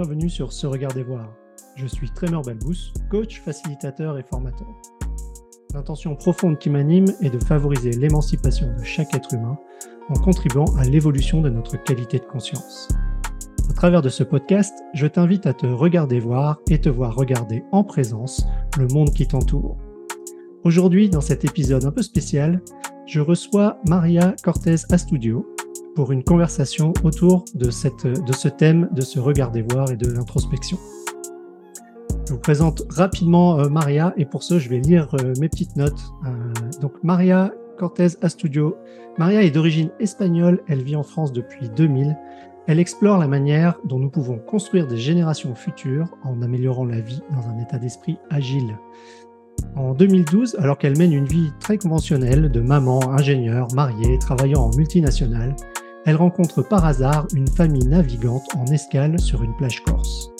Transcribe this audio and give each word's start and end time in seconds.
bienvenue 0.00 0.30
sur 0.30 0.50
Se 0.50 0.66
Regarder 0.66 1.02
Voir. 1.02 1.30
Je 1.76 1.86
suis 1.86 2.08
Trémor 2.08 2.40
Balbous, 2.40 2.94
coach, 3.10 3.42
facilitateur 3.42 4.16
et 4.16 4.22
formateur. 4.22 4.66
L'intention 5.74 6.16
profonde 6.16 6.58
qui 6.58 6.70
m'anime 6.70 7.04
est 7.20 7.28
de 7.28 7.38
favoriser 7.38 7.90
l'émancipation 7.90 8.74
de 8.78 8.82
chaque 8.82 9.14
être 9.14 9.34
humain 9.34 9.58
en 10.08 10.14
contribuant 10.14 10.64
à 10.78 10.84
l'évolution 10.84 11.42
de 11.42 11.50
notre 11.50 11.76
qualité 11.76 12.18
de 12.18 12.24
conscience. 12.24 12.88
Au 13.68 13.74
travers 13.74 14.00
de 14.00 14.08
ce 14.08 14.22
podcast, 14.22 14.72
je 14.94 15.06
t'invite 15.06 15.44
à 15.44 15.52
te 15.52 15.66
regarder 15.66 16.18
voir 16.18 16.60
et 16.70 16.80
te 16.80 16.88
voir 16.88 17.14
regarder 17.14 17.62
en 17.70 17.84
présence 17.84 18.46
le 18.78 18.86
monde 18.86 19.10
qui 19.10 19.26
t'entoure. 19.26 19.76
Aujourd'hui, 20.64 21.10
dans 21.10 21.20
cet 21.20 21.44
épisode 21.44 21.84
un 21.84 21.92
peu 21.92 22.00
spécial, 22.00 22.62
je 23.04 23.20
reçois 23.20 23.76
Maria 23.86 24.34
Cortez 24.42 24.76
Astudio 24.90 25.46
pour 25.94 26.12
une 26.12 26.24
conversation 26.24 26.92
autour 27.04 27.44
de, 27.54 27.70
cette, 27.70 28.06
de 28.06 28.32
ce 28.32 28.48
thème 28.48 28.88
de 28.92 29.00
se 29.00 29.18
regarder 29.18 29.62
voir 29.62 29.90
et 29.90 29.96
de 29.96 30.10
l'introspection. 30.10 30.78
Je 32.26 32.34
vous 32.34 32.40
présente 32.40 32.82
rapidement 32.90 33.58
euh, 33.58 33.68
Maria 33.68 34.14
et 34.16 34.24
pour 34.24 34.42
ce, 34.42 34.58
je 34.58 34.68
vais 34.68 34.78
lire 34.78 35.08
euh, 35.14 35.32
mes 35.40 35.48
petites 35.48 35.74
notes. 35.76 36.00
Euh, 36.26 36.30
donc 36.80 36.92
Maria 37.02 37.52
Cortez 37.76 38.08
Astudio. 38.22 38.76
Maria 39.18 39.42
est 39.42 39.50
d'origine 39.50 39.90
espagnole, 39.98 40.62
elle 40.68 40.82
vit 40.82 40.96
en 40.96 41.02
France 41.02 41.32
depuis 41.32 41.68
2000. 41.70 42.16
Elle 42.66 42.78
explore 42.78 43.18
la 43.18 43.26
manière 43.26 43.78
dont 43.84 43.98
nous 43.98 44.10
pouvons 44.10 44.38
construire 44.38 44.86
des 44.86 44.96
générations 44.96 45.54
futures 45.54 46.06
en 46.22 46.40
améliorant 46.42 46.84
la 46.84 47.00
vie 47.00 47.20
dans 47.34 47.48
un 47.48 47.58
état 47.58 47.78
d'esprit 47.78 48.18
agile. 48.30 48.76
En 49.76 49.94
2012, 49.94 50.56
alors 50.60 50.78
qu'elle 50.78 50.96
mène 50.96 51.12
une 51.12 51.24
vie 51.24 51.50
très 51.58 51.78
conventionnelle 51.78 52.50
de 52.50 52.60
maman, 52.60 53.00
ingénieure, 53.10 53.68
mariée, 53.74 54.18
travaillant 54.18 54.62
en 54.62 54.76
multinationale, 54.76 55.56
elle 56.06 56.16
rencontre 56.16 56.62
par 56.62 56.84
hasard 56.84 57.26
une 57.34 57.48
famille 57.48 57.86
navigante 57.86 58.48
en 58.56 58.66
escale 58.66 59.18
sur 59.18 59.42
une 59.42 59.56
plage 59.56 59.82
corse. 59.84 60.30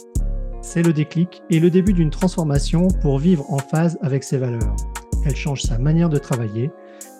C'est 0.62 0.82
le 0.82 0.92
déclic 0.92 1.42
et 1.50 1.60
le 1.60 1.70
début 1.70 1.92
d'une 1.92 2.10
transformation 2.10 2.88
pour 3.02 3.18
vivre 3.18 3.44
en 3.52 3.58
phase 3.58 3.98
avec 4.02 4.24
ses 4.24 4.38
valeurs. 4.38 4.76
Elle 5.24 5.36
change 5.36 5.62
sa 5.62 5.78
manière 5.78 6.08
de 6.08 6.18
travailler 6.18 6.70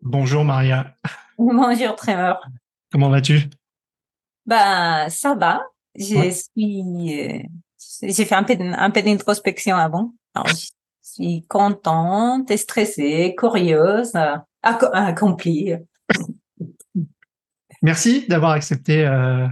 Bonjour 0.00 0.42
Maria. 0.42 0.96
Bonjour 1.36 1.94
Trevor. 1.96 2.40
Comment 2.90 3.10
vas-tu? 3.10 3.50
Bah 4.46 5.10
ça 5.10 5.34
va. 5.34 5.66
Je 5.96 6.30
suis, 6.30 7.20
euh, 7.20 7.40
j'ai 8.02 8.24
fait 8.24 8.34
un 8.34 8.44
peu, 8.44 8.56
un 8.58 8.90
peu 8.90 9.02
d'introspection 9.02 9.76
avant. 9.76 10.14
Alors, 10.34 10.48
je 10.48 10.70
suis 11.02 11.46
contente, 11.46 12.56
stressée, 12.56 13.34
curieuse 13.36 14.14
accompli. 14.64 15.74
Merci 17.84 18.24
d'avoir 18.28 18.52
accepté, 18.52 19.06
euh, 19.06 19.46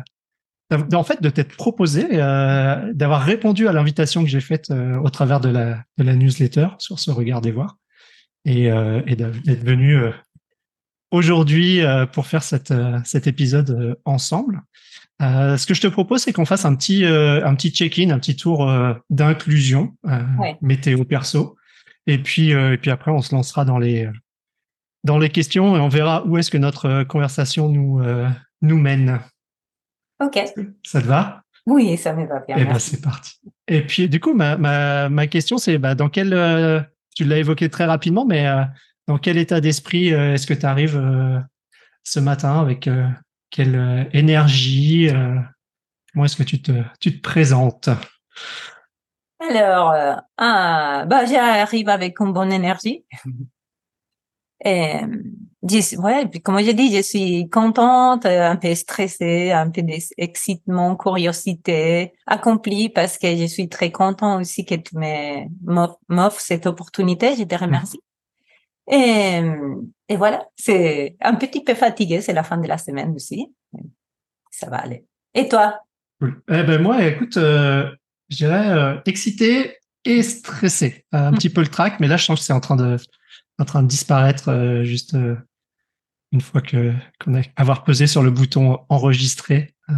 en 0.73 1.05
fait, 1.05 1.21
de 1.21 1.29
t'être 1.29 1.55
proposé, 1.55 2.07
euh, 2.13 2.91
d'avoir 2.95 3.23
répondu 3.23 3.69
à 3.69 3.73
l'invitation 3.73 4.25
que 4.25 4.31
j'ai 4.31 4.41
faite 4.41 4.71
euh, 4.71 4.97
au 5.01 5.11
travers 5.11 5.39
de 5.39 5.51
la, 5.51 5.85
de 5.99 6.05
la 6.05 6.17
newsletter 6.17 6.69
sur 6.79 6.99
ce 6.99 7.11
regard 7.11 7.43
des 7.43 7.53
voir 7.53 7.77
et, 8.47 8.65
et 8.65 9.17
d'être 9.17 9.65
venu 9.65 10.01
aujourd'hui 11.13 11.81
pour 12.13 12.27
faire 12.27 12.43
cette, 12.43 12.75
cet 13.05 13.29
épisode 13.29 13.97
ensemble. 14.05 14.63
ce 15.21 15.65
que 15.65 15.75
je 15.75 15.81
te 15.81 15.87
propose, 15.87 16.23
c'est 16.23 16.33
qu'on 16.33 16.45
fasse 16.45 16.65
un 16.65 16.75
petit, 16.75 17.05
un 17.05 17.55
petit 17.55 17.71
check-in, 17.71 18.11
un 18.11 18.19
petit 18.19 18.35
tour 18.35 18.69
d'inclusion, 19.11 19.95
météo 20.61 21.05
perso. 21.05 21.55
Et 22.09 22.19
puis, 22.19 22.51
et 22.51 22.79
puis 22.79 22.91
après, 22.91 23.13
on 23.13 23.23
se 23.23 23.33
lancera 23.33 23.65
dans 23.65 23.79
les, 23.79 24.09
dans 25.05 25.19
les 25.19 25.31
questions 25.31 25.77
et 25.77 25.81
on 25.81 25.89
verra 25.89 26.25
où 26.27 26.39
est-ce 26.39 26.51
que 26.51 26.59
notre 26.59 26.87
euh, 26.87 27.05
conversation 27.05 27.69
nous, 27.69 28.01
euh, 28.01 28.29
nous 28.61 28.79
mène. 28.79 29.21
Ok. 30.21 30.39
Ça 30.85 31.01
te 31.01 31.07
va? 31.07 31.43
Oui, 31.67 31.97
ça 31.97 32.13
me 32.13 32.27
va 32.27 32.41
bien. 32.41 32.57
Eh 32.59 32.65
ben, 32.65 32.79
c'est 32.79 33.01
parti. 33.01 33.39
Et 33.69 33.83
puis, 33.83 34.09
du 34.09 34.21
coup, 34.21 34.35
ma, 34.35 34.57
ma, 34.57 35.09
ma 35.09 35.27
question, 35.27 35.59
c'est 35.59 35.79
bah, 35.79 35.95
dans 35.95 36.09
quel, 36.09 36.33
euh, 36.33 36.81
tu 37.15 37.25
l'as 37.25 37.39
évoqué 37.39 37.69
très 37.69 37.85
rapidement, 37.85 38.25
mais 38.25 38.47
dans 39.07 39.19
quel 39.19 39.37
état 39.39 39.61
d'esprit 39.61 40.09
est-ce 40.09 40.47
que 40.47 40.55
tu 40.55 40.67
arrives 40.67 41.01
ce 42.03 42.21
matin 42.21 42.61
avec 42.61 42.89
quelle 43.51 44.09
énergie 44.13 45.11
Comment 46.13 46.25
est-ce 46.25 46.37
que 46.37 46.43
tu 46.43 46.61
te, 46.63 46.73
tu 47.01 47.17
te 47.17 47.21
présentes? 47.21 47.91
Alors, 49.41 49.95
ah, 50.39 51.05
bah, 51.07 51.27
j'arrive 51.27 51.89
avec 51.89 52.19
une 52.19 52.33
bonne 52.33 52.53
énergie. 52.53 53.05
Et, 54.65 55.01
ouais, 55.97 56.27
puis 56.29 56.41
comme 56.41 56.59
j'ai 56.61 56.75
dit, 56.75 56.95
je 56.95 57.03
suis 57.03 57.49
contente, 57.49 58.27
un 58.27 58.57
peu 58.57 58.75
stressée, 58.75 59.51
un 59.51 59.71
peu 59.71 59.83
d'excitement, 59.83 60.97
curiosité, 60.97 62.13
accomplie 62.27 62.89
parce 62.89 63.19
que 63.19 63.37
je 63.37 63.47
suis 63.47 63.69
très 63.69 63.91
contente 63.91 64.41
aussi 64.41 64.65
que 64.65 64.77
tu 64.77 64.97
m'offres 66.09 66.41
cette 66.41 66.67
opportunité. 66.67 67.35
Je 67.37 67.45
te 67.45 67.55
remercie. 67.57 68.01
Et, 68.91 69.41
et 70.09 70.17
voilà, 70.17 70.47
c'est 70.57 71.17
un 71.21 71.35
petit 71.35 71.63
peu 71.63 71.75
fatigué, 71.75 72.21
c'est 72.21 72.33
la 72.33 72.43
fin 72.43 72.59
de 72.59 72.69
la 72.69 72.79
semaine 72.79 73.15
aussi. 73.15 73.53
Ça 74.51 74.69
va 74.69 74.79
aller. 74.79 75.05
Et 75.35 75.49
toi? 75.49 75.81
Eh 76.23 76.63
ben 76.63 76.81
moi, 76.81 77.05
écoute, 77.05 77.37
euh, 77.37 77.91
je 78.29 78.37
dirais 78.37 78.71
euh, 78.71 79.01
excité 79.07 79.79
et 80.05 80.23
stressé. 80.23 81.05
un 81.13 81.31
mm. 81.31 81.35
petit 81.35 81.51
peu 81.51 81.61
le 81.61 81.69
trac, 81.69 82.01
mais 82.01 82.09
là, 82.09 82.17
je 82.17 82.25
sens 82.25 82.39
que 82.39 82.45
c'est 82.45 82.53
en 82.53 82.61
train 82.61 82.77
de 82.77 82.97
en 83.59 83.65
train 83.65 83.83
de 83.83 83.89
disparaître 83.89 84.49
euh, 84.49 84.85
juste 84.85 85.15
euh, 85.15 85.37
une 86.33 86.41
fois 86.41 86.61
que 86.61 86.93
qu'on 87.21 87.35
a 87.35 87.43
avoir 87.57 87.85
pesé 87.85 88.07
sur 88.07 88.23
le 88.23 88.31
bouton 88.31 88.79
enregistrer. 88.89 89.75
Euh, 89.91 89.95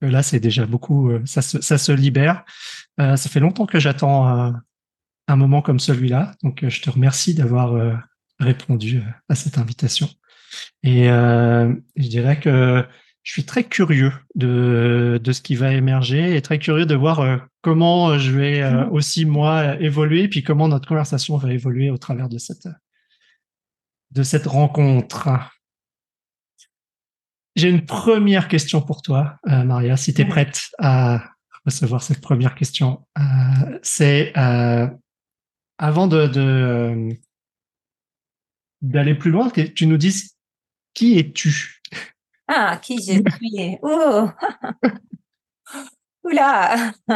là, 0.00 0.22
c'est 0.22 0.40
déjà 0.40 0.66
beaucoup. 0.66 1.10
ça, 1.24 1.42
se, 1.42 1.60
ça 1.60 1.78
se 1.78 1.92
libère. 1.92 2.44
ça 2.98 3.16
fait 3.16 3.40
longtemps 3.40 3.66
que 3.66 3.78
j'attends 3.78 4.54
un 5.28 5.36
moment 5.36 5.62
comme 5.62 5.78
celui-là. 5.78 6.34
Donc, 6.42 6.68
je 6.68 6.80
te 6.80 6.90
remercie 6.90 7.34
d'avoir 7.34 8.00
répondu 8.38 9.02
à 9.28 9.34
cette 9.34 9.58
invitation. 9.58 10.08
Et 10.82 11.06
je 11.06 12.08
dirais 12.08 12.38
que 12.38 12.84
je 13.28 13.34
suis 13.34 13.44
très 13.44 13.64
curieux 13.64 14.14
de, 14.36 15.20
de 15.22 15.32
ce 15.32 15.42
qui 15.42 15.54
va 15.54 15.74
émerger 15.74 16.34
et 16.34 16.40
très 16.40 16.58
curieux 16.58 16.86
de 16.86 16.94
voir 16.94 17.20
euh, 17.20 17.36
comment 17.60 18.08
euh, 18.08 18.18
je 18.18 18.32
vais 18.32 18.62
euh, 18.62 18.86
mmh. 18.86 18.92
aussi 18.92 19.26
moi 19.26 19.78
évoluer, 19.82 20.28
puis 20.28 20.42
comment 20.42 20.66
notre 20.66 20.88
conversation 20.88 21.36
va 21.36 21.52
évoluer 21.52 21.90
au 21.90 21.98
travers 21.98 22.30
de 22.30 22.38
cette, 22.38 22.68
de 24.12 24.22
cette 24.22 24.46
rencontre. 24.46 25.28
J'ai 27.54 27.68
une 27.68 27.84
première 27.84 28.48
question 28.48 28.80
pour 28.80 29.02
toi, 29.02 29.36
Maria, 29.44 29.98
si 29.98 30.14
tu 30.14 30.22
es 30.22 30.24
prête 30.24 30.62
à 30.78 31.22
recevoir 31.66 32.02
cette 32.02 32.22
première 32.22 32.54
question. 32.54 33.06
C'est 33.82 34.32
avant 35.76 36.06
de 36.06 37.10
d'aller 38.80 39.16
plus 39.16 39.32
loin, 39.32 39.50
que 39.50 39.60
tu 39.60 39.88
nous 39.88 39.96
dises 39.96 40.36
qui 40.94 41.18
es-tu? 41.18 41.77
Ah, 42.48 42.78
qui 42.78 42.96
je 42.96 43.22
suis? 43.36 43.78
Oh 43.82 44.28
Oula 46.24 46.92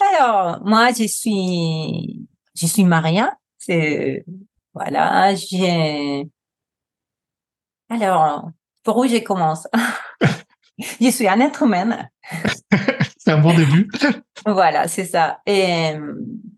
Alors, 0.00 0.60
moi, 0.64 0.92
je 0.92 1.06
suis, 1.06 2.26
je 2.54 2.66
suis 2.66 2.84
Maria. 2.84 3.36
C'est, 3.58 4.24
voilà, 4.72 5.34
j'ai... 5.34 6.26
Alors, 7.90 8.50
pour 8.82 8.96
où 8.98 9.06
je 9.06 9.18
commence? 9.18 9.66
Je 11.00 11.10
suis 11.10 11.26
un 11.26 11.40
être 11.40 11.64
humain. 11.64 12.06
c'est 13.18 13.32
un 13.32 13.40
bon 13.40 13.52
début. 13.52 13.90
voilà, 14.46 14.86
c'est 14.86 15.06
ça. 15.06 15.40
Et 15.44 15.94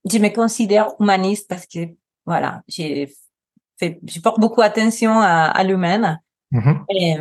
je 0.04 0.18
me 0.18 0.28
considère 0.28 0.90
humaniste 1.00 1.48
parce 1.48 1.66
que, 1.66 1.88
voilà, 2.26 2.62
j'ai 2.68 3.10
fait, 3.78 3.98
je 4.06 4.20
porte 4.20 4.38
beaucoup 4.38 4.60
attention 4.60 5.18
à, 5.20 5.44
à 5.44 5.64
l'humain. 5.64 6.18
Mhm. 6.50 6.84
Et 6.90 7.16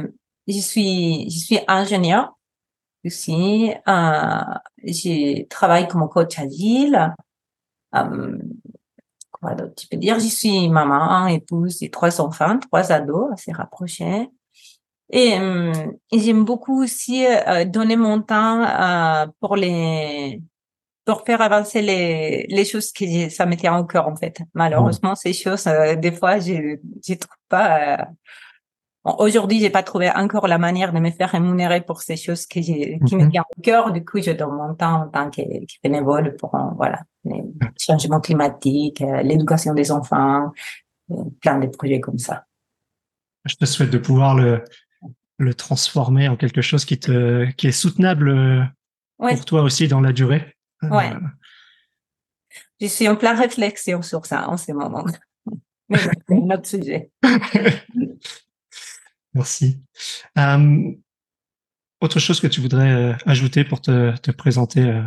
je 0.50 0.60
suis, 0.60 1.30
je 1.30 1.40
suis 1.40 1.60
ingénieur 1.68 2.38
aussi. 3.06 3.72
Euh, 3.88 4.42
je 4.84 5.46
travaille 5.48 5.88
comme 5.88 6.08
coach 6.10 6.38
agile. 6.40 7.14
Euh, 7.96 8.38
quoi 9.32 9.56
d'autre 9.56 9.76
tu 9.76 9.88
peux 9.88 9.98
dire? 9.98 10.20
Je 10.20 10.28
suis 10.28 10.70
maman, 10.70 11.28
épouse 11.28 11.82
et 11.84 11.90
trois 11.90 12.20
enfants, 12.22 12.60
trois 12.60 12.92
ados 12.92 13.32
assez 13.34 13.52
rapprochés. 13.52 14.30
Et, 15.12 15.40
euh, 15.40 15.74
j'aime 16.12 16.46
beaucoup 16.46 16.84
aussi 16.84 17.26
euh, 17.26 17.66
donner 17.66 17.96
mon 17.96 18.22
temps 18.22 18.64
euh, 18.64 19.26
pour 19.40 19.56
les 19.56 20.42
pour 21.06 21.24
faire 21.26 21.42
avancer 21.42 21.82
les 21.82 22.46
les 22.48 22.66
choses 22.66 22.92
qui 22.92 23.32
ça 23.32 23.48
me 23.48 23.56
tient 23.56 23.84
cœur 23.86 24.08
en 24.08 24.16
fait. 24.16 24.42
Malheureusement, 24.54 25.16
ces 25.16 25.34
choses 25.34 25.66
euh, 25.66 25.96
des 25.96 26.12
fois 26.12 26.40
je 26.40 26.78
je 27.08 27.14
trouve 27.16 27.38
pas 27.48 28.08
Bon, 29.10 29.16
Aujourd'hui, 29.24 29.60
j'ai 29.60 29.72
pas 29.72 29.82
trouvé 29.82 30.12
encore 30.12 30.48
la 30.48 30.60
manière 30.60 30.94
de 30.94 31.00
me 31.00 31.10
faire 31.10 31.32
rémunérer 31.32 31.82
pour 31.82 32.02
ces 32.04 32.16
choses 32.16 32.46
qui, 32.46 32.62
qui 32.64 33.16
me 33.16 33.24
Mhm. 33.24 33.32
tiennent 33.32 33.44
au 33.58 33.62
cœur. 33.62 33.92
Du 33.92 34.06
coup, 34.06 34.22
je 34.22 34.32
donne 34.32 34.52
mon 34.56 34.76
temps 34.76 35.02
en 35.04 35.08
tant 35.08 35.30
que, 35.32 35.42
que 35.42 35.74
bénévole 35.84 36.36
pour 36.38 36.54
euh, 36.54 36.60
voilà 36.78 37.00
les 37.24 37.44
changements 37.80 38.20
climatiques, 38.20 39.02
euh, 39.02 39.24
l'éducation 39.24 39.74
des 39.74 39.92
enfants, 39.92 40.52
euh, 41.12 41.16
plein 41.42 41.58
de 41.60 41.68
projets 41.68 42.00
comme 42.00 42.20
ça. 42.20 42.46
Je 43.46 43.56
te 43.56 43.66
souhaite 43.66 43.90
de 43.90 43.98
pouvoir 43.98 44.36
le, 44.36 44.64
le 45.40 45.54
transformer 45.56 46.28
en 46.28 46.36
quelque 46.36 46.62
chose 46.62 46.86
qui 46.86 47.00
te, 47.00 47.50
qui 47.54 47.68
est 47.68 47.72
soutenable 47.72 48.30
euh, 48.30 48.64
Ouais. 49.18 49.36
pour 49.36 49.44
toi 49.46 49.64
aussi 49.64 49.88
dans 49.88 50.00
la 50.02 50.14
durée. 50.14 50.56
Ouais. 50.84 51.12
Je 52.80 52.86
suis 52.88 53.08
en 53.10 53.16
plein 53.18 53.34
réflexion 53.36 54.02
sur 54.02 54.26
ça 54.26 54.48
en 54.50 54.56
ce 54.56 54.72
moment. 54.72 55.04
Mais 55.90 55.98
c'est 55.98 56.36
un 56.36 56.50
autre 56.52 56.68
sujet. 56.68 57.12
Merci. 59.34 59.80
Euh, 60.38 60.92
autre 62.02 62.20
chose 62.20 62.40
que 62.40 62.48
tu 62.48 62.62
voudrais 62.62 62.92
euh, 62.92 63.14
ajouter 63.26 63.64
pour 63.64 63.82
te, 63.82 64.16
te 64.18 64.32
présenter 64.32 64.82
euh, 64.82 65.04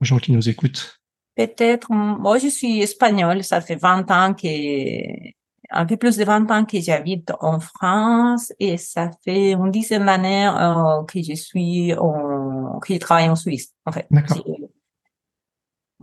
aux 0.00 0.04
gens 0.04 0.18
qui 0.18 0.32
nous 0.32 0.48
écoutent? 0.48 1.00
Peut-être, 1.36 1.92
moi, 1.92 2.38
je 2.38 2.48
suis 2.48 2.80
espagnole. 2.80 3.44
Ça 3.44 3.60
fait 3.60 3.76
20 3.76 4.10
ans 4.10 4.34
que, 4.34 5.30
un 5.70 5.86
peu 5.86 5.96
plus 5.96 6.16
de 6.16 6.24
20 6.24 6.50
ans 6.50 6.64
que 6.64 6.80
j'habite 6.80 7.32
en 7.40 7.60
France 7.60 8.52
et 8.58 8.76
ça 8.76 9.10
fait 9.24 9.52
une 9.52 9.70
dizaine 9.70 10.06
d'années 10.06 10.48
euh, 10.48 11.04
que 11.04 11.22
je 11.22 11.34
suis 11.34 11.94
en, 11.94 12.78
que 12.80 12.94
je 12.94 12.98
travaille 12.98 13.28
en 13.28 13.36
Suisse, 13.36 13.72
en 13.86 13.92
fait. 13.92 14.06
D'accord. 14.10 14.42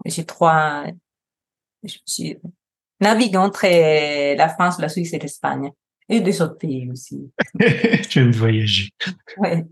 J'ai- 0.06 0.26
trois, 0.26 0.86
je 1.84 1.98
suis 2.06 2.38
navigue 3.02 3.36
entre 3.36 3.66
la 4.36 4.50
France, 4.50 4.80
la 4.80 4.90
Suisse 4.90 5.14
et 5.14 5.20
l'Espagne. 5.20 5.72
Et 6.10 6.22
des 6.22 6.42
autres 6.42 6.58
pays 6.58 6.90
aussi. 6.90 7.32
Tu 8.10 8.20
aimes 8.20 8.32
voyager. 8.32 8.90
Ouais. 9.38 9.66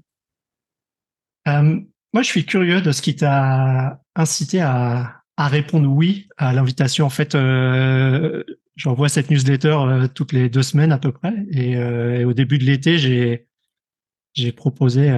Euh, 1.48 1.80
moi, 2.14 2.24
je 2.24 2.28
suis 2.28 2.46
curieux 2.46 2.82
de 2.82 2.92
ce 2.92 3.02
qui 3.02 3.16
t'a 3.16 4.02
incité 4.16 4.62
à, 4.62 5.22
à 5.38 5.48
répondre 5.48 5.90
oui 5.90 6.28
à 6.38 6.54
l'invitation. 6.54 7.06
En 7.06 7.10
fait, 7.10 7.36
euh, 7.36 8.44
j'envoie 8.76 9.10
cette 9.10 9.30
newsletter 9.30 9.78
euh, 9.78 10.08
toutes 10.08 10.34
les 10.34 10.50
deux 10.50 10.64
semaines 10.64 10.92
à 10.92 10.98
peu 10.98 11.12
près. 11.12 11.34
Et, 11.52 11.72
et 11.72 12.26
au 12.26 12.34
début 12.34 12.58
de 12.58 12.64
l'été, 12.64 12.98
j'ai 12.98 13.48
j'ai 14.34 14.52
proposé 14.52 15.18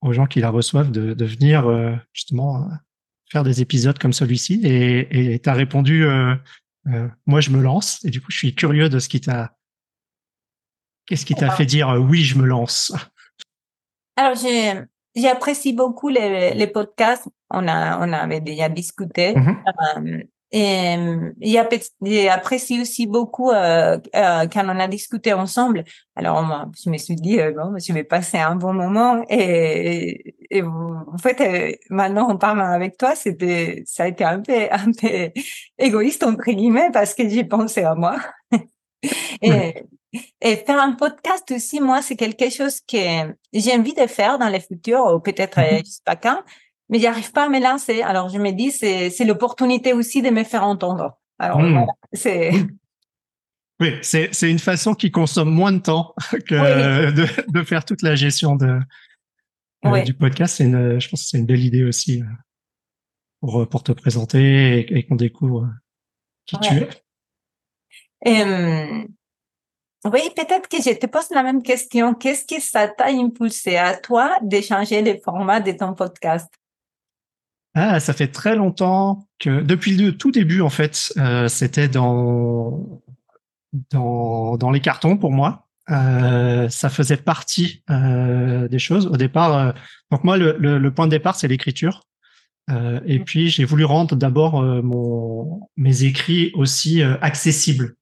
aux 0.00 0.12
gens 0.12 0.26
qui 0.26 0.40
la 0.40 0.50
reçoivent 0.50 0.90
de, 0.90 1.14
de 1.14 1.24
venir 1.24 1.64
justement 2.12 2.68
faire 3.30 3.44
des 3.44 3.60
épisodes 3.60 4.00
comme 4.00 4.12
celui-ci. 4.12 4.60
Et 4.64 5.38
tu 5.40 5.48
as 5.48 5.54
répondu, 5.54 6.04
moi, 7.26 7.40
je 7.40 7.50
me 7.50 7.62
lance. 7.62 8.04
Et 8.04 8.10
du 8.10 8.20
coup, 8.20 8.32
je 8.32 8.38
suis 8.38 8.52
curieux 8.52 8.88
de 8.88 8.98
ce 8.98 9.08
qui 9.08 9.20
t'a 9.20 9.56
Qu'est-ce 11.06 11.24
qui 11.24 11.34
t'a 11.34 11.50
fait 11.50 11.66
dire 11.66 11.90
euh, 11.90 11.98
oui, 11.98 12.22
je 12.22 12.38
me 12.38 12.44
lance? 12.46 12.92
Alors, 14.16 14.36
j'apprécie 15.14 15.72
beaucoup 15.72 16.08
les, 16.08 16.54
les 16.54 16.66
podcasts. 16.66 17.28
On 17.50 17.68
a, 17.68 17.98
on 18.06 18.12
avait 18.12 18.40
déjà 18.40 18.68
discuté. 18.68 19.34
Euh, 19.36 20.22
et 20.52 20.96
euh, 20.96 21.32
j'appé- 21.40 21.82
j'apprécie 22.02 22.80
aussi 22.80 23.06
beaucoup 23.06 23.50
euh, 23.50 23.98
euh, 24.14 24.46
quand 24.46 24.64
on 24.64 24.78
a 24.78 24.86
discuté 24.88 25.32
ensemble. 25.32 25.84
Alors, 26.14 26.42
moi, 26.42 26.66
je 26.82 26.88
me 26.88 26.96
suis 26.98 27.16
dit, 27.16 27.38
bon, 27.54 27.76
je 27.78 27.92
vais 27.92 28.04
passer 28.04 28.38
un 28.38 28.54
bon 28.54 28.72
moment. 28.72 29.22
Et, 29.28 30.34
et 30.50 30.62
en 30.62 31.18
fait, 31.18 31.78
maintenant, 31.90 32.28
on 32.30 32.38
parle 32.38 32.60
avec 32.62 32.96
toi, 32.96 33.14
c'était, 33.16 33.82
ça 33.86 34.04
a 34.04 34.08
été 34.08 34.24
un 34.24 34.40
peu, 34.40 34.52
un 34.70 34.92
peu 34.92 35.30
égoïste, 35.78 36.22
entre 36.22 36.50
guillemets, 36.50 36.90
parce 36.92 37.14
que 37.14 37.28
j'ai 37.28 37.44
pensé 37.44 37.82
à 37.82 37.94
moi. 37.94 38.16
et, 39.42 39.84
et 40.40 40.56
faire 40.56 40.80
un 40.80 40.92
podcast 40.92 41.50
aussi, 41.50 41.80
moi, 41.80 42.02
c'est 42.02 42.16
quelque 42.16 42.50
chose 42.50 42.80
que 42.80 43.34
j'ai 43.52 43.72
envie 43.74 43.94
de 43.94 44.06
faire 44.06 44.38
dans 44.38 44.48
le 44.48 44.58
futur, 44.60 45.00
ou 45.14 45.20
peut-être, 45.20 45.58
euh, 45.58 45.72
Mhm. 45.72 45.82
je 45.84 45.90
sais 45.90 46.02
pas 46.04 46.16
quand, 46.16 46.42
mais 46.88 46.98
j'arrive 46.98 47.32
pas 47.32 47.46
à 47.46 47.48
me 47.48 47.60
lancer. 47.60 48.02
Alors, 48.02 48.28
je 48.28 48.38
me 48.38 48.50
dis, 48.52 48.70
c'est, 48.70 49.10
c'est 49.10 49.24
l'opportunité 49.24 49.92
aussi 49.92 50.22
de 50.22 50.30
me 50.30 50.44
faire 50.44 50.64
entendre. 50.64 51.18
Alors, 51.38 51.60
voilà, 51.60 51.86
c'est, 52.12 52.50
Oui, 53.78 53.92
c'est 54.00 54.34
c'est 54.34 54.50
une 54.50 54.58
façon 54.58 54.94
qui 54.94 55.10
consomme 55.10 55.50
moins 55.50 55.70
de 55.72 55.80
temps 55.80 56.14
que 56.48 57.10
de, 57.10 57.26
de 57.52 57.62
faire 57.62 57.84
toute 57.84 58.00
la 58.00 58.14
gestion 58.14 58.56
de, 58.56 58.78
euh, 59.84 60.02
du 60.02 60.14
podcast. 60.14 60.56
C'est 60.56 60.64
une, 60.64 60.98
je 60.98 61.08
pense 61.10 61.24
que 61.24 61.28
c'est 61.28 61.36
une 61.38 61.44
belle 61.44 61.62
idée 61.62 61.84
aussi 61.84 62.22
euh, 62.22 62.26
pour, 63.40 63.68
pour 63.68 63.82
te 63.82 63.92
présenter 63.92 64.78
et, 64.78 64.98
et 64.98 65.06
qu'on 65.06 65.16
découvre 65.16 65.68
qui 66.46 66.56
tu 66.60 66.72
es. 66.74 66.88
Oui, 70.04 70.20
peut-être 70.36 70.68
que 70.68 70.76
je 70.76 70.96
te 70.96 71.06
pose 71.06 71.30
la 71.30 71.42
même 71.42 71.62
question. 71.62 72.14
Qu'est-ce 72.14 72.44
que 72.44 72.60
ça 72.60 72.86
t'a 72.88 73.06
impulsé 73.06 73.76
à 73.76 73.96
toi 73.96 74.36
de 74.42 74.60
changer 74.60 75.02
le 75.02 75.18
format 75.20 75.60
de 75.60 75.72
ton 75.72 75.94
podcast? 75.94 76.48
Ah, 77.74 78.00
ça 78.00 78.14
fait 78.14 78.28
très 78.28 78.56
longtemps 78.56 79.26
que 79.38 79.60
depuis 79.60 79.96
le 79.96 80.16
tout 80.16 80.30
début 80.30 80.62
en 80.62 80.70
fait, 80.70 81.12
euh, 81.18 81.46
c'était 81.48 81.88
dans 81.88 83.02
dans 83.90 84.56
dans 84.56 84.70
les 84.70 84.80
cartons 84.80 85.18
pour 85.18 85.30
moi. 85.30 85.66
Euh, 85.90 86.68
ça 86.70 86.88
faisait 86.88 87.18
partie 87.18 87.82
euh, 87.90 88.66
des 88.68 88.78
choses. 88.78 89.06
Au 89.06 89.16
départ, 89.16 89.74
donc 90.10 90.24
moi 90.24 90.38
le, 90.38 90.56
le, 90.58 90.78
le 90.78 90.90
point 90.94 91.06
de 91.06 91.10
départ 91.10 91.36
c'est 91.36 91.48
l'écriture. 91.48 92.02
Et 93.04 93.20
puis 93.20 93.48
j'ai 93.48 93.64
voulu 93.64 93.84
rendre 93.84 94.16
d'abord 94.16 94.60
mon 94.62 95.68
mes 95.76 96.02
écrits 96.02 96.50
aussi 96.54 97.00
accessibles 97.02 97.94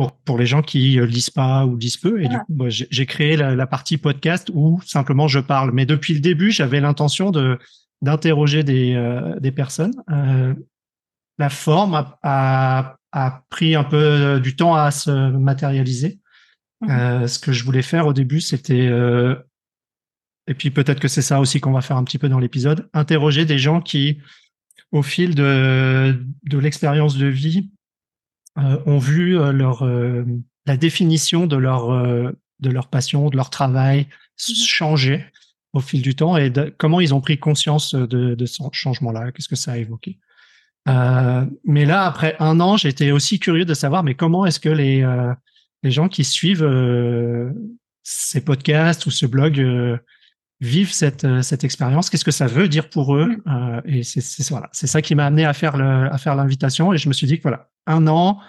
pour 0.00 0.12
pour 0.12 0.38
les 0.38 0.46
gens 0.46 0.62
qui 0.62 0.98
euh, 0.98 1.04
lisent 1.04 1.28
pas 1.28 1.66
ou 1.66 1.76
lisent 1.76 1.98
peu. 1.98 2.22
Et 2.22 2.28
du 2.28 2.38
coup, 2.38 2.64
j'ai 2.68 3.06
créé 3.06 3.36
la, 3.36 3.54
la 3.54 3.66
partie 3.66 3.98
podcast 3.98 4.50
où 4.54 4.80
simplement 4.86 5.28
je 5.28 5.40
parle. 5.40 5.72
Mais 5.72 5.84
depuis 5.84 6.14
le 6.14 6.20
début, 6.20 6.50
j'avais 6.50 6.80
l'intention 6.80 7.30
de 7.30 7.58
d'interroger 8.00 8.62
des 8.62 8.94
euh, 8.94 9.38
des 9.40 9.52
personnes. 9.52 9.92
Euh, 10.10 10.54
la 11.36 11.50
forme 11.50 11.94
a, 11.94 12.18
a 12.22 12.96
a 13.12 13.44
pris 13.50 13.74
un 13.74 13.84
peu 13.84 14.40
du 14.40 14.56
temps 14.56 14.74
à 14.74 14.90
se 14.90 15.10
matérialiser. 15.32 16.18
Mhm. 16.80 16.90
Euh, 16.90 17.26
ce 17.26 17.38
que 17.38 17.52
je 17.52 17.64
voulais 17.64 17.82
faire 17.82 18.06
au 18.06 18.14
début, 18.14 18.40
c'était 18.40 18.88
et 20.46 20.54
puis 20.54 20.70
peut-être 20.70 21.00
que 21.00 21.08
c'est 21.08 21.22
ça 21.22 21.40
aussi 21.40 21.60
qu'on 21.60 21.72
va 21.72 21.82
faire 21.82 21.98
un 21.98 22.04
petit 22.04 22.18
peu 22.18 22.30
dans 22.30 22.38
l'épisode, 22.38 22.88
interroger 22.94 23.44
des 23.44 23.58
gens 23.58 23.80
qui, 23.82 24.18
au 24.92 25.02
fil 25.02 25.34
de, 25.34 26.24
de 26.44 26.58
l'expérience 26.58 27.16
de 27.16 27.26
vie, 27.26 27.70
ont 28.56 28.98
vu 28.98 29.38
euh, 29.38 29.52
leur 29.52 29.84
euh, 29.84 30.24
la 30.66 30.76
définition 30.76 31.46
de 31.46 31.56
leur 31.56 31.90
euh, 31.90 32.30
de 32.60 32.70
leur 32.70 32.88
passion, 32.88 33.30
de 33.30 33.36
leur 33.36 33.50
travail 33.50 34.06
s- 34.38 34.64
changer 34.66 35.24
au 35.72 35.80
fil 35.80 36.02
du 36.02 36.14
temps 36.16 36.36
et 36.36 36.50
de, 36.50 36.74
comment 36.78 37.00
ils 37.00 37.14
ont 37.14 37.20
pris 37.20 37.38
conscience 37.38 37.94
de, 37.94 38.34
de 38.34 38.46
ce 38.46 38.62
changement-là, 38.72 39.30
qu'est-ce 39.32 39.48
que 39.48 39.56
ça 39.56 39.72
a 39.72 39.76
évoqué. 39.78 40.18
Euh, 40.88 41.44
mais 41.64 41.84
là, 41.84 42.04
après 42.06 42.34
un 42.40 42.58
an, 42.60 42.76
j'étais 42.76 43.10
aussi 43.12 43.38
curieux 43.38 43.64
de 43.64 43.74
savoir, 43.74 44.02
mais 44.02 44.14
comment 44.14 44.46
est-ce 44.46 44.58
que 44.60 44.68
les 44.68 45.02
euh, 45.02 45.32
les 45.82 45.90
gens 45.90 46.08
qui 46.08 46.24
suivent 46.24 46.64
euh, 46.64 47.50
ces 48.02 48.40
podcasts 48.44 49.06
ou 49.06 49.10
ce 49.10 49.26
blog 49.26 49.60
euh, 49.60 49.96
vivent 50.60 50.92
cette 50.92 51.24
euh, 51.24 51.42
cette 51.42 51.64
expérience 51.64 52.10
Qu'est-ce 52.10 52.24
que 52.24 52.30
ça 52.30 52.46
veut 52.46 52.68
dire 52.68 52.88
pour 52.90 53.14
eux 53.14 53.30
Euh, 53.46 53.80
Et 53.84 54.02
c'est 54.02 54.20
c'est 54.22 54.48
voilà, 54.50 54.68
c'est 54.72 54.86
ça 54.88 55.00
qui 55.02 55.14
m'a 55.14 55.26
amené 55.26 55.44
à 55.44 55.52
faire 55.52 55.76
le 55.76 56.12
à 56.12 56.18
faire 56.18 56.34
l'invitation. 56.34 56.92
Et 56.92 56.98
je 56.98 57.08
me 57.08 57.12
suis 57.14 57.26
dit 57.26 57.36
que 57.36 57.42
voilà, 57.42 57.70
un 57.90 58.06
an, 58.06 58.40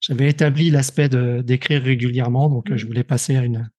j'avais 0.00 0.28
établi 0.28 0.70
l'aspect 0.70 1.08
d'écrire 1.08 1.82
régulièrement, 1.82 2.48
donc 2.48 2.70
euh, 2.70 2.76
je 2.76 2.86
voulais 2.86 3.04
passer 3.04 3.36
à 3.36 3.42
une 3.42 3.70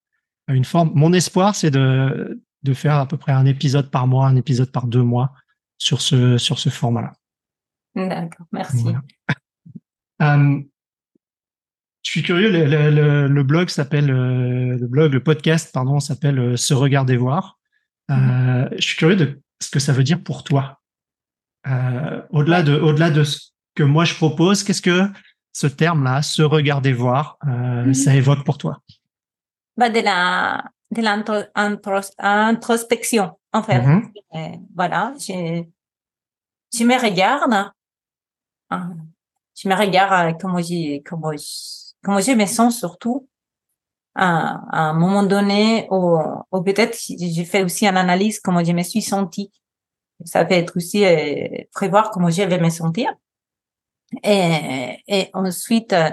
à 0.48 0.54
une 0.54 0.66
forme. 0.66 0.92
Mon 0.94 1.14
espoir, 1.14 1.56
c'est 1.56 1.72
de 1.72 2.42
de 2.64 2.74
faire 2.74 2.96
à 2.96 3.08
peu 3.08 3.18
près 3.18 3.32
un 3.32 3.46
épisode 3.46 3.90
par 3.90 4.06
mois, 4.08 4.28
un 4.28 4.36
épisode 4.36 4.72
par 4.72 4.86
deux 4.86 5.02
mois 5.02 5.34
sur 5.78 6.02
ce 6.02 6.38
sur 6.38 6.60
ce 6.60 6.70
format-là. 6.70 7.14
D'accord, 7.96 8.46
merci. 8.52 8.84
Voilà. 8.84 9.02
Euh, 10.22 10.62
suis 12.04 12.22
curieux, 12.22 12.52
le, 12.52 13.42
blog 13.42 13.70
s'appelle, 13.70 14.06
le 14.06 14.86
blog, 14.86 15.14
le 15.14 15.24
podcast, 15.24 15.72
pardon, 15.74 16.00
s'appelle 16.00 16.56
Se 16.60 16.76
regarder 16.76 17.18
voir. 17.18 17.58
Mhm. 18.08 18.70
je 18.78 18.82
suis 18.82 18.98
curieux 18.98 19.16
de 19.16 19.42
ce 19.60 19.72
que 19.72 19.80
ça 19.80 19.94
veut 19.94 20.04
dire 20.04 20.22
pour 20.22 20.44
toi. 20.44 20.80
au-delà 21.66 22.62
de, 22.62 22.76
au-delà 22.76 23.10
de 23.10 23.24
ce 23.24 23.51
que 23.76 23.84
moi 23.84 24.06
je 24.06 24.16
propose, 24.16 24.64
qu'est-ce 24.64 24.82
que 24.82 25.08
ce 25.54 25.68
terme-là, 25.68 26.22
se 26.22 26.42
regarder 26.42 26.94
voir, 26.94 27.38
mhm. 27.44 27.94
ça 27.94 28.16
évoque 28.16 28.46
pour 28.46 28.58
toi? 28.58 28.80
Bah 29.78 29.90
De 29.90 30.00
la, 30.00 30.64
de 30.92 31.02
l'introspection, 31.02 33.38
en 33.54 33.64
fait. 33.64 33.82
Mhm. 33.82 34.12
voilà, 34.76 35.14
je, 35.18 35.64
je 36.74 36.84
me 36.84 37.02
regarde, 37.02 37.54
hein, 37.54 37.74
je 39.56 39.68
me 39.68 39.76
regarde 39.76 40.40
comment 40.40 40.62
j'ai, 40.62 41.04
comment, 41.06 41.32
comment 42.04 42.20
je 42.20 42.32
me 42.32 42.46
sens 42.46 42.80
surtout 42.80 43.28
à, 44.16 44.62
un 44.72 44.94
moment 44.94 45.24
donné 45.24 45.88
ou, 45.90 46.18
ou 46.52 46.64
peut-être 46.64 46.98
j'ai 46.98 47.46
fait 47.46 47.64
aussi 47.64 47.88
une 47.88 47.98
analyse 47.98 48.40
comment 48.40 48.64
je 48.64 48.72
me 48.72 48.84
suis 48.84 49.02
sentie. 49.02 49.52
Ça 50.26 50.46
peut 50.46 50.54
être 50.54 50.78
aussi 50.78 51.06
euh, 51.06 51.64
prévoir 51.74 52.12
comment 52.12 52.30
je 52.30 52.44
vais 52.44 52.60
me 52.60 52.70
sentir. 52.70 53.12
Et, 54.24 55.04
et 55.08 55.30
ensuite, 55.34 55.94
euh, 55.94 56.10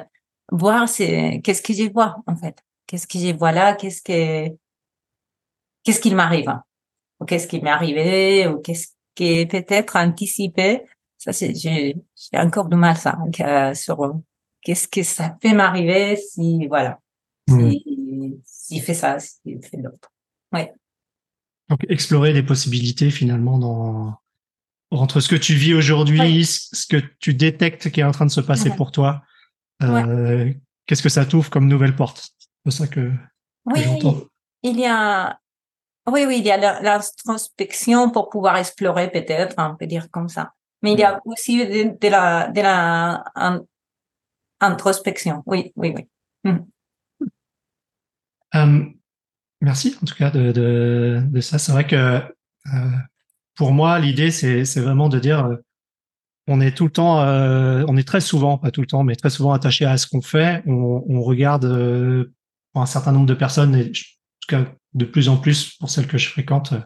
voir 0.51 0.89
c'est 0.89 1.41
qu'est-ce 1.43 1.63
que 1.63 1.73
je 1.73 1.91
vois 1.91 2.17
en 2.27 2.37
fait. 2.37 2.63
Qu'est-ce 2.87 3.07
que 3.07 3.19
je 3.19 3.35
vois 3.35 3.53
là 3.53 3.75
Qu'est-ce 3.75 4.03
que 4.03 4.55
qu'est-ce 5.85 6.01
qu'il 6.01 6.17
m'arrive 6.17 6.53
Ou 7.21 7.25
qu'est-ce 7.25 7.47
qui 7.47 7.61
m'est 7.61 7.71
arrivé 7.71 8.47
Ou 8.47 8.59
qu'est-ce 8.59 8.89
qui 9.15 9.41
est 9.41 9.47
peut-être 9.47 9.97
anticipé 9.97 10.83
Ça, 11.19 11.33
c'est 11.33 11.55
j'ai 11.55 11.95
encore 12.35 12.69
du 12.69 12.77
mal 12.77 12.97
ça 12.97 13.19
euh, 13.41 13.75
sur 13.75 14.03
euh, 14.05 14.13
qu'est-ce 14.63 14.89
que 14.89 15.03
ça 15.03 15.37
peut 15.41 15.55
m'arriver 15.55 16.17
si 16.17 16.67
voilà 16.67 16.99
mmh. 17.49 17.71
si 17.71 18.43
s'il 18.45 18.83
fait 18.83 18.95
ça, 18.95 19.19
s'il 19.19 19.63
fait 19.63 19.79
l'autre. 19.79 20.13
Ouais. 20.53 20.73
Donc 21.69 21.81
explorer 21.89 22.33
les 22.33 22.43
possibilités 22.43 23.11
finalement 23.11 23.59
dans 23.59 24.19
entre 24.91 25.21
ce 25.21 25.29
que 25.29 25.37
tu 25.37 25.55
vis 25.55 25.75
aujourd'hui, 25.75 26.45
ce 26.45 26.87
que 26.87 26.97
tu 27.21 27.35
détectes 27.35 27.91
qui 27.91 28.01
est 28.01 28.05
en 28.05 28.13
train 28.13 28.27
de 28.27 28.31
se 28.31 28.41
passer 28.41 28.71
pour 28.71 28.93
toi. 28.93 29.23
Euh, 29.83 30.53
Qu'est-ce 30.87 31.03
que 31.03 31.11
ça 31.11 31.27
t'ouvre 31.27 31.51
comme 31.51 31.69
nouvelle 31.69 31.95
porte? 31.95 32.31
C'est 32.65 32.71
ça 32.71 32.87
que, 32.87 33.13
oui, 33.67 33.83
Il 34.63 34.81
y 34.81 34.87
a, 34.87 35.39
oui, 36.11 36.25
oui, 36.27 36.39
il 36.39 36.47
y 36.47 36.51
a 36.51 36.81
l'introspection 36.81 38.11
pour 38.11 38.31
pouvoir 38.31 38.57
explorer 38.57 39.11
peut-être, 39.11 39.55
on 39.59 39.77
peut 39.77 39.87
dire 39.87 40.11
comme 40.11 40.29
ça. 40.29 40.53
Mais 40.83 40.93
il 40.93 40.99
y 40.99 41.05
a 41.05 41.21
aussi 41.25 41.59
de, 41.67 42.09
la, 42.09 42.49
de 42.49 42.61
la 42.61 43.25
introspection. 44.61 45.43
Oui, 45.47 45.73
oui, 45.77 45.95
oui. 45.95 46.09
Hmm. 46.45 47.27
Hum, 48.55 48.95
merci 49.61 49.97
en 50.03 50.07
tout 50.07 50.15
cas 50.15 50.31
de, 50.31 50.53
de, 50.53 51.23
de 51.23 51.41
ça. 51.41 51.59
C'est 51.59 51.73
vrai 51.73 51.87
que 51.87 51.97
euh, 51.97 52.91
pour 53.59 53.73
moi, 53.73 53.99
l'idée, 53.99 54.31
c'est, 54.31 54.63
vraiment 54.81 55.09
de 55.09 55.19
dire, 55.19 55.45
euh, 55.45 55.57
on 56.47 56.61
est 56.61 56.77
tout 56.77 56.85
le 56.85 56.93
temps, 56.93 57.21
euh, 57.21 57.85
on 57.89 57.97
est 57.97 58.07
très 58.07 58.21
souvent, 58.21 58.57
pas 58.57 58.71
tout 58.71 58.81
le 58.81 58.87
temps, 58.87 59.03
mais 59.03 59.17
très 59.17 59.31
souvent 59.31 59.53
attaché 59.53 59.85
à 59.85 59.99
ce 59.99 60.07
qu'on 60.07 60.23
fait. 60.23 60.63
On, 60.67 61.05
on 61.09 61.23
regarde 61.23 61.65
euh, 61.65 62.33
pour 62.73 62.83
un 62.83 62.87
certain 62.87 63.11
nombre 63.11 63.27
de 63.27 63.35
personnes, 63.35 63.75
et 63.75 63.83
en 63.83 63.91
tout 63.91 64.49
cas 64.49 64.65
de 64.95 65.05
plus 65.05 65.29
en 65.29 65.37
plus 65.37 65.77
pour 65.77 65.91
celles 65.91 66.07
que 66.07 66.19
je 66.19 66.29
fréquente, 66.29 66.73
euh, 66.73 66.81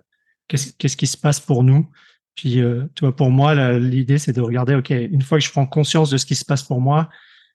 qu'est-ce, 0.49 0.73
qu'est-ce 0.79 0.97
qui 0.97 1.07
se 1.07 1.19
passe 1.19 1.41
pour 1.41 1.62
nous? 1.62 1.88
Puis, 2.35 2.62
tu 2.95 3.00
vois, 3.02 3.14
pour 3.14 3.31
moi, 3.31 3.79
l'idée, 3.79 4.17
c'est 4.17 4.33
de 4.33 4.41
regarder, 4.41 4.75
ok, 4.75 4.88
une 4.88 5.21
fois 5.21 5.37
que 5.37 5.45
je 5.45 5.50
prends 5.50 5.67
conscience 5.67 6.09
de 6.09 6.17
ce 6.17 6.25
qui 6.25 6.35
se 6.35 6.47
passe 6.47 6.62
pour 6.62 6.81
moi, 6.81 7.11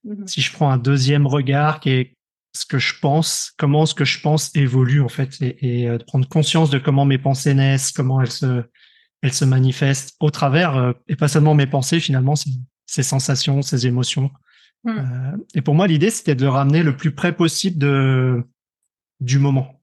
mm-hmm. 0.06 0.28
si 0.28 0.42
je 0.42 0.54
prends 0.54 0.70
un 0.70 0.78
deuxième 0.78 1.26
regard 1.26 1.80
qui 1.80 1.90
est 1.90 2.16
ce 2.54 2.68
que 2.68 2.78
je 2.78 2.94
pense, 3.02 3.54
comment 3.58 3.88
ce 3.88 3.96
que 3.96 4.06
je 4.06 4.22
pense 4.22 4.56
évolue 4.56 5.02
en 5.02 5.10
fait, 5.10 5.36
et, 5.42 5.86
et 5.86 5.90
de 5.90 6.04
prendre 6.04 6.30
conscience 6.30 6.70
de 6.70 6.78
comment 6.78 7.06
mes 7.06 7.18
pensées 7.18 7.56
naissent, 7.56 7.92
comment 7.92 8.22
elles 8.22 8.30
se 8.30 8.62
elle 9.22 9.34
se 9.34 9.46
manifeste 9.46 10.16
au 10.20 10.30
travers, 10.30 10.76
euh, 10.76 10.94
et 11.08 11.16
pas 11.16 11.28
seulement 11.28 11.56
mes 11.56 11.68
pensées, 11.68 12.00
finalement, 12.00 12.36
ces 12.86 13.04
sensations, 13.04 13.62
ces 13.62 13.88
émotions. 13.88 14.32
Hmm. 14.84 14.98
Euh, 14.98 15.38
et 15.56 15.62
pour 15.62 15.76
moi, 15.76 15.88
l'idée, 15.88 16.10
c'était 16.10 16.36
de 16.36 16.44
le 16.44 16.50
ramener 16.50 16.84
le 16.84 16.96
plus 16.96 17.12
près 17.12 17.36
possible 17.36 17.78
de, 17.78 18.44
du 19.20 19.40
moment. 19.40 19.74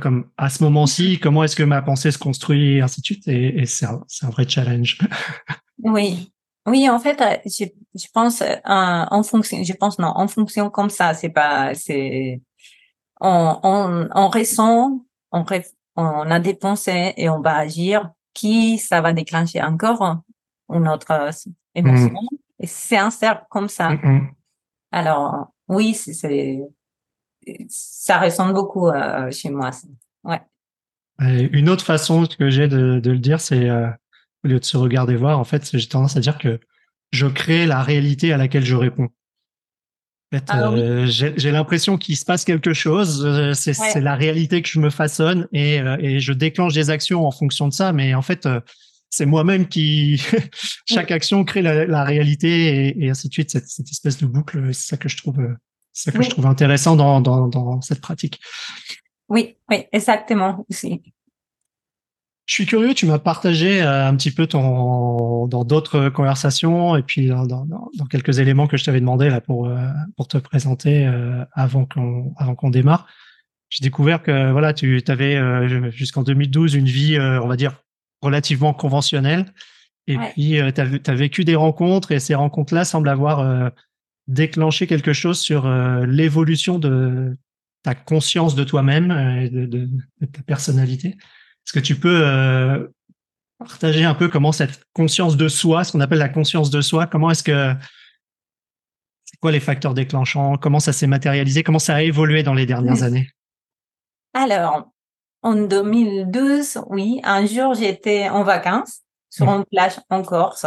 comme 0.00 0.30
à 0.36 0.50
ce 0.50 0.62
moment-ci, 0.62 1.18
comment 1.18 1.44
est-ce 1.44 1.56
que 1.56 1.62
ma 1.62 1.82
pensée 1.82 2.10
se 2.10 2.18
construit, 2.18 2.76
et 2.76 2.80
ainsi 2.80 3.00
de 3.00 3.06
suite. 3.06 3.28
Et, 3.28 3.60
et 3.60 3.66
c'est 3.66 3.86
un, 3.86 4.02
un, 4.22 4.30
vrai 4.30 4.48
challenge. 4.48 4.98
oui. 5.78 6.32
Oui, 6.68 6.88
en 6.90 6.98
fait, 6.98 7.20
euh, 7.20 7.36
je, 7.44 7.66
je 7.94 8.06
pense 8.12 8.42
en 8.64 9.22
fonction, 9.22 9.62
je 9.62 9.72
pense 9.72 10.00
non, 10.00 10.08
en 10.08 10.26
fonction 10.26 10.68
comme 10.68 10.90
ça, 10.90 11.14
c'est 11.14 11.28
pas, 11.28 11.74
c'est, 11.74 12.40
on, 13.20 13.60
on, 13.62 14.08
on 14.12 14.28
ressent, 14.28 15.04
on, 15.30 15.44
on 15.96 16.30
a 16.30 16.40
des 16.40 16.54
pensées 16.54 17.14
et 17.16 17.28
on 17.28 17.40
va 17.40 17.56
agir, 17.56 18.10
qui 18.34 18.78
ça 18.78 19.00
va 19.00 19.12
déclencher 19.12 19.62
encore 19.62 20.20
une 20.72 20.88
autre 20.88 21.10
euh, 21.10 21.30
émotion. 21.74 22.12
Mm. 22.12 22.36
Et 22.60 22.66
c'est 22.66 22.96
un 22.96 23.10
cercle 23.10 23.44
comme 23.50 23.68
ça. 23.68 23.92
Alors, 24.92 25.52
oui, 25.68 25.94
c'est, 25.94 26.60
ça 27.68 28.18
ressemble 28.18 28.54
beaucoup 28.54 28.88
euh, 28.88 29.30
chez 29.30 29.50
moi. 29.50 29.70
Ouais. 30.24 30.40
une 31.20 31.68
autre 31.68 31.84
façon 31.84 32.26
que 32.26 32.50
j'ai 32.50 32.68
de, 32.68 33.00
le 33.04 33.18
dire, 33.18 33.40
c'est 33.40 33.68
euh, 33.68 33.88
au 34.44 34.48
lieu 34.48 34.58
de 34.58 34.64
se 34.64 34.76
regarder 34.76 35.16
voir, 35.16 35.38
en 35.38 35.44
fait, 35.44 35.68
j'ai 35.76 35.88
tendance 35.88 36.16
à 36.16 36.20
dire 36.20 36.38
que 36.38 36.60
je 37.12 37.26
crée 37.26 37.66
la 37.66 37.82
réalité 37.82 38.32
à 38.32 38.36
laquelle 38.36 38.64
je 38.64 38.76
réponds. 38.76 39.08
Ah 40.48 40.70
euh, 40.70 41.06
j'ai 41.06 41.50
l'impression 41.50 41.98
qu'il 41.98 42.16
se 42.16 42.24
passe 42.24 42.44
quelque 42.44 42.72
chose. 42.72 43.24
Euh, 43.24 43.52
c'est 43.54 44.00
la 44.00 44.14
réalité 44.14 44.62
que 44.62 44.68
je 44.68 44.80
me 44.80 44.90
façonne 44.90 45.48
et, 45.52 45.80
euh, 45.80 45.96
et, 46.00 46.20
je 46.20 46.32
déclenche 46.32 46.74
des 46.74 46.90
actions 46.90 47.26
en 47.26 47.30
fonction 47.30 47.68
de 47.68 47.72
ça. 47.72 47.92
Mais 47.92 48.14
en 48.14 48.22
fait, 48.22 48.48
c'est 49.10 49.26
moi-même 49.26 49.68
qui 49.68 50.22
chaque 50.86 51.10
action 51.10 51.44
crée 51.44 51.62
la, 51.62 51.86
la 51.86 52.04
réalité 52.04 52.88
et, 52.88 53.04
et, 53.04 53.10
ainsi 53.10 53.28
de 53.28 53.32
suite. 53.32 53.50
Cette, 53.50 53.68
cette 53.68 53.90
espèce 53.90 54.18
de 54.18 54.26
boucle, 54.26 54.74
c'est 54.74 54.88
ça 54.88 54.96
que 54.96 55.08
je 55.08 55.16
trouve, 55.16 55.38
ça 55.92 56.12
que 56.12 56.22
je 56.22 56.30
trouve 56.30 56.46
intéressant 56.46 56.96
dans, 56.96 57.20
dans, 57.20 57.48
dans 57.48 57.80
cette 57.80 58.00
pratique. 58.00 58.40
Oui, 59.28 59.56
oui, 59.70 59.84
exactement 59.92 60.64
aussi. 60.70 61.02
Je 62.46 62.54
suis 62.54 62.66
curieux, 62.66 62.94
tu 62.94 63.06
m'as 63.06 63.18
partagé 63.18 63.82
euh, 63.82 64.06
un 64.06 64.14
petit 64.14 64.30
peu 64.30 64.46
ton 64.46 65.48
dans 65.48 65.64
d'autres 65.64 66.08
conversations 66.10 66.96
et 66.96 67.02
puis 67.02 67.26
dans, 67.26 67.44
dans, 67.44 67.66
dans, 67.66 68.06
quelques 68.06 68.38
éléments 68.38 68.68
que 68.68 68.76
je 68.76 68.84
t'avais 68.84 69.00
demandé 69.00 69.28
là 69.28 69.40
pour 69.40 69.66
euh, 69.66 69.88
pour 70.16 70.28
te 70.28 70.38
présenter 70.38 71.06
euh, 71.06 71.44
avant 71.52 71.86
qu'on 71.86 72.32
avant 72.36 72.54
qu'on 72.54 72.70
démarre. 72.70 73.08
J'ai 73.68 73.82
découvert 73.82 74.22
que 74.22 74.52
voilà, 74.52 74.72
tu 74.72 75.02
avais 75.08 75.90
jusqu'en 75.90 76.22
2012 76.22 76.74
une 76.74 76.86
vie, 76.86 77.18
on 77.18 77.48
va 77.48 77.56
dire 77.56 77.82
relativement 78.22 78.72
conventionnelle. 78.72 79.52
Et 80.06 80.16
puis 80.16 80.60
tu 80.72 80.80
as, 80.80 81.10
as, 81.10 81.14
vécu 81.14 81.42
des 81.44 81.56
rencontres 81.56 82.12
et 82.12 82.20
ces 82.20 82.36
rencontres-là 82.36 82.84
semblent 82.84 83.08
avoir 83.08 83.72
déclenché 84.28 84.86
quelque 84.86 85.12
chose 85.12 85.40
sur 85.40 85.68
l'évolution 86.06 86.78
de 86.78 87.36
ta 87.82 87.96
conscience 87.96 88.54
de 88.54 88.62
toi-même 88.62 89.10
et 89.42 89.50
de, 89.50 89.66
de, 89.66 89.88
de 90.20 90.26
ta 90.26 90.42
personnalité. 90.42 91.16
Est-ce 91.66 91.72
que 91.72 91.84
tu 91.84 91.96
peux 91.96 92.22
euh, 92.24 92.86
partager 93.58 94.04
un 94.04 94.14
peu 94.14 94.28
comment 94.28 94.52
cette 94.52 94.84
conscience 94.92 95.36
de 95.36 95.48
soi, 95.48 95.82
ce 95.82 95.92
qu'on 95.92 96.00
appelle 96.00 96.18
la 96.18 96.28
conscience 96.28 96.70
de 96.70 96.80
soi, 96.80 97.06
comment 97.06 97.30
est-ce 97.30 97.42
que 97.42 97.74
c'est 99.24 99.36
quoi 99.40 99.50
les 99.50 99.60
facteurs 99.60 99.94
déclenchants, 99.94 100.56
comment 100.56 100.78
ça 100.78 100.92
s'est 100.92 101.08
matérialisé, 101.08 101.64
comment 101.64 101.80
ça 101.80 101.96
a 101.96 102.02
évolué 102.02 102.44
dans 102.44 102.54
les 102.54 102.66
dernières 102.66 103.02
années? 103.02 103.28
Alors, 104.32 104.92
en 105.42 105.54
2012, 105.54 106.82
oui, 106.88 107.20
un 107.24 107.46
jour 107.46 107.74
j'étais 107.74 108.28
en 108.28 108.44
vacances 108.44 109.00
sur 109.28 109.48
une 109.48 109.64
plage 109.64 109.98
en 110.08 110.22
Corse. 110.22 110.66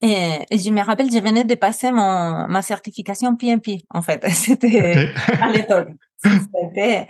Et, 0.00 0.44
je 0.50 0.70
me 0.70 0.82
rappelle, 0.82 1.10
je 1.10 1.18
venais 1.18 1.44
de 1.44 1.54
passer 1.54 1.90
mon, 1.90 2.48
ma 2.48 2.62
certification 2.62 3.36
PMP, 3.36 3.84
en 3.90 4.02
fait. 4.02 4.26
C'était 4.28 5.14
à 5.40 5.50
l'époque. 5.50 5.90
C'était 6.22 7.08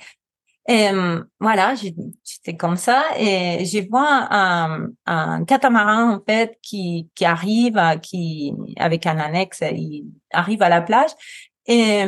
et 0.66 0.88
voilà, 1.40 1.74
j'étais 1.74 2.56
comme 2.56 2.76
ça 2.76 3.04
et 3.18 3.66
je 3.66 3.86
vois 3.88 4.28
un, 4.30 4.88
un, 5.04 5.44
catamaran 5.44 6.14
en 6.14 6.20
fait 6.26 6.58
qui 6.62 7.10
qui 7.14 7.26
arrive, 7.26 7.78
qui 8.00 8.54
avec 8.78 9.06
un 9.06 9.18
annexe, 9.18 9.62
il 9.72 10.06
arrive 10.32 10.62
à 10.62 10.70
la 10.70 10.80
plage 10.80 11.10
et, 11.66 12.04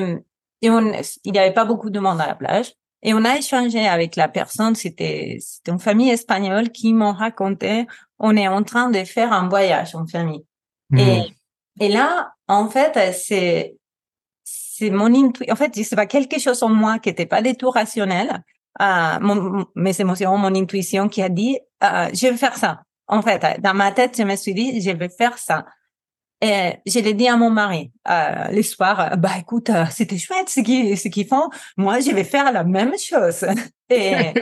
et 0.62 0.70
on, 0.70 0.92
il 1.24 1.32
n'y 1.32 1.38
avait 1.38 1.52
pas 1.52 1.66
beaucoup 1.66 1.90
de 1.90 2.00
monde 2.00 2.20
à 2.20 2.26
la 2.26 2.34
plage 2.34 2.72
et 3.02 3.12
on 3.12 3.24
a 3.26 3.36
échangé 3.36 3.86
avec 3.86 4.16
la 4.16 4.28
personne. 4.28 4.74
C'était 4.74 5.36
c'était 5.38 5.72
une 5.72 5.78
famille 5.78 6.10
espagnole 6.10 6.70
qui 6.70 6.94
m'ont 6.94 7.12
raconté 7.12 7.86
on 8.18 8.36
est 8.36 8.48
en 8.48 8.62
train 8.62 8.90
de 8.90 9.04
faire 9.04 9.32
un 9.32 9.48
voyage 9.48 9.94
en 9.94 10.06
famille 10.06 10.44
et 10.96 11.20
mmh. 11.20 11.24
et 11.80 11.88
là 11.88 12.32
en 12.48 12.68
fait 12.68 13.12
c'est 13.12 13.76
c'est 14.78 14.90
mon 14.90 15.06
intuition. 15.14 15.52
En 15.52 15.56
fait, 15.56 15.72
c'est 15.74 15.96
pas 15.96 16.06
quelque 16.06 16.38
chose 16.38 16.62
en 16.62 16.68
moi 16.68 16.98
qui 16.98 17.08
était 17.08 17.26
pas 17.26 17.42
du 17.42 17.54
tout 17.54 17.70
rationnel. 17.70 18.42
Euh, 18.80 19.64
mes 19.74 20.00
émotions, 20.00 20.36
mon 20.36 20.54
intuition 20.54 21.08
qui 21.08 21.22
a 21.22 21.28
dit, 21.28 21.58
euh, 21.82 22.08
je 22.12 22.26
vais 22.28 22.36
faire 22.36 22.56
ça. 22.56 22.82
En 23.06 23.22
fait, 23.22 23.60
dans 23.60 23.74
ma 23.74 23.92
tête, 23.92 24.16
je 24.18 24.22
me 24.22 24.36
suis 24.36 24.52
dit, 24.52 24.80
je 24.82 24.90
vais 24.90 25.08
faire 25.08 25.38
ça. 25.38 25.64
Et 26.42 26.74
je 26.84 26.98
l'ai 26.98 27.14
dit 27.14 27.28
à 27.28 27.36
mon 27.36 27.48
mari 27.48 27.90
euh, 28.10 28.48
le 28.50 28.62
soir, 28.62 29.16
bah 29.16 29.38
écoute, 29.38 29.70
euh, 29.70 29.86
c'était 29.90 30.18
chouette 30.18 30.50
ce 30.50 30.60
qu'ils 30.60 30.98
ce 30.98 31.08
qu'ils 31.08 31.26
font. 31.26 31.48
Moi, 31.78 32.00
je 32.00 32.10
vais 32.10 32.24
faire 32.24 32.52
la 32.52 32.62
même 32.62 32.92
chose. 32.98 33.46
Et 33.88 34.34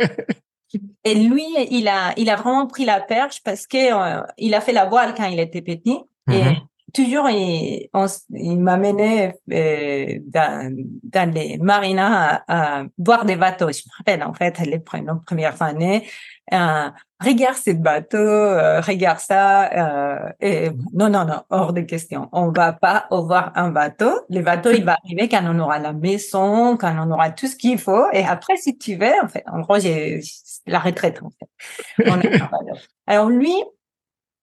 et 1.05 1.15
lui, 1.15 1.47
il 1.71 1.87
a 1.87 2.13
il 2.17 2.29
a 2.31 2.37
vraiment 2.37 2.67
pris 2.67 2.85
la 2.85 3.01
perche 3.01 3.43
parce 3.45 3.67
que 3.69 3.77
euh, 3.77 4.23
il 4.39 4.55
a 4.55 4.61
fait 4.61 4.73
la 4.73 4.87
voile 4.87 5.15
quand 5.15 5.27
il 5.27 5.39
était 5.39 5.63
petit. 5.63 5.99
Et 6.33 6.43
Mhm. 6.43 6.57
Toujours, 6.95 7.29
il, 7.29 7.89
il 8.31 8.61
m'amenait 8.61 9.35
euh, 9.53 10.19
dans, 10.27 10.75
dans 11.03 11.35
les 11.35 11.59
marinas 11.59 12.43
à, 12.47 12.81
à 12.81 12.85
boire 12.97 13.25
des 13.25 13.37
bateaux. 13.37 13.71
Je 13.71 13.83
me 13.87 13.97
rappelle, 13.99 14.23
en 14.23 14.33
fait, 14.33 14.59
les 14.61 14.79
premières 14.79 15.61
années, 15.61 16.09
euh, 16.53 16.91
regarde 17.21 17.57
ce 17.57 17.71
bateau, 17.71 18.19
euh, 18.19 18.81
regarde 18.81 19.19
ça. 19.19 19.71
Euh, 19.73 20.31
et 20.41 20.71
non, 20.93 21.09
non, 21.09 21.25
non, 21.25 21.43
hors 21.51 21.73
de 21.73 21.81
question. 21.81 22.29
On 22.33 22.51
va 22.51 22.73
pas 22.73 23.07
avoir 23.11 23.53
un 23.57 23.71
bateau. 23.71 24.13
Le 24.29 24.41
bateau, 24.41 24.71
il 24.71 24.85
va 24.85 24.97
arriver 25.05 25.29
quand 25.29 25.43
on 25.45 25.59
aura 25.59 25.79
la 25.79 25.93
maison, 25.93 26.77
quand 26.77 26.95
on 26.99 27.11
aura 27.11 27.31
tout 27.31 27.47
ce 27.47 27.57
qu'il 27.57 27.79
faut. 27.79 28.07
Et 28.13 28.25
après, 28.25 28.57
si 28.57 28.77
tu 28.77 28.97
veux, 28.97 29.15
en 29.23 29.29
fait, 29.29 29.45
en 29.47 29.61
gros, 29.61 29.79
j'ai 29.79 30.21
c'est 30.23 30.71
la 30.71 30.79
retraite, 30.79 31.21
en 31.23 31.31
fait. 31.31 32.09
On. 32.09 32.21
Alors 33.07 33.29
lui, 33.29 33.55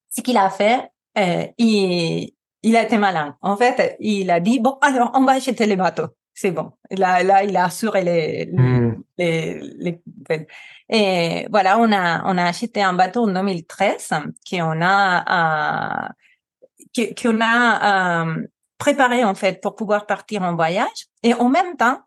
ce 0.10 0.22
qu'il 0.22 0.38
a 0.38 0.50
fait, 0.50 0.91
euh, 1.17 1.48
il, 1.58 2.31
il 2.63 2.75
a 2.75 2.83
été 2.83 2.97
malin. 2.97 3.37
En 3.41 3.57
fait, 3.57 3.95
il 3.99 4.29
a 4.31 4.39
dit, 4.39 4.59
bon, 4.59 4.77
alors, 4.81 5.11
on 5.15 5.23
va 5.25 5.33
acheter 5.33 5.65
les 5.65 5.75
bateaux. 5.75 6.07
C'est 6.33 6.51
bon. 6.51 6.71
Là, 6.91 7.23
là, 7.23 7.43
il 7.43 7.55
a 7.57 7.65
assuré 7.65 8.03
les, 8.03 8.45
Mhm. 8.51 9.03
les, 9.17 9.59
les, 9.77 10.01
et 10.89 11.47
voilà, 11.49 11.77
on 11.79 11.91
a, 11.91 12.23
on 12.25 12.37
a 12.37 12.45
acheté 12.45 12.81
un 12.81 12.93
bateau 12.93 13.23
en 13.23 13.27
2013 13.33 14.09
qu'on 14.49 14.81
a, 14.81 16.07
euh, 16.97 17.07
qu'on 17.21 17.39
a 17.41 18.23
euh, 18.25 18.47
préparé, 18.77 19.23
en 19.23 19.35
fait, 19.35 19.61
pour 19.61 19.75
pouvoir 19.75 20.05
partir 20.05 20.41
en 20.43 20.55
voyage. 20.55 21.07
Et 21.23 21.33
en 21.33 21.49
même 21.49 21.75
temps, 21.77 21.99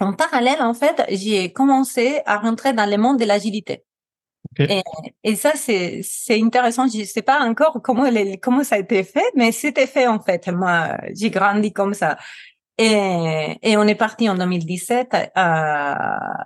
en 0.00 0.12
parallèle, 0.14 0.60
en 0.62 0.74
fait, 0.74 1.04
j'ai 1.10 1.52
commencé 1.52 2.20
à 2.26 2.38
rentrer 2.38 2.72
dans 2.72 2.88
le 2.88 2.96
monde 2.96 3.18
de 3.18 3.24
l'agilité. 3.24 3.84
Et, 5.24 5.36
ça, 5.36 5.52
c'est, 5.54 6.02
intéressant. 6.30 6.86
Je 6.86 7.04
sais 7.04 7.22
pas 7.22 7.40
encore 7.40 7.80
comment, 7.82 8.08
les- 8.10 8.38
comment 8.38 8.64
ça 8.64 8.76
a 8.76 8.78
été 8.78 9.02
fait, 9.04 9.24
mais 9.34 9.52
c'était 9.52 9.86
fait, 9.86 10.06
en 10.06 10.20
fait. 10.20 10.48
Moi, 10.48 10.96
j'ai 11.14 11.30
grandi 11.30 11.72
comme 11.72 11.94
ça. 11.94 12.18
Et, 12.78 13.76
on 13.76 13.86
est 13.86 13.94
parti 13.94 14.28
en 14.28 14.34
2017. 14.34 15.14
Euh, 15.36 15.94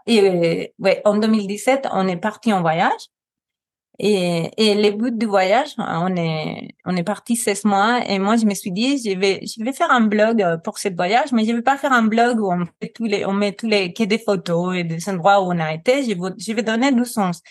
et 0.06 0.74
ouais, 0.78 1.02
en 1.04 1.16
2017, 1.18 1.88
on 1.92 2.06
est 2.08 2.16
parti 2.16 2.52
en 2.52 2.60
voyage. 2.60 3.10
Et, 3.98 4.50
et 4.58 4.74
le 4.74 4.90
but 4.94 5.16
du 5.16 5.24
voyage, 5.26 5.70
on 5.78 6.14
est, 6.16 6.74
on 6.84 6.94
est 6.96 7.02
parti 7.02 7.34
16 7.34 7.64
mois 7.64 8.00
et 8.06 8.18
moi, 8.18 8.36
je 8.36 8.44
me 8.44 8.52
suis 8.52 8.70
dit, 8.70 8.98
je 8.98 9.18
vais, 9.18 9.40
je 9.46 9.64
vais 9.64 9.72
faire 9.72 9.90
un 9.90 10.02
blog 10.02 10.42
euh, 10.42 10.58
pour 10.58 10.78
ce 10.78 10.88
voyage, 10.94 11.32
mais 11.32 11.46
je 11.46 11.52
vais 11.52 11.62
pas 11.62 11.78
faire 11.78 11.92
un 11.92 12.02
blog 12.02 12.38
où 12.40 12.52
on 12.52 12.66
fait 12.80 12.90
tous 12.94 13.06
les, 13.06 13.24
on 13.24 13.32
met 13.32 13.52
tous 13.52 13.68
les, 13.68 13.94
que 13.94 14.04
des 14.04 14.18
photos 14.18 14.76
et 14.76 14.84
des 14.84 15.08
endroits 15.08 15.40
où 15.40 15.46
on 15.46 15.58
a 15.58 15.72
été. 15.72 16.02
Je 16.02 16.08
vais, 16.10 16.34
je 16.38 16.52
vais 16.52 16.62
donner 16.62 16.92
du 16.92 17.06
sens. 17.06 17.42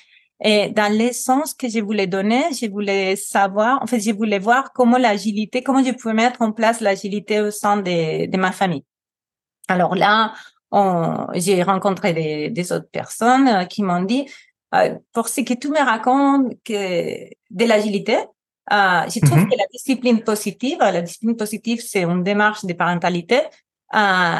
Et 0.43 0.69
dans 0.69 0.91
l'essence 0.91 1.53
que 1.53 1.69
je 1.69 1.79
voulais 1.79 2.07
donner, 2.07 2.43
je 2.51 2.69
voulais 2.69 3.15
savoir, 3.15 3.81
en 3.81 3.87
fait, 3.87 3.99
je 3.99 4.11
voulais 4.11 4.39
voir 4.39 4.73
comment 4.73 4.97
l'agilité, 4.97 5.63
comment 5.63 5.83
je 5.83 5.91
pouvais 5.91 6.13
mettre 6.13 6.41
en 6.41 6.51
place 6.51 6.81
l'agilité 6.81 7.39
au 7.41 7.51
sein 7.51 7.77
de, 7.77 8.25
de 8.25 8.37
ma 8.37 8.51
famille. 8.51 8.83
Alors 9.69 9.95
là, 9.95 10.33
j'ai 11.35 11.63
rencontré 11.63 12.13
des, 12.13 12.49
des 12.49 12.71
autres 12.73 12.89
personnes 12.91 13.47
euh, 13.47 13.63
qui 13.63 13.81
m'ont 13.81 14.03
dit, 14.03 14.25
euh, 14.73 14.95
pour 15.13 15.29
ce 15.29 15.41
que 15.41 15.53
tu 15.53 15.69
me 15.69 15.79
racontes 15.79 16.53
que 16.65 17.29
de 17.49 17.65
l'agilité, 17.65 18.17
euh, 18.73 19.03
je 19.07 19.19
trouve 19.25 19.39
Mhm. 19.39 19.49
que 19.49 19.57
la 19.57 19.65
discipline 19.71 20.21
positive, 20.21 20.79
la 20.79 21.01
discipline 21.01 21.37
positive, 21.37 21.81
c'est 21.81 22.03
une 22.03 22.23
démarche 22.23 22.65
de 22.65 22.73
parentalité, 22.73 23.39
euh, 23.95 24.39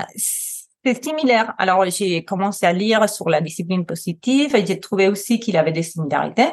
c'est 0.85 1.03
similaire. 1.03 1.53
Alors, 1.57 1.85
j'ai 1.85 2.23
commencé 2.23 2.65
à 2.65 2.73
lire 2.73 3.09
sur 3.09 3.29
la 3.29 3.41
discipline 3.41 3.85
positive 3.85 4.55
et 4.55 4.65
j'ai 4.65 4.79
trouvé 4.79 5.07
aussi 5.07 5.39
qu'il 5.39 5.57
avait 5.57 5.71
des 5.71 5.83
similarités. 5.83 6.49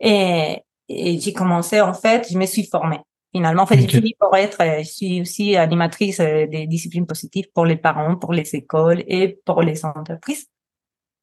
Et, 0.00 0.62
et 0.88 1.20
j'ai 1.20 1.32
commencé, 1.32 1.80
en 1.80 1.94
fait, 1.94 2.26
je 2.30 2.36
me 2.36 2.46
suis 2.46 2.66
formée. 2.66 3.00
Finalement, 3.34 3.62
en 3.62 3.66
fait, 3.66 3.74
Ok. 3.74 3.80
j'ai 3.82 3.88
fini 3.88 4.14
pour 4.18 4.34
être, 4.36 4.60
euh, 4.62 4.78
je 4.78 4.88
suis 4.88 5.20
aussi 5.20 5.56
animatrice 5.56 6.20
euh, 6.20 6.46
des 6.46 6.66
disciplines 6.66 7.06
positives 7.06 7.46
pour 7.54 7.66
les 7.66 7.76
parents, 7.76 8.16
pour 8.16 8.32
les 8.32 8.54
écoles 8.54 9.04
et 9.06 9.38
pour 9.44 9.62
les 9.62 9.84
entreprises. 9.84 10.46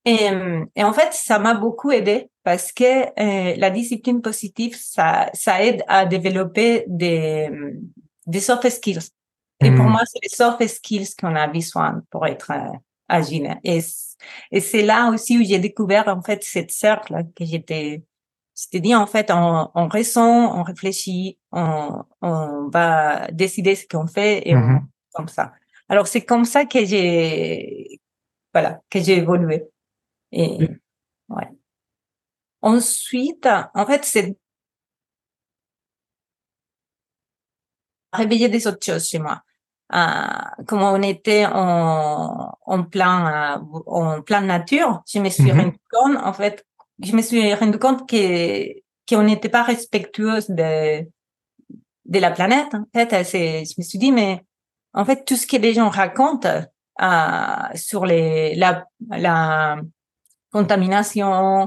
Et, 0.05 0.29
euh, 0.29 0.63
et 0.75 0.83
en 0.83 0.93
fait, 0.93 1.13
ça 1.13 1.39
m'a 1.39 1.53
beaucoup 1.53 1.91
aidé 1.91 2.29
parce 2.43 2.71
que 2.71 2.83
euh, 2.83 3.55
la 3.57 3.69
discipline 3.69 4.21
positive, 4.21 4.75
ça, 4.77 5.29
ça 5.33 5.63
aide 5.63 5.83
à 5.87 6.05
développer 6.05 6.83
des, 6.87 7.49
des 8.27 8.39
soft 8.41 8.69
skills. 8.69 8.99
Et 9.63 9.71
pour 9.71 9.85
Mhm. 9.85 9.91
moi, 9.91 10.01
c'est 10.05 10.19
les 10.23 10.29
soft 10.29 10.65
skills 10.67 11.15
qu'on 11.19 11.35
a 11.35 11.47
besoin 11.47 12.01
pour 12.09 12.25
être 12.25 12.51
euh, 12.51 12.77
agile. 13.07 13.59
Et, 13.63 13.81
c'est 13.81 14.81
là 14.83 15.09
aussi 15.09 15.37
où 15.37 15.43
j'ai 15.43 15.59
découvert 15.59 16.07
en 16.07 16.21
fait 16.21 16.43
cette 16.43 16.71
cercle 16.71 17.15
que 17.35 17.43
j'étais. 17.45 18.03
C'était 18.53 18.79
dit 18.79 18.95
en 18.95 19.07
fait, 19.07 19.31
on, 19.31 19.69
on 19.73 19.87
ressent, 19.87 20.57
on 20.57 20.63
réfléchit, 20.63 21.39
on, 21.51 22.03
on 22.21 22.69
va 22.69 23.27
décider 23.31 23.75
ce 23.75 23.87
qu'on 23.87 24.07
fait 24.07 24.47
et 24.47 24.55
on 24.55 24.59
Mhm. 24.59 24.87
comme 25.13 25.27
ça. 25.27 25.53
Alors 25.89 26.07
c'est 26.07 26.21
comme 26.23 26.45
ça 26.45 26.65
que 26.65 26.85
j'ai, 26.85 27.99
voilà, 28.53 28.79
que 28.89 28.99
j'ai 28.99 29.17
évolué. 29.17 29.65
Et 30.31 30.69
ouais. 31.29 31.49
Ensuite, 32.61 33.47
en 33.73 33.85
fait, 33.85 34.05
c'est 34.05 34.37
réveiller 38.13 38.47
des 38.49 38.67
autres 38.67 38.85
choses 38.85 39.07
chez 39.07 39.19
moi. 39.19 39.41
Euh, 39.93 40.63
comme 40.65 40.81
on 40.81 41.01
était 41.03 41.45
en, 41.45 42.57
en 42.65 42.83
plein, 42.83 43.57
euh, 43.57 43.79
en 43.85 44.21
plein 44.21 44.41
nature, 44.41 45.03
je 45.07 45.19
me 45.19 45.29
suis 45.29 45.51
Mhm. 45.51 45.59
rendu 45.59 45.77
compte, 45.91 46.17
en 46.23 46.33
fait, 46.33 46.65
je 47.03 47.15
me 47.15 47.21
suis 47.21 47.53
rendu 47.53 47.77
compte 47.77 48.09
que, 48.09 48.73
qu'on 49.07 49.23
n'était 49.23 49.49
pas 49.49 49.63
respectueuse 49.63 50.49
de, 50.49 51.07
de 52.05 52.19
la 52.19 52.31
planète. 52.31 52.73
En 52.73 52.85
fait, 52.93 53.23
c'est, 53.23 53.65
je 53.65 53.73
me 53.77 53.83
suis 53.83 53.99
dit, 53.99 54.11
mais 54.11 54.43
en 54.93 55.05
fait, 55.05 55.25
tout 55.25 55.35
ce 55.35 55.45
que 55.45 55.57
les 55.57 55.73
gens 55.73 55.89
racontent 55.89 56.49
euh, 57.01 57.45
sur 57.75 58.05
les, 58.05 58.55
la, 58.55 58.85
la 59.09 59.77
contamination, 60.51 61.61
euh, 61.61 61.65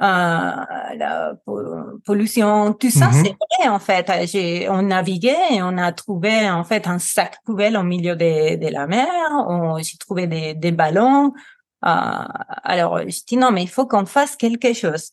la 0.00 1.34
po- 1.44 2.00
pollution, 2.04 2.72
tout 2.74 2.90
ça, 2.90 3.08
Mhm. 3.08 3.12
c'est 3.24 3.36
vrai 3.58 3.68
en 3.68 3.78
fait. 3.78 4.10
J'ai, 4.26 4.68
on 4.68 4.82
naviguait 4.82 5.36
et 5.54 5.62
on 5.62 5.76
a 5.78 5.92
trouvé 5.92 6.48
en 6.50 6.64
fait 6.64 6.86
un 6.86 6.98
sac 6.98 7.38
poubelle 7.44 7.76
au 7.76 7.82
milieu 7.82 8.14
de, 8.16 8.56
de 8.56 8.68
la 8.72 8.86
mer. 8.86 9.08
On, 9.48 9.78
j'ai 9.78 9.96
trouvé 9.98 10.26
des, 10.26 10.54
des 10.54 10.72
ballons. 10.72 11.32
Euh, 11.84 11.88
alors, 12.64 12.98
je 13.00 13.20
dis 13.26 13.36
non, 13.36 13.50
mais 13.50 13.62
il 13.62 13.68
faut 13.68 13.86
qu'on 13.86 14.06
fasse 14.06 14.36
quelque 14.36 14.72
chose 14.72 15.10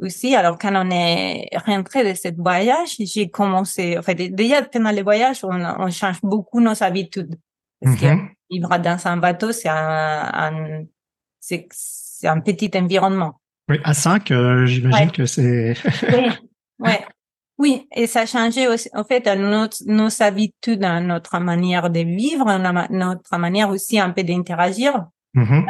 aussi. 0.00 0.34
Alors, 0.34 0.58
quand 0.58 0.74
on 0.74 0.90
est 0.90 1.48
rentré 1.66 2.10
de 2.10 2.14
ce 2.16 2.28
voyage, 2.36 2.96
j'ai 2.98 3.30
commencé, 3.30 3.96
en 3.98 4.02
fait, 4.02 4.14
déjà 4.14 4.62
pendant 4.62 4.92
le 4.92 5.02
voyage, 5.02 5.44
on, 5.44 5.62
on 5.78 5.90
change 5.90 6.20
beaucoup 6.22 6.60
nos 6.60 6.82
habitudes. 6.82 7.36
Parce 7.82 7.96
que 7.96 8.06
Mhm. 8.06 8.28
vivre 8.50 8.78
dans 8.78 9.06
un 9.06 9.16
bateau, 9.16 9.52
c'est 9.52 9.68
un, 9.68 10.30
un 10.34 10.84
c'est, 11.40 11.66
c'est 11.72 12.28
un 12.28 12.40
petit 12.40 12.70
environnement. 12.76 13.40
Oui, 13.72 13.80
à 13.84 13.94
5, 13.94 14.26
j'imagine 14.66 15.06
Ouais. 15.06 15.12
que 15.12 15.26
c'est. 15.26 15.74
Oui, 16.12 16.28
ouais. 16.80 17.00
Oui, 17.58 17.86
et 17.94 18.06
ça 18.06 18.22
a 18.22 18.26
changé 18.26 18.66
aussi, 18.66 18.88
en 18.92 19.04
fait, 19.04 19.26
notre, 19.36 19.76
nos 19.86 20.22
habitudes, 20.22 20.80
notre 20.80 21.38
manière 21.38 21.90
de 21.90 22.00
vivre, 22.00 22.46
notre 22.90 23.38
manière 23.38 23.70
aussi 23.70 24.00
un 24.00 24.10
peu 24.10 24.22
d'interagir. 24.24 25.06
Mhm. 25.34 25.66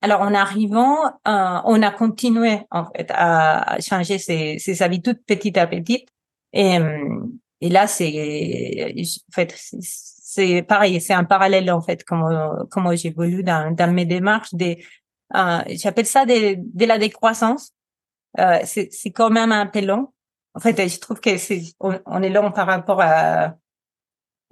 Alors, 0.00 0.20
en 0.22 0.34
arrivant, 0.34 0.96
euh, 1.28 1.58
on 1.64 1.82
a 1.82 1.90
continué, 1.90 2.60
en 2.70 2.86
fait, 2.86 3.10
à 3.10 3.76
changer 3.80 4.18
ces, 4.18 4.58
ces 4.58 4.82
habitudes 4.82 5.20
petit 5.26 5.58
à 5.58 5.66
petit. 5.66 6.06
Et, 6.52 6.78
euh, 6.78 7.20
et 7.60 7.68
là, 7.68 7.86
c'est, 7.86 8.94
en 9.28 9.32
fait, 9.32 9.54
c'est 9.80 10.62
pareil, 10.62 11.00
c'est 11.00 11.14
un 11.14 11.24
parallèle, 11.24 11.70
en 11.70 11.80
fait, 11.80 12.02
comment, 12.04 12.50
comment 12.70 12.94
j'évolue 12.94 13.42
dans, 13.42 13.74
dans 13.74 13.92
mes 13.92 14.04
démarches 14.06 14.54
euh, 14.60 14.74
j'appelle 15.32 16.06
ça 16.06 16.24
de, 16.26 16.56
de 16.58 16.84
la 16.84 16.98
décroissance. 16.98 17.72
Euh, 18.38 18.58
c'est, 18.64 18.88
c'est 18.92 19.10
quand 19.12 19.30
même 19.30 19.52
un 19.52 19.66
peu 19.66 19.80
long. 19.80 20.12
En 20.54 20.60
fait, 20.60 20.88
je 20.88 20.98
trouve 20.98 21.20
que 21.20 21.36
c'est, 21.36 21.62
on, 21.80 21.98
on 22.06 22.22
est 22.22 22.30
long 22.30 22.50
par 22.52 22.66
rapport 22.66 23.00
à, 23.00 23.54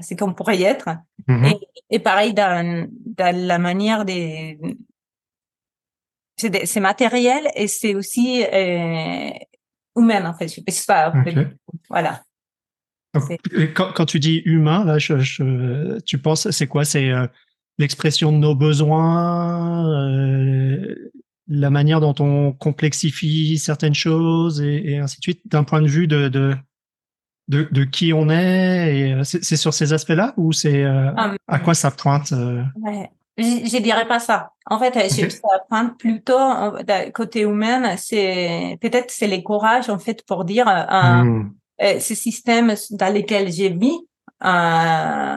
ce 0.01 0.15
qu'on 0.15 0.35
pourrait 0.35 0.59
y 0.59 0.65
être. 0.65 0.89
Mhm. 1.29 1.45
Et, 1.47 1.59
et 1.91 1.99
pareil 1.99 2.35
dans, 2.35 2.89
dans 3.07 3.37
la 3.37 3.59
manière 3.59 4.05
des, 4.05 4.59
c'est, 6.37 6.51
des- 6.51 6.67
c'est 6.67 6.81
matériel 6.81 7.47
et 7.55 7.69
c'est 7.69 7.95
aussi 7.95 8.45
euh, 8.45 9.31
humain 9.97 10.25
en 10.27 10.35
fait. 10.35 10.49
Je 10.49 10.61
sais 10.73 10.85
pas. 10.87 11.13
Voilà. 11.89 12.23
Donc, 13.15 13.25
quand, 13.75 13.93
quand 13.93 14.07
tu 14.07 14.19
dis 14.19 14.39
humain, 14.47 14.85
là, 14.85 14.99
je, 14.99 15.19
je- 15.19 16.01
tu 16.01 16.19
penses, 16.19 16.51
c'est 16.51 16.67
quoi? 16.67 16.85
C'est 16.85 17.11
euh, 17.11 17.27
l'expression 17.83 18.33
de 18.33 18.39
nos 18.39 18.55
besoins, 18.55 19.87
euh, 19.87 21.11
la 21.49 21.71
manière 21.71 22.01
dont 22.01 22.15
on 22.21 22.53
complexifie 22.53 23.59
certaines 23.59 23.95
choses 23.95 24.61
et, 24.61 24.93
et 24.93 24.99
ainsi 24.99 25.19
de 25.19 25.23
suite, 25.23 25.43
d'un 25.45 25.65
point 25.65 25.83
de 25.83 25.89
vue 25.89 26.07
de, 26.07 26.29
de, 26.29 26.57
de, 27.49 27.69
de 27.71 27.85
qui 27.85 28.13
on 28.13 28.31
est 28.31 29.13
euh, 29.13 29.25
c'est 29.25 29.57
sur 29.57 29.75
ces 29.75 29.93
aspects-là 29.93 30.35
ou 30.37 30.53
c'est 30.53 30.85
euh, 30.85 31.11
Ah, 31.17 31.35
à 31.49 31.59
quoi 31.59 31.75
ça 31.75 31.91
pointe 31.91 32.33
Ouais. 32.77 33.11
Je, 33.39 33.43
je 33.43 33.79
dirais 33.83 34.07
pas 34.07 34.19
ça. 34.19 34.51
En 34.67 34.79
fait, 34.79 34.93
je, 35.09 35.29
ça 35.29 35.41
pointe 35.69 35.99
plutôt 35.99 36.39
côté 37.15 37.43
humain. 37.43 37.97
C'est 37.97 38.79
peut-être 38.81 39.11
c'est 39.11 39.27
le 39.27 39.41
courage 39.41 39.89
en 39.89 39.99
fait 39.99 40.25
pour 40.27 40.45
dire 40.45 40.69
euh, 40.69 41.23
hmm, 41.23 41.53
euh, 41.83 41.99
ce 41.99 42.15
système 42.15 42.75
dans 42.91 43.13
lequel 43.13 43.51
j'ai 43.51 43.71
vis, 43.71 43.99
euh, 44.45 45.37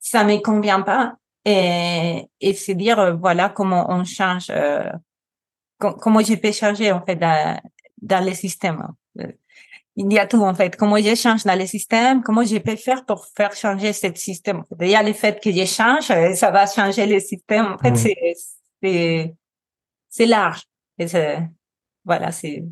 ça 0.00 0.24
me 0.24 0.40
convient 0.40 0.82
pas. 0.82 1.16
Et, 1.44 2.26
et 2.40 2.54
c'est 2.54 2.74
dire, 2.74 2.98
euh, 2.98 3.12
voilà 3.14 3.48
comment 3.50 3.86
on 3.90 4.04
change, 4.04 4.46
euh, 4.50 4.90
com- 5.78 5.96
comment 6.00 6.20
je 6.20 6.34
peux 6.36 6.52
changer, 6.52 6.90
en 6.92 7.04
fait, 7.04 7.16
dans, 7.16 7.60
dans 8.00 8.24
le 8.24 8.32
système. 8.34 8.86
Euh, 9.20 9.32
Il 9.96 10.12
y 10.12 10.18
a 10.18 10.26
tout, 10.26 10.42
en 10.42 10.54
fait. 10.54 10.74
Comment 10.76 10.96
je 10.98 11.14
change 11.14 11.44
dans 11.44 11.56
le 11.58 11.66
système, 11.66 12.22
comment 12.22 12.42
je 12.44 12.58
peux 12.58 12.76
faire 12.76 13.04
pour 13.06 13.26
faire 13.36 13.52
changer 13.54 13.92
ce 13.92 14.08
système. 14.14 14.64
Il 14.80 14.88
y 14.88 14.96
a 14.96 15.02
le 15.02 15.12
fait 15.12 15.40
que 15.42 15.52
je 15.52 15.64
change, 15.66 16.10
euh, 16.10 16.34
ça 16.34 16.50
va 16.50 16.66
changer 16.66 17.06
le 17.06 17.20
système. 17.20 17.66
En 17.74 17.78
fait, 17.78 17.90
Mhm. 17.90 17.96
c'est, 17.96 18.34
c'est, 18.82 19.34
c'est 20.08 20.26
large. 20.26 20.62
Et 20.98 21.06
c'est, 21.06 21.38
voilà, 22.04 22.32
c'est, 22.32 22.64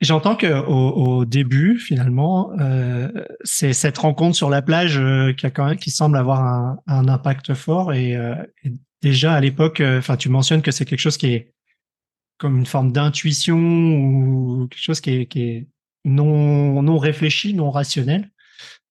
J'entends 0.00 0.34
que 0.34 0.46
au, 0.66 1.18
au 1.18 1.24
début, 1.26 1.78
finalement, 1.78 2.52
euh, 2.58 3.10
c'est 3.44 3.74
cette 3.74 3.98
rencontre 3.98 4.34
sur 4.34 4.48
la 4.48 4.62
plage 4.62 4.98
euh, 4.98 5.34
qui 5.34 5.44
a 5.44 5.50
quand 5.50 5.66
même 5.66 5.76
qui 5.76 5.90
semble 5.90 6.16
avoir 6.16 6.42
un, 6.42 6.78
un 6.86 7.06
impact 7.08 7.52
fort 7.52 7.92
et, 7.92 8.16
euh, 8.16 8.34
déjà 9.02 9.34
à 9.34 9.40
l'époque, 9.40 9.80
euh, 9.80 9.98
enfin, 9.98 10.16
tu 10.16 10.30
mentionnes 10.30 10.62
que 10.62 10.70
c'est 10.70 10.86
quelque 10.86 11.00
chose 11.00 11.18
qui 11.18 11.26
est 11.34 11.52
comme 12.38 12.56
une 12.58 12.66
forme 12.66 12.92
d'intuition 12.92 13.58
ou 13.58 14.68
quelque 14.70 14.82
chose 14.82 15.00
qui 15.02 15.10
est, 15.10 15.26
qui 15.26 15.42
est 15.42 15.68
non 16.06 16.82
non 16.82 16.96
réfléchi, 16.96 17.52
non 17.52 17.70
rationnel. 17.70 18.30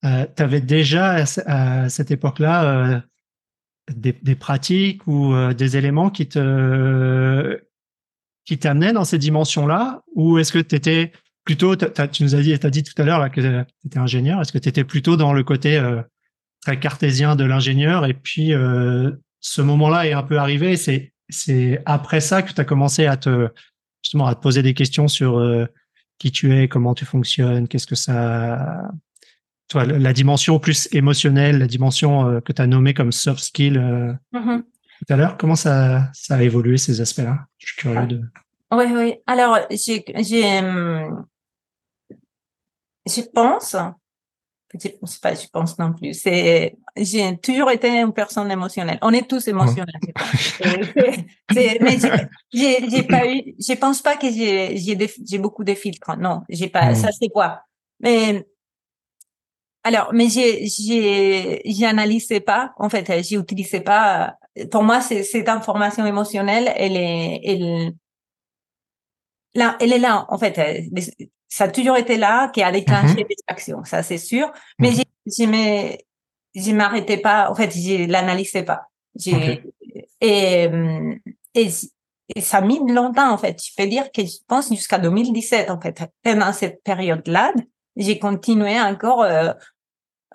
Euh, 0.05 0.27
tu 0.37 0.43
avais 0.43 0.61
déjà 0.61 1.11
à, 1.11 1.25
ce- 1.25 1.41
à 1.47 1.89
cette 1.89 2.11
époque-là 2.11 2.63
euh, 2.65 2.99
des, 3.95 4.13
des 4.13 4.35
pratiques 4.35 5.07
ou 5.07 5.33
des 5.53 5.77
éléments 5.77 6.11
qui 6.11 6.27
te 6.29 7.59
qui 8.49 8.57
t'amenaient 8.57 8.93
dans 8.93 9.05
ces 9.05 9.19
dimensions-là 9.19 10.01
ou 10.15 10.39
est-ce 10.39 10.51
que 10.51 10.57
tu 10.57 10.73
étais 10.73 11.11
plutôt 11.45 11.75
tu 11.75 12.23
nous 12.23 12.33
as 12.33 12.41
dit 12.41 12.57
t'as 12.57 12.71
dit 12.71 12.81
tout 12.81 12.99
à 12.99 13.05
l'heure 13.05 13.29
que 13.29 13.41
tu 13.41 13.87
étais 13.87 13.99
ingénieur 13.99 14.41
est-ce 14.41 14.51
que 14.51 14.57
tu 14.57 14.67
étais 14.67 14.83
plutôt 14.83 15.17
dans 15.17 15.33
le 15.33 15.43
côté 15.43 15.77
euh, 15.77 16.01
très 16.63 16.79
cartésien 16.79 17.35
de 17.35 17.43
l'ingénieur 17.43 18.07
et 18.07 18.15
puis 18.15 18.55
euh, 18.55 19.11
ce 19.39 19.61
moment-là 19.61 20.07
est 20.07 20.13
un 20.13 20.23
peu 20.23 20.39
arrivé 20.39 20.77
c'est 20.77 21.83
après 21.85 22.21
ça 22.21 22.41
que 22.41 22.51
tu 22.51 22.59
as 22.59 22.65
commencé 22.65 23.05
à 23.05 23.17
te 23.17 23.49
justement 24.03 24.25
à 24.25 24.33
te 24.33 24.41
poser 24.41 24.63
des 24.63 24.73
questions 24.73 25.07
sur 25.07 25.37
euh, 25.37 25.67
qui 26.17 26.31
tu 26.31 26.57
es 26.57 26.67
comment 26.67 26.95
tu 26.95 27.05
fonctionnes 27.05 27.67
qu'est-ce 27.67 27.85
que 27.85 27.93
ça 27.93 28.89
toi 29.67 29.85
la 29.85 30.11
dimension 30.11 30.57
plus 30.57 30.89
émotionnelle 30.91 31.59
la 31.59 31.67
dimension 31.67 32.41
que 32.41 32.51
tu 32.51 32.63
as 32.63 32.65
nommée 32.65 32.95
comme 32.95 33.11
soft 33.11 33.43
skill 33.43 34.17
Mhm. 34.33 34.63
Tout 34.99 35.13
à 35.13 35.15
l'heure 35.15 35.37
comment 35.37 35.55
ça 35.55 36.09
ça 36.13 36.35
a 36.35 36.41
évolué 36.43 36.77
ces 36.77 36.99
aspects-là? 37.01 37.45
Je 37.57 37.67
suis 37.67 37.77
curieux 37.77 38.05
de 38.07 38.21
Oui, 38.71 38.85
oui. 38.93 39.15
Alors, 39.25 39.57
j'ai, 39.71 40.03
j'ai, 40.17 40.59
hum, 40.59 41.25
je 43.07 43.21
pense, 43.21 43.75
je 44.73 44.89
pense 44.99 45.17
pas, 45.17 45.33
je 45.33 45.47
pense 45.47 45.79
non 45.79 45.93
plus. 45.93 46.13
C'est, 46.13 46.75
j'ai 46.97 47.37
toujours 47.37 47.71
été 47.71 47.87
une 47.89 48.13
personne 48.13 48.51
émotionnelle. 48.51 48.99
On 49.01 49.11
est 49.13 49.27
tous 49.27 49.47
émotionnels, 49.47 49.95
mais 50.59 51.97
j'ai- 52.53 52.89
j'ai, 52.89 53.03
pas 53.03 53.25
eu, 53.27 53.55
je 53.59 53.73
pense 53.75 54.01
pas 54.01 54.17
que 54.17 54.29
j'ai, 54.29 54.77
j'ai 54.77 55.37
beaucoup 55.39 55.63
de 55.63 55.73
filtres. 55.73 56.17
Non, 56.17 56.43
j'ai 56.49 56.67
pas, 56.69 56.89
Mhm. 56.89 56.95
ça 56.95 57.09
c'est 57.11 57.29
quoi? 57.29 57.61
Mais, 58.01 58.45
alors, 59.83 60.11
mais 60.13 60.29
j'ai, 60.29 60.67
j'ai, 60.67 61.61
j'analysais 61.65 62.41
pas, 62.41 62.73
en 62.77 62.89
fait, 62.89 63.09
j'utilisais 63.23 63.81
pas, 63.81 64.35
pour 64.71 64.83
moi, 64.83 65.01
cette 65.01 65.49
information 65.49 66.05
émotionnelle, 66.05 66.71
elle 66.75 66.95
est, 66.97 67.41
elle, 67.45 67.93
là, 69.53 69.77
elle 69.79 69.93
est 69.93 69.99
là, 69.99 70.25
en 70.29 70.37
fait, 70.37 70.59
ça 71.47 71.63
a 71.65 71.67
toujours 71.69 71.97
été 71.97 72.17
là, 72.17 72.49
qui 72.49 72.61
a 72.63 72.71
déclenché 72.71 73.15
Mhm. 73.23 73.27
des 73.27 73.35
actions, 73.47 73.83
ça 73.83 74.03
c'est 74.03 74.17
sûr. 74.17 74.51
Mais 74.79 74.91
j'ai, 74.91 75.03
je 75.25 75.97
je 76.55 76.71
m'arrêtais 76.71 77.17
pas, 77.17 77.49
en 77.49 77.55
fait, 77.55 77.71
je 77.71 78.07
l'analysais 78.09 78.63
pas. 78.63 78.81
Et, 79.25 79.61
et, 80.21 80.69
et 82.35 82.41
ça 82.41 82.57
a 82.57 82.61
mis 82.61 82.79
longtemps, 82.91 83.31
en 83.31 83.37
fait. 83.37 83.59
Je 83.63 83.71
peux 83.75 83.87
dire 83.89 84.11
que 84.11 84.23
je 84.23 84.37
pense 84.47 84.69
jusqu'à 84.69 84.97
2017, 84.99 85.69
en 85.69 85.79
fait. 85.79 86.03
Pendant 86.23 86.53
cette 86.53 86.83
période-là, 86.83 87.53
j'ai 87.95 88.19
continué 88.19 88.79
encore 88.79 89.23
euh, 89.23 89.51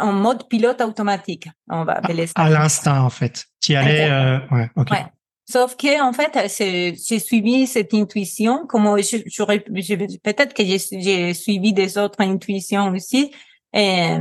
en 0.01 0.13
mode 0.13 0.49
pilote 0.49 0.81
automatique, 0.81 1.49
on 1.71 1.85
va 1.85 1.95
appeler 1.95 2.27
ça. 2.27 2.33
à 2.37 2.49
l'instinct 2.51 3.01
en 3.03 3.11
fait 3.11 3.45
tu 3.61 3.75
allais 3.77 4.11
euh, 4.11 4.39
ouais 4.51 4.71
ok 4.77 4.91
Ouais. 4.91 5.05
Sauf 5.47 5.77
que 5.77 6.01
en 6.03 6.15
fait, 6.15 6.49
c'est- 6.49 6.95
j'ai 7.07 7.19
suivi 7.19 7.67
cette 7.67 7.93
intuition. 7.93 8.67
Comme 8.67 8.85
j'aurais, 9.27 9.61
peut-être 9.61 10.55
que 10.55 10.65
j'ai 10.65 11.35
suivi 11.35 11.75
des 11.75 11.99
autres 11.99 12.23
intuitions 12.23 12.89
aussi. 12.93 13.31
Et, 13.75 14.17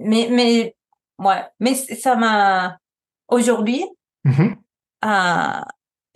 mais 0.00 0.28
mais 0.30 0.74
ouais, 1.18 1.42
mais 1.60 1.74
ça 1.76 2.16
m'a 2.16 2.76
aujourd'hui, 3.28 3.84
Mhm. 4.24 4.56
euh, 5.04 5.60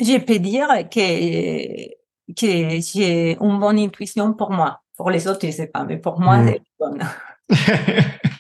je 0.01 0.19
peux 0.19 0.41
dire 0.41 0.67
que 0.91 1.95
que 2.35 2.81
j'ai 2.81 3.37
une 3.41 3.59
bonne 3.61 3.79
intuition 3.79 4.33
pour 4.35 4.51
moi. 4.51 4.81
Pour 4.97 5.11
les 5.11 5.29
autres, 5.29 5.47
je 5.47 5.53
sais 5.53 5.69
pas, 5.69 5.85
mais 5.85 5.99
pour 5.99 6.19
moi, 6.21 6.39
Mm. 6.39 6.47
c'est 6.49 6.63
bonne. 6.81 7.09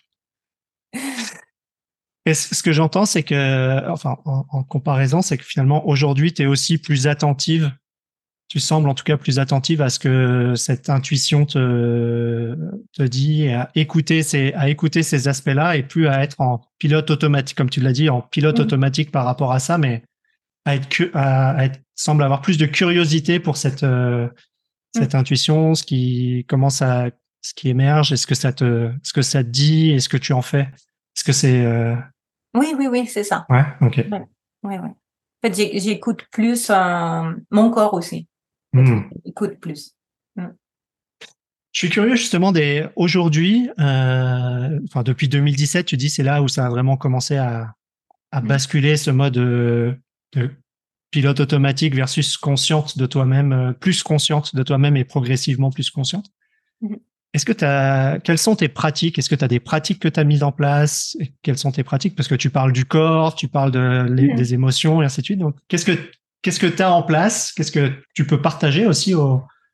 Et 2.26 2.34
ce 2.34 2.62
que 2.62 2.72
j'entends, 2.72 3.04
c'est 3.04 3.22
que, 3.22 3.88
enfin, 3.90 4.16
en, 4.24 4.46
en 4.48 4.62
comparaison, 4.62 5.20
c'est 5.20 5.36
que 5.36 5.44
finalement, 5.44 5.86
aujourd'hui, 5.86 6.32
tu 6.32 6.42
es 6.42 6.46
aussi 6.46 6.78
plus 6.78 7.06
attentive. 7.06 7.70
Tu 8.48 8.60
sembles 8.60 8.88
en 8.88 8.94
tout 8.94 9.04
cas 9.04 9.16
plus 9.16 9.38
attentive 9.38 9.80
à 9.82 9.88
ce 9.90 9.98
que 9.98 10.54
cette 10.54 10.88
intuition 10.90 11.44
te, 11.46 12.56
te 12.92 13.02
dit, 13.02 13.44
et 13.44 13.54
à 13.54 13.70
écouter 13.74 14.22
ces, 14.22 14.52
à 14.54 14.68
écouter 14.68 15.02
ces 15.02 15.28
aspects-là 15.28 15.76
et 15.76 15.82
plus 15.82 16.08
à 16.08 16.22
être 16.22 16.40
en 16.40 16.60
pilote 16.78 17.10
automatique, 17.10 17.56
comme 17.56 17.70
tu 17.70 17.80
l'as 17.80 17.92
dit, 17.92 18.08
en 18.10 18.20
pilote 18.20 18.58
Mhm. 18.58 18.64
automatique 18.64 19.10
par 19.10 19.24
rapport 19.24 19.52
à 19.52 19.58
ça, 19.60 19.76
mais 19.78 20.02
à 20.66 20.76
être, 20.76 21.10
à, 21.14 21.50
à 21.52 21.64
être, 21.64 21.80
semble 21.94 22.22
avoir 22.22 22.42
plus 22.42 22.58
de 22.58 22.66
curiosité 22.66 23.40
pour 23.40 23.56
cette, 23.56 23.82
euh, 23.82 24.28
cette 24.96 25.14
intuition, 25.14 25.74
ce 25.74 25.82
qui 25.82 26.44
commence 26.48 26.80
à, 26.82 27.10
ce 27.42 27.54
qui 27.54 27.68
émerge, 27.70 28.12
est-ce 28.12 28.26
que 28.26 28.34
ça 28.34 28.52
te, 28.52 28.90
ce 29.02 29.12
que 29.12 29.22
ça 29.22 29.42
te 29.42 29.48
dit, 29.48 29.90
et 29.90 30.00
ce 30.00 30.08
que 30.08 30.16
tu 30.18 30.32
en 30.32 30.42
fais. 30.42 30.68
Est-ce 31.16 31.24
que 31.24 31.32
c'est, 31.32 31.64
euh, 31.64 31.94
Oui, 32.54 32.74
oui, 32.78 32.86
oui, 32.86 33.06
c'est 33.06 33.24
ça. 33.24 33.46
ouais, 33.48 33.64
ok. 33.80 34.04
Oui, 34.10 34.18
oui. 34.62 34.76
En 34.88 34.94
fait, 35.48 35.54
j'ai- 35.56 35.78
j'écoute 35.80 36.24
plus 36.30 36.70
euh, 36.70 37.32
mon 37.50 37.70
corps 37.70 37.94
aussi. 37.94 38.26
Hmm. 38.72 39.02
J'écoute 39.24 39.58
plus. 39.60 39.94
Je 40.36 41.78
suis 41.80 41.90
curieux 41.90 42.14
justement 42.14 42.52
des 42.52 42.86
aujourd'hui, 42.94 43.68
euh, 43.80 44.80
enfin 44.84 45.02
depuis 45.02 45.28
2017, 45.28 45.86
tu 45.86 45.96
dis 45.96 46.08
c'est 46.08 46.22
là 46.22 46.40
où 46.40 46.46
ça 46.48 46.66
a 46.66 46.68
vraiment 46.70 46.96
commencé 46.96 47.36
à, 47.36 47.74
à 48.30 48.40
Mm. 48.40 48.46
basculer 48.46 48.96
ce 48.96 49.10
mode 49.10 49.34
de 49.34 49.98
pilote 51.10 51.40
automatique 51.40 51.94
versus 51.94 52.36
consciente 52.36 52.96
de 52.96 53.06
toi-même, 53.06 53.52
euh, 53.52 53.72
plus 53.72 54.02
consciente 54.04 54.54
de 54.54 54.62
toi-même 54.62 54.96
et 54.96 55.04
progressivement 55.04 55.70
plus 55.70 55.90
consciente. 55.90 56.26
Est-ce 57.34 57.44
que 57.44 57.52
tu 57.52 57.64
as, 57.64 58.18
quelles 58.24 58.38
sont 58.38 58.56
tes 58.56 58.68
pratiques? 58.68 59.18
Est-ce 59.18 59.28
que 59.28 59.34
tu 59.34 59.44
as 59.44 59.48
des 59.48 59.60
pratiques 59.60 59.98
que 60.00 60.08
tu 60.08 60.18
as 60.20 60.24
mises 60.24 60.42
en 60.42 60.52
place? 60.52 61.16
Quelles 61.42 61.58
sont 61.58 61.72
tes 61.72 61.82
pratiques? 61.84 62.14
Parce 62.16 62.28
que 62.28 62.34
tu 62.36 62.48
parles 62.48 62.72
du 62.72 62.84
corps, 62.86 63.34
tu 63.34 63.48
parles 63.48 63.72
de, 63.72 64.06
les- 64.08 64.32
des 64.34 64.54
émotions 64.54 65.02
et 65.02 65.04
ainsi 65.04 65.20
de 65.20 65.24
suite. 65.26 65.38
Donc, 65.40 65.56
qu'est-ce 65.68 65.84
que 65.84 65.98
qu'est-ce 66.42 66.60
que 66.60 66.66
tu 66.66 66.80
as 66.82 66.92
en 66.92 67.02
place? 67.02 67.52
Qu'est-ce 67.52 67.72
que 67.72 67.92
tu 68.14 68.26
peux 68.26 68.40
partager 68.40 68.86
aussi 68.86 69.14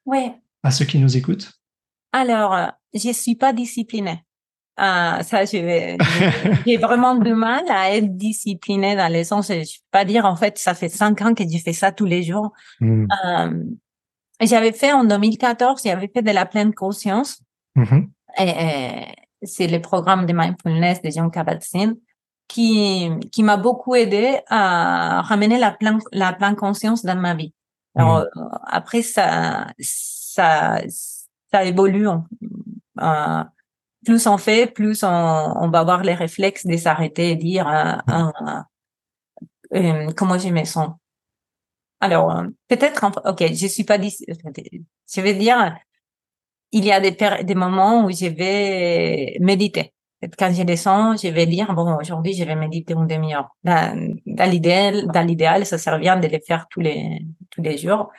Oui. 0.07 0.33
à 0.63 0.71
ceux 0.71 0.85
qui 0.87 0.99
nous 0.99 1.17
écoutent? 1.17 1.53
Alors, 2.13 2.55
euh, 2.55 2.67
je 2.95 3.13
suis 3.13 3.37
pas 3.37 3.53
disciplinée. 3.53 4.25
Ah, 4.83 5.21
ça, 5.23 5.45
j'ai 5.45 5.99
vraiment 6.81 7.15
du 7.17 7.35
mal 7.35 7.65
à 7.69 7.95
être 7.95 8.17
disciplinée 8.17 8.97
dans 8.97 9.13
le 9.13 9.23
sens, 9.25 9.49
je 9.49 9.53
vais 9.55 9.65
pas 9.91 10.07
dire, 10.07 10.25
en 10.25 10.37
fait, 10.37 10.59
ça 10.59 10.73
fait 10.75 10.89
cinq 10.89 11.21
ans 11.21 11.35
que 11.35 11.45
je 11.45 11.59
fais 11.59 11.75
ça 11.75 11.93
tous 11.93 12.07
les 12.07 12.23
jours. 12.23 12.53
Hmm. 12.81 13.07
Euh, 13.27 13.63
j'avais 14.41 14.73
fait 14.73 14.93
en 14.93 15.05
2014, 15.05 15.83
j'avais 15.85 16.09
fait 16.09 16.23
de 16.23 16.31
la 16.31 16.47
pleine 16.47 16.73
conscience. 16.73 17.43
Et, 18.39 18.49
et 18.49 19.47
c'est 19.47 19.67
le 19.67 19.81
programme 19.81 20.27
de 20.27 20.33
mindfulness 20.33 21.03
de 21.03 21.11
Jean 21.11 21.31
Kabat-Zinn 21.31 21.97
qui, 22.47 23.11
qui 23.33 23.43
m'a 23.43 23.57
beaucoup 23.57 23.95
aidé 23.95 24.41
à 24.49 25.23
ramener 25.23 25.59
la 25.59 25.71
pleine, 25.71 25.99
la 26.13 26.33
pleine 26.33 26.57
conscience 26.57 27.05
dans 27.05 27.21
ma 27.21 27.35
vie. 27.35 27.55
Alors, 27.95 28.19
euh, 28.19 28.27
après, 28.67 29.03
ça, 29.03 29.67
ça, 29.79 30.81
ça 31.51 31.65
évolue. 31.65 32.07
euh, 33.01 33.45
plus 34.05 34.27
on 34.27 34.39
fait, 34.39 34.67
plus 34.67 35.03
on, 35.03 35.09
on 35.09 35.69
va 35.71 35.81
avoir 35.81 36.03
les 36.03 36.15
réflexes 36.15 36.67
de 36.67 36.77
s'arrêter 36.77 37.33
et 37.33 37.37
dire 37.37 37.69
euh, 37.69 37.97
euh, 38.09 38.63
euh, 39.75 40.13
comment 40.17 40.39
je 40.39 40.49
me 40.49 40.65
sens. 40.65 40.91
Alors, 42.01 42.45
peut-être, 42.69 43.05
ok, 43.27 43.53
je 43.53 43.67
suis 43.67 43.85
pas, 43.85 43.99
je 44.01 45.21
vais 45.21 45.35
dire, 45.35 45.77
il 46.73 46.85
y 46.85 46.93
a 46.93 47.01
des, 47.01 47.17
des 47.45 47.55
moments 47.55 48.05
où 48.05 48.11
je 48.11 48.27
vais 48.27 49.37
méditer. 49.41 49.93
Quand 50.39 50.53
je 50.53 50.63
descends, 50.65 51.17
je 51.17 51.29
vais 51.29 51.47
dire, 51.47 51.73
bon, 51.73 51.97
aujourd'hui, 51.97 52.35
je 52.35 52.45
vais 52.45 52.55
méditer 52.55 52.93
une 52.93 53.07
demi-heure. 53.07 53.49
Dans, 53.65 54.13
dans 54.27 54.51
l'idéal, 54.51 55.07
dans 55.07 55.27
l'idéal, 55.27 55.65
ça 55.65 55.79
sert 55.79 55.99
bien 55.99 56.17
de 56.19 56.27
les 56.27 56.41
faire 56.41 56.67
tous 56.69 56.81
les, 56.81 57.25
tous 57.51 57.63
les 57.63 57.79
jours. 57.79 58.11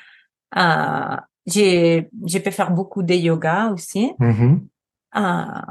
Euh, 0.58 1.16
j'ai, 1.46 2.10
je 2.26 2.40
peux 2.40 2.52
faire 2.52 2.72
beaucoup 2.72 3.04
de 3.04 3.14
yoga 3.14 3.70
aussi. 3.72 4.14
Mm-hmm. 4.20 4.60
Euh, 5.18 5.62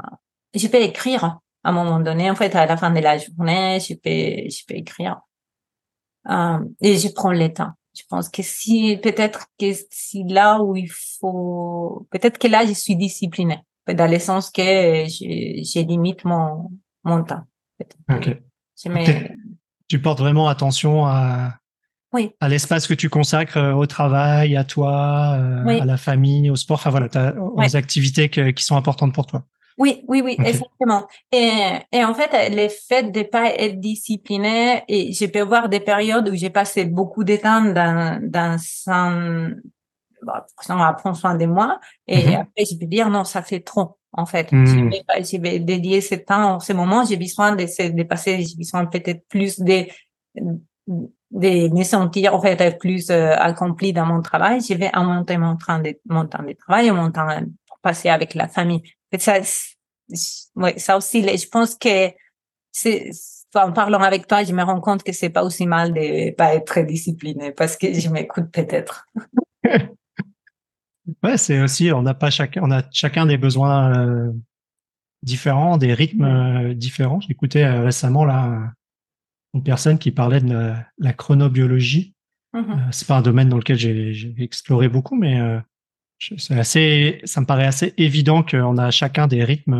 je 0.53 0.67
peux 0.67 0.81
écrire 0.81 1.23
à 1.25 1.39
un 1.69 1.71
moment 1.73 1.99
donné. 1.99 2.31
En 2.31 2.35
fait, 2.35 2.55
à 2.55 2.65
la 2.65 2.77
fin 2.77 2.91
de 2.91 2.99
la 2.99 3.17
journée, 3.17 3.79
je 3.79 3.93
peux, 3.95 4.49
je 4.49 4.65
peux 4.65 4.75
écrire. 4.75 5.19
Euh, 6.29 6.59
et 6.81 6.97
je 6.97 7.09
prends 7.09 7.33
le 7.33 7.51
temps. 7.51 7.71
Je 7.93 8.03
pense 8.09 8.29
que 8.29 8.41
si, 8.41 8.97
peut-être 9.03 9.47
que 9.59 9.71
si 9.89 10.23
là 10.23 10.61
où 10.61 10.75
il 10.75 10.89
faut, 11.19 12.07
peut-être 12.11 12.37
que 12.37 12.47
là, 12.47 12.65
je 12.65 12.73
suis 12.73 12.95
disciplinée. 12.95 13.59
Dans 13.87 14.09
le 14.09 14.19
sens 14.19 14.49
que 14.49 14.61
je, 14.61 15.61
je 15.63 15.85
limite 15.85 16.23
mon, 16.23 16.71
mon 17.03 17.23
temps. 17.23 17.43
Ok. 18.09 18.37
Tu 19.89 20.01
portes 20.01 20.19
vraiment 20.19 20.47
attention 20.47 21.05
à, 21.05 21.55
oui. 22.13 22.31
à 22.39 22.47
l'espace 22.47 22.87
que 22.87 22.93
tu 22.93 23.09
consacres 23.09 23.57
euh, 23.57 23.73
au 23.73 23.85
travail, 23.85 24.55
à 24.55 24.63
toi, 24.63 25.35
euh, 25.37 25.81
à 25.81 25.85
la 25.85 25.97
famille, 25.97 26.49
au 26.49 26.55
sport, 26.55 26.77
enfin 26.77 26.91
voilà, 26.91 27.33
aux 27.37 27.75
activités 27.75 28.29
qui 28.29 28.63
sont 28.63 28.77
importantes 28.77 29.13
pour 29.13 29.25
toi. 29.25 29.43
Oui, 29.81 30.05
oui, 30.07 30.21
oui, 30.23 30.35
exactement. 30.37 31.07
Et, 31.31 31.79
et 31.91 32.05
en 32.05 32.13
fait, 32.13 32.29
le 32.51 32.67
fait 32.69 33.11
de 33.11 33.23
pas 33.23 33.51
être 33.51 33.79
discipliné, 33.79 34.83
et 34.87 35.11
je 35.11 35.25
peux 35.25 35.41
voir 35.41 35.69
des 35.69 35.79
périodes 35.79 36.29
où 36.29 36.35
j'ai 36.35 36.51
passé 36.51 36.85
beaucoup 36.85 37.23
de 37.23 37.35
temps 37.35 37.63
dans, 37.63 38.21
dans 38.21 38.57
un, 38.85 39.49
bon, 40.21 40.33
à 40.77 40.93
prendre 40.93 41.17
soin 41.17 41.33
de 41.33 41.47
moi, 41.47 41.79
et 42.07 42.19
mm-hmm. 42.19 42.41
après, 42.41 42.65
je 42.69 42.77
peux 42.77 42.85
dire, 42.85 43.09
non, 43.09 43.23
ça 43.23 43.41
fait 43.41 43.61
trop, 43.61 43.97
en 44.11 44.27
fait. 44.27 44.51
Mm. 44.51 44.65
Je, 44.67 44.75
vais, 44.75 45.23
je 45.23 45.41
vais 45.41 45.57
dédier 45.57 46.01
ce 46.01 46.13
temps, 46.13 46.59
ce 46.59 46.73
moment, 46.73 47.03
j'ai 47.03 47.17
besoin 47.17 47.55
de, 47.55 47.63
de 47.63 48.03
passer, 48.03 48.43
j'ai 48.43 48.55
besoin 48.55 48.85
peut-être 48.85 49.27
plus 49.29 49.59
de, 49.59 49.87
de 50.35 51.75
me 51.75 51.83
sentir, 51.83 52.35
en 52.35 52.41
fait, 52.41 52.77
plus 52.77 53.09
euh, 53.09 53.33
accompli 53.35 53.93
dans 53.93 54.05
mon 54.05 54.21
travail. 54.21 54.61
Je 54.61 54.75
vais 54.75 54.91
augmenter 54.95 55.39
mon 55.39 55.57
temps 55.57 55.79
de, 55.79 55.99
mon 56.07 56.27
temps 56.27 56.43
de 56.43 56.53
travail, 56.53 56.91
mon 56.91 57.09
temps 57.09 57.25
passer 57.81 58.09
avec 58.09 58.35
la 58.35 58.47
famille 58.47 58.83
ça, 59.19 59.39
ouais, 60.55 60.77
ça 60.79 60.97
aussi, 60.97 61.21
je 61.21 61.47
pense 61.47 61.75
que 61.75 62.11
c'est, 62.71 63.11
en 63.55 63.71
parlant 63.71 63.99
avec 63.99 64.27
toi, 64.27 64.43
je 64.43 64.53
me 64.53 64.63
rends 64.63 64.79
compte 64.79 65.03
que 65.03 65.11
c'est 65.11 65.29
pas 65.29 65.43
aussi 65.43 65.65
mal 65.65 65.93
de 65.93 66.31
pas 66.31 66.55
être 66.55 66.65
très 66.65 66.85
discipliné 66.85 67.51
parce 67.51 67.77
que 67.77 67.93
je 67.93 68.09
m'écoute 68.09 68.49
peut-être. 68.51 69.05
ouais, 71.23 71.37
c'est 71.37 71.61
aussi, 71.61 71.91
on 71.91 72.01
n'a 72.01 72.13
pas 72.13 72.29
chacun, 72.29 72.61
on 72.63 72.71
a 72.71 72.83
chacun 72.91 73.25
des 73.25 73.37
besoins 73.37 73.97
euh, 73.97 74.31
différents, 75.23 75.77
des 75.77 75.93
rythmes 75.93 76.23
euh, 76.23 76.73
différents. 76.73 77.19
J'écoutais 77.19 77.63
euh, 77.63 77.83
récemment 77.83 78.25
là 78.25 78.73
une 79.53 79.63
personne 79.63 79.99
qui 79.99 80.11
parlait 80.11 80.39
de 80.39 80.73
la, 80.97 81.13
chronobiologie. 81.13 82.15
Mm-hmm. 82.53 82.91
c'est 82.91 83.07
pas 83.07 83.17
un 83.17 83.21
domaine 83.21 83.47
dans 83.47 83.57
lequel 83.57 83.77
j'ai 83.77 84.35
exploré 84.37 84.89
beaucoup, 84.89 85.15
mais 85.15 85.39
c'est 86.37 86.57
assez, 86.57 87.21
ça 87.23 87.41
me 87.41 87.45
paraît 87.45 87.65
assez 87.65 87.93
évident 87.97 88.43
qu'on 88.43 88.77
a 88.77 88.91
chacun 88.91 89.27
des 89.27 89.43
rythmes 89.43 89.73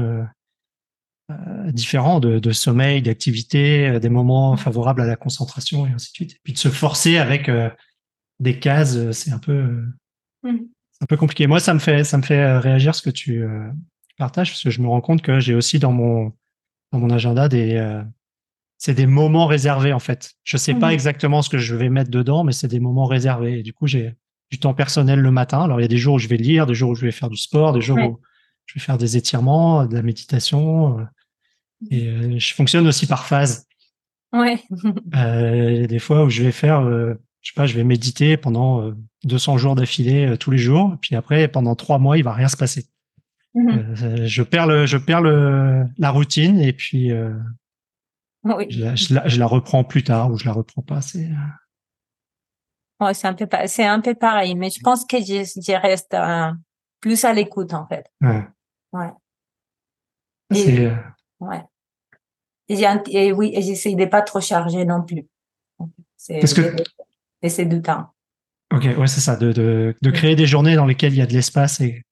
euh, 1.32 1.72
différents 1.72 2.20
de, 2.20 2.40
de 2.40 2.52
sommeil, 2.52 3.02
d'activité, 3.02 3.88
euh, 3.88 4.00
des 4.00 4.10
moments 4.10 4.58
favorables 4.58 5.02
à 5.02 5.06
la 5.06 5.16
concentration 5.16 5.86
et 5.86 5.92
ainsi 5.92 6.12
de 6.12 6.16
suite. 6.16 6.32
Et 6.34 6.40
puis 6.44 6.54
de 6.54 6.58
se 6.58 6.70
forcer 6.70 7.18
avec 7.18 7.50
euh, 7.50 7.70
des 8.40 8.60
cases, 8.60 8.96
euh, 8.96 9.12
c'est 9.12 9.32
un 9.32 9.40
peu, 9.40 9.84
mmh. 10.44 10.58
un 11.02 11.06
peu 11.06 11.18
compliqué. 11.18 11.48
Moi, 11.48 11.60
ça 11.60 11.74
me 11.74 11.80
fait, 11.80 12.04
ça 12.04 12.18
me 12.18 12.24
fait 12.24 12.58
réagir 12.58 12.96
ce 12.96 13.02
que 13.02 13.10
tu 13.10 13.46
partages 14.18 14.52
parce 14.52 14.64
que 14.64 14.70
je 14.70 14.82
me 14.82 14.88
rends 14.88 15.02
compte 15.02 15.22
que 15.22 15.40
j'ai 15.40 15.56
aussi 15.56 15.80
dans 15.80 15.92
mon, 15.92 16.34
dans 16.92 17.00
mon 17.00 17.10
agenda 17.10 17.48
des, 17.48 18.02
c'est 18.78 18.94
des 18.94 19.06
moments 19.06 19.46
réservés 19.46 19.94
en 19.94 20.00
fait. 20.00 20.34
Je 20.44 20.58
sais 20.58 20.74
pas 20.74 20.90
mmh. 20.90 20.94
exactement 20.94 21.42
ce 21.42 21.50
que 21.50 21.58
je 21.58 21.76
vais 21.76 21.90
mettre 21.90 22.12
dedans, 22.12 22.44
mais 22.44 22.52
c'est 22.52 22.68
des 22.68 22.80
moments 22.80 23.06
réservés. 23.06 23.60
Et 23.60 23.64
du 23.64 23.74
coup, 23.74 23.88
j'ai 23.88 24.16
du 24.52 24.60
temps 24.60 24.74
personnel 24.74 25.20
le 25.20 25.32
matin. 25.32 25.64
Alors, 25.64 25.80
il 25.80 25.84
y 25.84 25.86
a 25.86 25.90
des 25.90 25.98
jours 25.98 26.16
où 26.16 26.20
je 26.20 26.28
vais 26.28 26.38
lire, 26.38 26.66
des 26.66 26.76
jours 26.76 26.92
où 26.92 26.96
je 26.96 27.06
vais 27.06 27.12
faire 27.12 27.30
du 27.30 27.38
sport, 27.38 27.74
des 27.74 27.82
jours 27.82 27.98
où 27.98 28.20
je 28.66 28.76
vais 28.76 28.82
faire 28.82 28.98
des 28.98 29.18
étirements, 29.18 29.86
de 29.86 29.96
la 29.96 30.02
méditation. 30.02 31.00
Euh, 31.00 31.04
et 31.90 32.08
euh, 32.08 32.38
je 32.38 32.54
fonctionne 32.54 32.86
aussi 32.86 33.08
par 33.08 33.26
phase. 33.26 33.66
Ouais. 34.34 34.62
euh, 35.16 35.72
il 35.72 35.82
y 35.82 35.84
a 35.84 35.88
des 35.88 36.00
fois 36.00 36.26
où 36.26 36.30
je 36.30 36.44
vais 36.44 36.52
faire, 36.52 36.82
euh, 36.82 37.14
je 37.42 37.52
sais 37.52 37.56
pas, 37.56 37.66
je 37.66 37.76
vais 37.76 37.84
méditer 37.84 38.38
pendant 38.38 38.94
200 39.24 39.58
jours 39.58 39.76
d'affilée 39.76 40.36
tous 40.38 40.52
les 40.52 40.58
jours. 40.58 40.98
Puis 41.02 41.16
après, 41.16 41.48
pendant 41.48 41.76
trois 41.76 41.98
mois, 41.98 42.18
il 42.18 42.24
va 42.24 42.34
rien 42.34 42.48
se 42.48 42.58
passer. 42.58 42.88
Mm-hmm. 43.56 44.28
je 44.28 44.44
perds 44.44 44.68
le, 44.68 44.86
je 44.86 44.98
perds 44.98 45.22
le, 45.22 45.86
la 45.98 46.10
routine 46.10 46.60
et 46.60 46.72
puis 46.72 47.12
oui. 48.46 48.66
je, 48.70 48.82
la, 49.14 49.28
je, 49.28 49.40
la, 49.40 49.46
reprends 49.46 49.84
plus 49.84 50.04
tard 50.04 50.32
ou 50.32 50.38
je 50.38 50.46
la 50.46 50.54
reprends 50.54 50.82
pas. 50.82 51.02
C'est 51.02 51.30
Ouais, 53.02 53.16
c'est 53.16 53.28
un 53.28 53.34
peu, 53.34 53.48
c'est 53.66 53.86
un 53.86 54.00
peu 54.00 54.14
pareil, 54.14 54.54
mais 54.54 54.70
je 54.70 54.80
pense 54.80 55.06
que 55.06 55.18
je, 55.18 55.44
je 55.44 55.82
reste 55.82 56.14
euh, 56.14 56.52
plus 57.00 57.26
à 57.26 57.34
l'écoute, 57.34 57.74
en 57.74 57.88
fait. 57.88 58.06
Ouais. 58.22 58.46
Ouais. 58.94 59.10
Et, 60.54 60.86
euh, 60.86 60.96
ouais. 61.40 61.64
Et, 62.70 63.32
oui, 63.34 63.52
et 63.56 63.62
j'essaie 63.64 63.96
de 63.96 64.06
pas 64.06 64.22
trop 64.22 64.40
charger 64.40 64.86
non 64.86 65.02
plus. 65.02 65.26
C'est, 66.16 66.40
que... 66.40 66.76
Et 67.42 67.50
c'est 67.50 67.66
du 67.66 67.82
temps. 67.82 68.14
Ok, 68.72 68.84
ouais, 68.84 69.08
c'est 69.08 69.20
ça, 69.20 69.36
de, 69.36 69.52
de, 69.52 69.96
de 70.00 70.12
créer 70.12 70.36
des 70.36 70.46
journées 70.46 70.76
dans 70.76 70.86
lesquelles 70.86 71.14
il 71.14 71.20
y 71.20 71.22
a 71.22 71.26
de 71.26 71.34
l'espace 71.34 71.82
et 71.82 72.04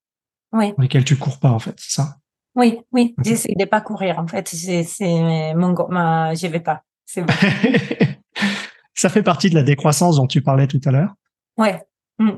oui. 0.54 0.74
dans 0.76 0.82
lesquelles 0.82 1.06
tu 1.06 1.18
cours 1.18 1.40
pas, 1.40 1.52
en 1.52 1.60
fait, 1.60 1.76
c'est 1.78 2.02
ça? 2.02 2.18
Oui, 2.56 2.82
oui, 2.92 3.14
j'essaie 3.24 3.54
de 3.56 3.66
pas 3.66 3.80
courir, 3.80 4.18
en 4.20 4.28
fait. 4.28 4.48
C'est, 4.48 4.84
c'est 4.84 5.54
mon, 5.54 5.76
ma, 5.90 6.34
je 6.34 6.48
vais 6.48 6.60
pas. 6.60 6.84
C'est 7.06 7.22
bon. 7.22 7.34
Ça 9.00 9.08
fait 9.08 9.24
partie 9.24 9.50
de 9.50 9.56
la 9.56 9.64
décroissance 9.64 10.18
dont 10.18 10.28
tu 10.28 10.42
parlais 10.42 10.68
tout 10.68 10.82
à 10.84 10.92
l'heure? 10.92 11.14
Ouais. 11.56 11.82
Mm. 12.18 12.32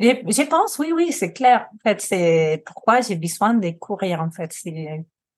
je 0.00 0.42
pense, 0.42 0.76
oui, 0.80 0.90
oui, 0.92 1.12
c'est 1.12 1.32
clair. 1.32 1.68
En 1.72 1.78
fait, 1.88 2.00
c'est 2.00 2.64
pourquoi 2.66 3.00
j'ai 3.00 3.14
besoin 3.14 3.54
de 3.54 3.70
courir. 3.70 4.20
En 4.20 4.32
fait. 4.32 4.52
Je 4.64 4.74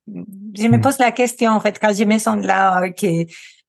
me 0.09 0.79
mm. 0.79 0.81
pose 0.81 0.99
la 0.99 1.13
question 1.13 1.51
en 1.51 1.61
fait 1.61 1.79
quand 1.79 1.93
je 1.95 2.05
me 2.05 2.17
sens 2.17 2.43
là 2.43 2.89
que 2.89 3.27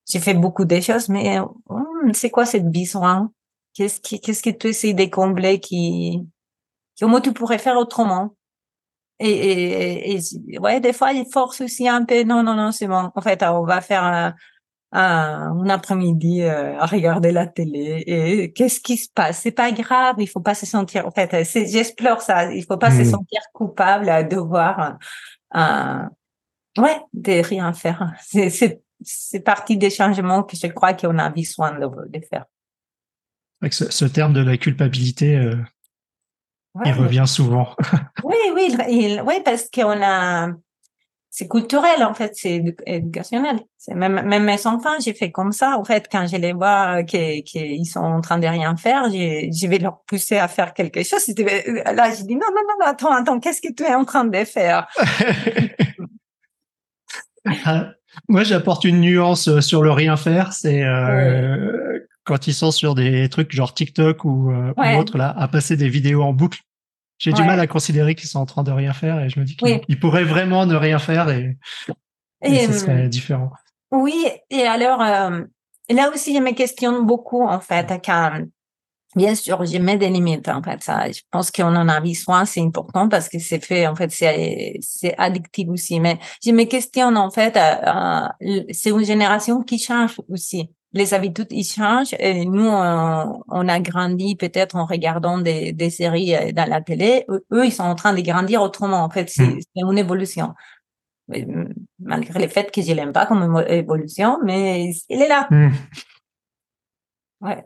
j'ai 0.10 0.20
fait 0.20 0.34
beaucoup 0.34 0.64
de 0.64 0.80
choses, 0.80 1.10
mais 1.10 1.42
mm, 1.42 2.14
c'est 2.14 2.30
quoi 2.30 2.46
cette 2.46 2.72
besoin? 2.72 3.34
Qu'est-ce 3.74 4.00
qui, 4.00 4.22
qu'est-ce 4.22 4.42
que 4.42 4.52
tu 4.52 4.68
essaies 4.68 4.94
de 4.94 5.08
combler 5.08 5.60
qui, 5.60 6.26
comment 6.98 7.20
tu 7.20 7.34
pourrais 7.34 7.58
faire 7.58 7.76
autrement? 7.76 8.34
Et, 9.20 9.30
et, 9.30 10.16
et, 10.16 10.60
ouais, 10.60 10.80
des 10.80 10.94
fois, 10.94 11.12
il 11.12 11.26
force 11.30 11.60
aussi 11.60 11.90
un 11.90 12.06
peu. 12.06 12.24
Non, 12.24 12.44
non, 12.44 12.54
non, 12.54 12.72
c'est 12.72 12.88
bon. 12.88 13.12
En 13.14 13.22
fait, 13.22 13.44
on 13.44 13.66
va 13.66 13.82
faire 13.82 14.34
un, 14.92 15.60
un, 15.60 15.70
après-midi 15.70 16.44
euh, 16.44 16.78
à 16.80 16.86
regarder 16.86 17.32
la 17.32 17.46
télé 17.46 18.04
et 18.08 18.54
qu'est-ce 18.54 18.80
qui 18.80 18.98
se 18.98 19.10
passe? 19.14 19.42
C'est 19.42 19.52
pas 19.52 19.72
grave, 19.72 20.16
il 20.20 20.28
faut 20.28 20.40
pas 20.40 20.56
se 20.56 20.66
sentir. 20.66 21.06
En 21.06 21.12
fait, 21.12 21.30
j'explore 21.44 22.22
ça. 22.22 22.52
Il 22.54 22.64
faut 22.64 22.78
pas 22.78 22.92
se 22.92 23.02
hmm. 23.02 23.12
sentir 23.12 23.42
coupable 23.54 24.10
à 24.10 24.24
devoir, 24.24 24.98
euh, 25.56 26.04
ouais, 26.78 27.02
de 27.14 27.44
rien 27.44 27.74
faire. 27.74 28.14
C'est 28.24 28.82
c'est 29.02 29.42
partie 29.42 29.78
des 29.78 29.90
changements 29.90 30.44
que 30.44 30.58
je 30.58 30.68
crois 30.68 30.94
qu'on 30.94 31.18
a 31.20 31.30
besoin 31.30 31.78
de, 31.78 31.88
de 32.10 32.26
faire. 32.26 32.46
Ce, 33.72 33.92
ce, 33.92 34.06
terme 34.06 34.34
de 34.34 34.42
la 34.42 34.58
culpabilité, 34.58 35.36
euh, 35.36 35.56
il 36.86 36.94
revient 36.94 37.26
souvent. 37.28 37.76
oui, 38.24 38.36
oui, 38.54 38.76
il, 38.90 39.24
oui, 39.26 39.36
parce 39.44 39.70
qu'on 39.70 40.02
a 40.02 40.50
c'est 41.38 41.48
culturel 41.48 42.04
en 42.04 42.16
fait, 42.16 42.32
c'est 42.34 42.64
éducationnel. 42.88 43.60
C'est 43.78 43.94
même 43.94 44.24
même 44.26 44.44
mes 44.44 44.66
enfants, 44.66 44.98
j'ai 45.00 45.14
fait 45.14 45.30
comme 45.30 45.52
ça 45.52 45.78
en 45.78 45.84
fait 45.84 46.08
quand 46.12 46.26
je 46.26 46.36
les 46.36 46.52
vois 46.52 47.04
qu'ils 47.04 47.44
qu'ils 47.44 47.86
sont 47.86 48.00
en 48.00 48.22
train 48.22 48.40
de 48.40 48.48
rien 48.48 48.76
faire, 48.76 49.04
je 49.12 49.68
vais 49.68 49.78
leur 49.78 50.02
pousser 50.08 50.38
à 50.38 50.48
faire 50.48 50.74
quelque 50.74 51.04
chose. 51.04 51.28
Là, 51.38 52.10
je 52.12 52.24
dis 52.24 52.34
non 52.34 52.48
non 52.56 52.64
non 52.68 52.86
attends 52.88 53.14
attends, 53.14 53.40
qu'est-ce 53.40 53.62
que 53.62 53.72
tu 53.72 53.84
es 53.84 53.94
en 53.94 54.04
train 54.04 54.26
de 54.26 54.44
faire? 54.46 54.88
Ah, 57.64 57.92
Moi, 58.28 58.44
j'apporte 58.44 58.84
une 58.84 59.00
nuance 59.00 59.48
euh, 59.48 59.62
sur 59.62 59.82
le 59.82 59.90
rien 59.92 60.18
faire, 60.18 60.52
c'est 60.52 60.84
euh, 60.84 61.98
quand 62.26 62.46
ils 62.48 62.54
sont 62.54 62.72
sur 62.72 62.94
des 62.94 63.30
trucs 63.30 63.54
genre 63.54 63.74
TikTok 63.74 64.26
ou, 64.26 64.52
euh, 64.52 64.74
ou 64.76 65.00
autre 65.00 65.18
là, 65.18 65.34
à 65.38 65.48
passer 65.48 65.78
des 65.78 65.88
vidéos 65.88 66.24
en 66.24 66.34
boucle 66.34 66.60
j'ai 67.18 67.34
du 67.34 67.44
mal 67.44 67.60
à 67.60 67.68
considérer 67.68 68.16
qu'ils 68.16 68.30
sont 68.30 68.40
en 68.40 68.46
train 68.46 68.64
de 68.64 68.72
rien 68.72 68.94
faire 68.94 69.20
et 69.20 69.30
je 69.30 69.40
me 69.40 69.46
dis 69.46 69.56
qu'ils 69.58 70.00
pourraient 70.00 70.24
vraiment 70.24 70.66
ne 70.66 70.76
rien 70.76 71.00
faire 71.00 71.30
et, 71.30 71.58
et, 72.44 72.68
ce 72.68 72.74
serait 72.74 73.06
euh, 73.06 73.08
différent. 73.08 73.52
Oui, 73.92 74.28
et 74.50 74.64
alors 74.64 75.02
euh, 75.02 75.42
là 75.90 76.12
aussi 76.14 76.36
je 76.36 76.42
me 76.42 76.52
questionne 76.52 77.06
beaucoup 77.06 77.44
en 77.44 77.60
fait 77.60 77.92
bien 79.16 79.36
sûr 79.36 79.66
je 79.66 79.78
mets 79.78 79.98
des 79.98 80.10
limites 80.10 80.48
en 80.50 80.62
fait 80.62 80.84
ça 80.84 81.10
je 81.12 81.22
pense 81.32 81.50
qu'on 81.50 81.76
en 81.76 81.88
a 81.88 82.00
besoin 82.02 82.46
c'est 82.46 82.62
important 82.62 83.08
parce 83.08 83.30
que 83.30 83.40
c'est 83.40 83.64
fait 83.64 83.88
en 83.88 83.96
fait 83.96 84.12
c'est 84.12 84.78
c'est 84.82 85.16
addictif 85.18 85.70
aussi 85.70 86.00
mais 86.00 86.20
je 86.44 86.52
me 86.52 86.66
questionne 86.66 87.18
en 87.18 87.32
fait 87.32 87.58
euh, 87.58 88.64
c'est 88.72 88.90
une 88.90 89.06
génération 89.06 89.64
qui 89.64 89.80
change 89.80 90.20
aussi 90.30 90.70
les 90.94 91.14
habitudes 91.14 91.48
ils 91.52 91.64
changent. 91.64 92.16
Et 92.20 92.46
nous, 92.46 92.68
on, 92.68 93.44
on 93.48 93.68
a 93.68 93.80
grandi 93.80 94.36
peut-être 94.36 94.76
en 94.76 94.86
regardant 94.86 95.38
des, 95.38 95.74
des 95.74 95.90
séries 95.90 96.36
euh, 96.36 96.52
dans 96.52 96.70
la 96.70 96.82
télé. 96.82 97.26
Eux, 97.30 97.66
ils 97.66 97.72
sont 97.74 97.84
en 97.84 97.96
train 97.96 98.14
de 98.14 98.22
grandir 98.22 98.62
autrement. 98.62 99.04
En 99.04 99.10
fait, 99.10 99.30
c'est 99.30 99.48
Mm. 99.48 99.60
c'est 99.62 99.84
une 99.84 99.98
évolution. 99.98 100.54
Mm, 101.28 101.66
Malgré 102.00 102.40
le 102.40 102.48
fait 102.48 102.72
que 102.72 102.82
je 102.82 102.94
l'aime 102.94 103.12
pas 103.12 103.26
comme 103.26 103.64
évolution, 103.68 104.38
mais 104.44 104.92
il 105.10 105.22
est 105.22 105.28
là. 105.28 105.48
Hmm. 105.52 105.72
Ouais. 107.42 107.66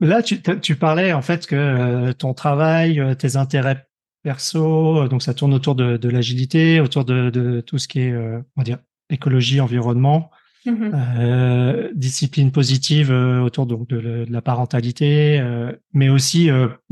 Là, 0.00 0.22
tu, 0.22 0.42
tu 0.60 0.76
parlais 0.76 1.12
en 1.12 1.22
fait 1.22 1.46
que 1.46 1.56
euh, 1.56 2.12
ton 2.12 2.34
travail, 2.34 3.00
euh, 3.00 3.14
tes 3.14 3.36
intérêts 3.36 3.86
perso, 4.22 5.06
donc 5.08 5.22
ça 5.22 5.34
tourne 5.34 5.54
autour 5.54 5.74
de, 5.74 5.96
de 5.96 6.08
l'agilité, 6.08 6.80
autour 6.80 7.04
de, 7.04 7.30
de 7.30 7.60
tout 7.60 7.78
ce 7.78 7.86
qui 7.86 8.00
est, 8.00 8.12
euh, 8.12 8.38
on 8.56 8.60
va 8.60 8.64
dire, 8.64 8.78
écologie, 9.08 9.60
environnement, 9.60 10.30
Mhm. 10.66 10.92
euh, 11.18 11.90
discipline 11.94 12.50
positive 12.50 13.10
euh, 13.12 13.40
autour 13.40 13.66
donc 13.66 13.88
de, 13.88 14.26
la 14.28 14.42
parentalité, 14.42 15.38
euh, 15.40 15.72
mais 15.92 16.08
aussi 16.08 16.50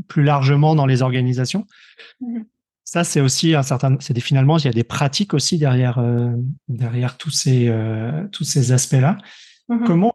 plus 0.09 0.23
largement 0.23 0.75
dans 0.75 0.87
les 0.87 1.03
organisations. 1.03 1.67
Mhm. 2.21 2.45
Ça, 2.85 3.03
c'est 3.03 3.21
aussi 3.21 3.55
un 3.55 3.63
certain, 3.63 3.97
c'est 4.01 4.19
finalement, 4.21 4.59
il 4.59 4.67
y 4.67 4.69
a 4.69 4.73
des 4.73 4.85
pratiques 4.85 5.35
aussi 5.35 5.59
derrière 5.59 6.01
derrière 6.69 7.17
tous 7.17 7.31
ces 7.31 7.73
tous 8.31 8.45
ces 8.45 8.73
aspects-là. 8.73 9.19
Mhm. 9.69 9.85
Comment 9.85 10.15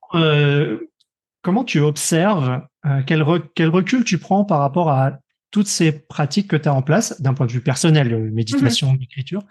comment 1.41 1.63
tu 1.63 1.79
observes 1.79 2.61
quel, 3.07 3.21
re- 3.21 3.43
quel 3.55 3.69
recul 3.69 4.03
tu 4.03 4.17
prends 4.17 4.45
par 4.45 4.59
rapport 4.59 4.89
à 4.91 5.19
toutes 5.51 5.67
ces 5.67 5.91
pratiques 5.91 6.47
que 6.47 6.55
tu 6.55 6.69
as 6.69 6.73
en 6.73 6.81
place 6.83 7.19
d'un 7.21 7.33
point 7.33 7.47
de 7.47 7.51
vue 7.51 7.61
personnel, 7.61 8.31
méditation, 8.31 8.97
écriture, 9.01 9.41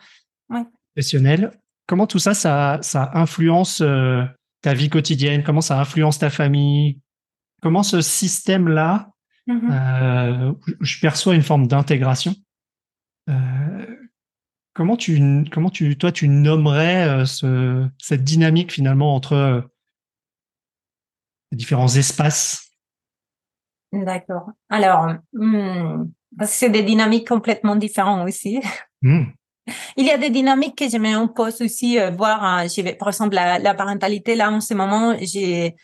Ouais. 0.49 0.63
professionnel. 0.95 1.51
Comment 1.89 2.07
tout 2.07 2.19
ça, 2.19 2.35
ça, 2.35 2.79
ça 2.83 3.11
influence 3.15 3.81
euh, 3.81 4.23
ta 4.61 4.75
vie 4.75 4.91
quotidienne? 4.91 5.43
Comment 5.43 5.63
ça 5.63 5.81
influence 5.81 6.19
ta 6.19 6.31
famille? 6.31 7.01
Comment 7.63 7.83
ce 7.83 8.01
système-là, 8.01 9.11
Mhm. 9.47 9.71
euh, 9.73 10.53
je 10.81 11.01
perçois 11.01 11.35
une 11.35 11.43
forme 11.43 11.67
d'intégration 11.67 12.35
euh, 13.31 13.87
Comment 14.75 14.97
tu, 14.99 15.45
comment 15.51 15.71
tu, 15.71 15.97
toi, 15.97 16.13
tu 16.13 16.29
nommerais 16.29 17.25
ce, 17.27 17.89
cette 17.99 18.23
dynamique 18.23 18.71
finalement 18.73 19.15
entre 19.15 19.69
les 21.51 21.57
différents 21.57 21.89
espaces? 21.97 22.71
D'accord. 23.93 24.51
Alors, 24.69 25.15
hmm, 25.33 26.05
c'est 26.45 26.69
des 26.69 26.83
dynamiques 26.83 27.27
complètement 27.27 27.75
différentes 27.75 28.29
aussi. 28.29 28.61
Hmm. 29.03 29.25
Il 29.97 30.07
y 30.07 30.11
a 30.11 30.19
des 30.19 30.31
dynamiques 30.31 30.77
que 30.77 30.89
je 30.89 30.97
mets 30.99 31.15
en 31.17 31.29
pause 31.29 31.61
aussi, 31.61 31.99
euh, 31.99 32.11
voir, 32.11 32.61
euh, 32.65 32.69
je 32.69 32.81
vais, 32.83 32.95
par 32.95 33.09
exemple, 33.09 33.35
la, 33.35 33.59
la 33.59 33.75
parentalité, 33.75 34.35
là, 34.35 34.51
en 34.51 34.61
ce 34.61 34.75
moment, 34.75 35.15
j'ai, 35.21 35.75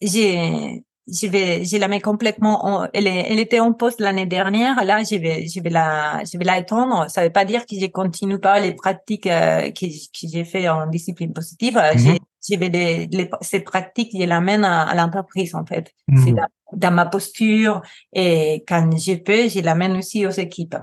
j'ai, 0.00 0.82
je 1.06 1.26
vais, 1.28 1.64
je 1.64 1.76
la 1.76 1.88
mets 1.88 2.00
complètement, 2.00 2.66
en- 2.66 2.88
elle, 2.92 3.06
est, 3.06 3.26
elle 3.30 3.38
était 3.38 3.60
en 3.60 3.72
pause 3.72 3.94
l'année 3.98 4.26
dernière, 4.26 4.84
là, 4.84 5.02
je 5.04 5.16
vais, 5.16 5.46
je 5.46 5.60
vais 5.60 5.70
la, 5.70 6.22
je 6.30 6.36
vais 6.38 6.44
la 6.44 6.58
étendre. 6.58 7.08
Ça 7.10 7.22
veut 7.22 7.30
pas 7.30 7.44
dire 7.44 7.64
que 7.66 7.78
je 7.78 7.86
continue 7.86 8.38
pas 8.38 8.58
les 8.60 8.74
pratiques 8.74 9.26
euh, 9.26 9.70
que, 9.70 9.86
que 9.86 10.28
j'ai 10.32 10.44
fait 10.44 10.68
en 10.68 10.86
discipline 10.86 11.32
positive. 11.32 11.76
Mhm. 11.76 11.98
j'ai- 11.98 12.18
Je 12.48 12.56
vais 12.56 12.68
les, 12.68 13.06
les, 13.08 13.28
ces 13.40 13.58
pratiques, 13.60 14.10
je 14.12 14.18
les 14.24 14.30
amène 14.30 14.64
à, 14.64 14.82
à 14.82 14.94
l'entreprise, 14.94 15.52
en 15.56 15.64
fait. 15.66 15.92
Mhm. 16.08 16.24
C'est 16.24 16.32
dans, 16.32 16.46
dans 16.72 16.90
ma 16.92 17.06
posture 17.06 17.82
et 18.12 18.62
quand 18.68 18.88
je 18.96 19.14
peux, 19.14 19.48
je 19.48 19.60
l'amène 19.60 19.96
aussi 19.96 20.24
aux 20.26 20.30
équipes. 20.30 20.76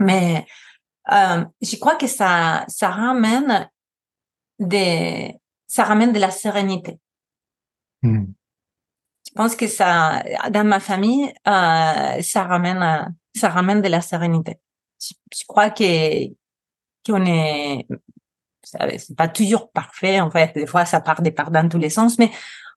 Mais 0.00 0.44
euh, 1.10 1.44
je 1.60 1.76
crois 1.76 1.96
que 1.96 2.06
ça, 2.06 2.64
ça 2.68 2.90
ramène 2.90 3.68
des, 4.58 5.34
ça 5.66 5.84
ramène 5.84 6.12
de 6.12 6.20
la 6.20 6.30
sérénité. 6.30 6.98
Hmm. 8.02 8.26
Je 9.26 9.32
pense 9.34 9.56
que 9.56 9.66
ça, 9.66 10.22
dans 10.50 10.66
ma 10.66 10.80
famille, 10.80 11.32
euh, 11.48 12.22
ça 12.22 12.44
ramène, 12.44 13.16
ça 13.34 13.48
ramène 13.48 13.80
de 13.80 13.88
la 13.88 14.02
sérénité. 14.02 14.58
Je, 15.00 15.14
je 15.34 15.44
crois 15.46 15.70
que 15.70 16.26
qu'on 17.04 17.24
est, 17.26 17.86
c'est 18.62 19.16
pas 19.16 19.28
toujours 19.28 19.72
parfait 19.72 20.20
en 20.20 20.30
fait. 20.30 20.54
Des 20.54 20.66
fois, 20.66 20.84
ça 20.84 21.00
part 21.00 21.22
des 21.22 21.32
parts 21.32 21.50
dans 21.50 21.68
tous 21.68 21.78
les 21.78 21.90
sens, 21.90 22.18
mais 22.18 22.30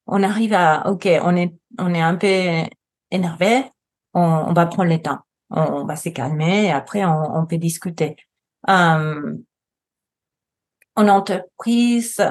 on 0.08 0.24
arrive 0.24 0.54
à, 0.54 0.90
ok, 0.90 1.08
on 1.24 1.36
est, 1.36 1.54
on 1.78 1.94
est 1.94 2.02
un 2.02 2.16
peu 2.16 2.68
énervé, 3.12 3.64
on, 4.14 4.22
on 4.22 4.54
va 4.54 4.66
prendre 4.66 4.90
le 4.90 5.02
temps, 5.02 5.20
on, 5.50 5.62
on 5.62 5.86
va 5.86 5.96
se 5.96 6.10
calmer 6.10 6.66
et 6.66 6.72
après 6.72 7.06
on, 7.06 7.36
on 7.36 7.46
peut 7.46 7.58
discuter. 7.58 8.16
Euh, 8.70 9.38
en 10.96 11.08
entreprise, 11.08 12.24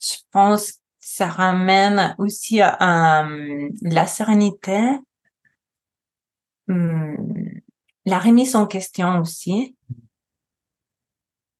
je 0.00 0.16
pense 0.30 0.72
que 0.72 0.78
ça 1.00 1.26
ramène 1.26 2.14
aussi 2.18 2.62
euh, 2.62 3.68
la 3.82 4.06
sérénité, 4.06 4.80
hum, 6.68 7.34
la 8.04 8.18
remise 8.18 8.56
en 8.56 8.66
question 8.66 9.20
aussi. 9.20 9.76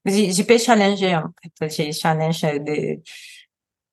Je, 0.04 0.32
je 0.32 0.42
peux 0.42 0.56
challenger, 0.56 1.16
en 1.16 1.30
fait. 1.60 1.68
Je 1.68 1.92
challenge 1.92 2.40
de, 2.40 3.02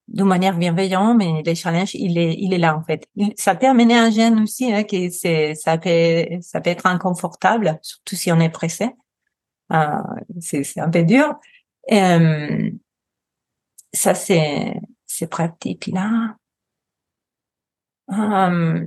de 0.07 0.23
manière 0.23 0.57
bienveillante, 0.57 1.17
mais 1.17 1.41
le 1.43 1.53
challenge, 1.55 1.95
il 1.95 2.17
est, 2.17 2.35
il 2.37 2.53
est 2.53 2.57
là, 2.57 2.77
en 2.77 2.83
fait. 2.83 3.07
Ça 3.37 3.55
peut 3.55 3.67
amener 3.67 3.97
un 3.97 4.11
gêne 4.11 4.39
aussi, 4.41 4.71
hein, 4.71 4.83
que 4.83 5.09
c'est, 5.09 5.55
ça 5.55 5.77
peut, 5.77 6.25
ça 6.41 6.61
peut 6.61 6.69
être 6.69 6.85
inconfortable, 6.85 7.79
surtout 7.81 8.15
si 8.15 8.31
on 8.31 8.39
est 8.39 8.49
pressé. 8.49 8.89
Euh, 9.73 9.97
c'est, 10.39 10.63
c'est 10.63 10.79
un 10.79 10.89
peu 10.89 11.03
dur. 11.03 11.35
Et, 11.87 12.01
euh, 12.01 12.69
ça, 13.93 14.13
c'est, 14.13 14.75
ces 15.05 15.27
pratiques-là. 15.27 16.35
Euh, 18.11 18.85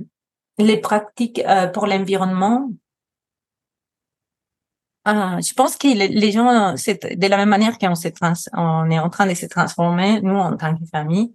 les 0.57 0.77
pratiques 0.77 1.39
euh, 1.39 1.67
pour 1.67 1.87
l'environnement, 1.87 2.69
euh, 5.13 5.41
je 5.41 5.53
pense 5.53 5.75
que 5.75 5.87
les, 5.87 6.31
gens, 6.31 6.75
c'est 6.77 7.17
de 7.17 7.27
la 7.27 7.37
même 7.37 7.49
manière 7.49 7.77
qu'on 7.77 7.95
se 7.95 8.07
trans, 8.09 8.33
on 8.53 8.89
est 8.89 8.99
en 8.99 9.09
train 9.09 9.27
de 9.27 9.33
se 9.33 9.45
transformer, 9.45 10.21
nous 10.21 10.35
en 10.35 10.57
tant 10.57 10.75
que 10.75 10.85
famille, 10.85 11.33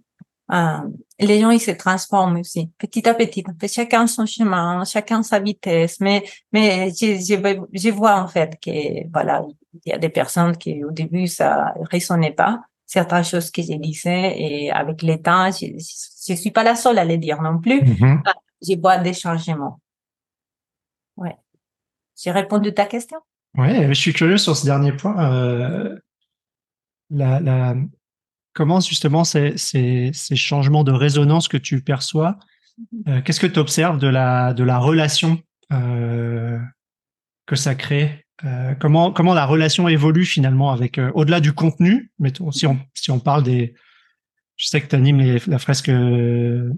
euh, 0.51 0.77
les 1.19 1.39
gens 1.41 1.49
ils 1.49 1.59
se 1.59 1.71
transforment 1.71 2.37
aussi, 2.39 2.69
petit 2.77 3.07
à 3.07 3.13
petit. 3.13 3.43
Chacun 3.67 4.05
son 4.07 4.25
chemin, 4.25 4.83
chacun 4.85 5.23
sa 5.23 5.39
vitesse, 5.39 5.99
mais 5.99 6.23
mais 6.51 6.91
je, 6.91 7.15
je, 7.15 7.65
je 7.73 7.89
vois 7.89 8.21
en 8.21 8.27
fait 8.27 8.59
que 8.61 9.09
voilà, 9.11 9.43
il 9.85 9.89
y 9.89 9.93
a 9.93 9.97
des 9.97 10.09
personnes 10.09 10.55
qui 10.57 10.83
au 10.83 10.91
début 10.91 11.27
ça 11.27 11.73
résonnait 11.89 12.31
pas 12.33 12.61
certaines 12.85 13.23
choses 13.23 13.49
que 13.49 13.61
je 13.61 13.73
disais 13.73 14.39
et 14.39 14.71
avec 14.71 15.01
le 15.01 15.19
temps, 15.21 15.49
je, 15.51 15.65
je, 15.65 16.33
je 16.33 16.33
suis 16.33 16.51
pas 16.51 16.63
la 16.63 16.75
seule 16.75 16.99
à 16.99 17.05
les 17.05 17.17
dire 17.17 17.41
non 17.41 17.59
plus. 17.59 17.81
Mhm. 17.81 18.21
Je 18.61 18.79
vois 18.79 18.97
des 18.97 19.13
changements. 19.13 19.79
Ouais. 21.17 21.35
J'ai 22.15 22.31
répondu 22.31 22.69
à 22.69 22.73
ta 22.73 22.85
question? 22.85 23.19
Ouais, 23.57 23.87
je 23.89 23.93
suis 23.93 24.13
curieux 24.13 24.37
sur 24.37 24.55
ce 24.55 24.65
dernier 24.65 24.91
point. 24.91 25.31
Euh, 25.31 25.97
la, 27.09 27.39
la, 27.39 27.75
comment 28.53 28.79
justement 28.79 29.23
ces, 29.23 29.57
ces, 29.57 30.11
ces 30.13 30.35
changements 30.35 30.83
de 30.83 30.91
résonance 30.91 31.47
que 31.47 31.57
tu 31.57 31.81
perçois, 31.81 32.37
euh, 33.07 33.21
qu'est-ce 33.21 33.39
que 33.39 33.47
tu 33.47 33.59
observes 33.59 33.99
de 33.99 34.07
la, 34.07 34.53
de 34.53 34.63
la 34.63 34.77
relation 34.79 35.41
euh, 35.71 36.59
que 37.45 37.55
ça 37.55 37.75
crée 37.75 38.25
Euh, 38.43 38.75
comment, 38.75 39.13
comment 39.13 39.33
la 39.33 39.45
relation 39.45 39.87
évolue 39.87 40.25
finalement 40.25 40.69
avec, 40.73 40.97
euh, 40.97 41.09
au-delà 41.15 41.39
du 41.39 41.53
contenu, 41.53 42.11
mettons, 42.19 42.51
si 42.51 42.67
on, 42.67 42.77
si 42.93 43.09
on 43.09 43.19
parle 43.21 43.43
des. 43.43 43.73
Je 44.57 44.67
sais 44.67 44.81
que 44.81 44.87
tu 44.87 44.95
animes 44.95 45.21
les, 45.21 45.39
la 45.47 45.57
fresque, 45.57 45.89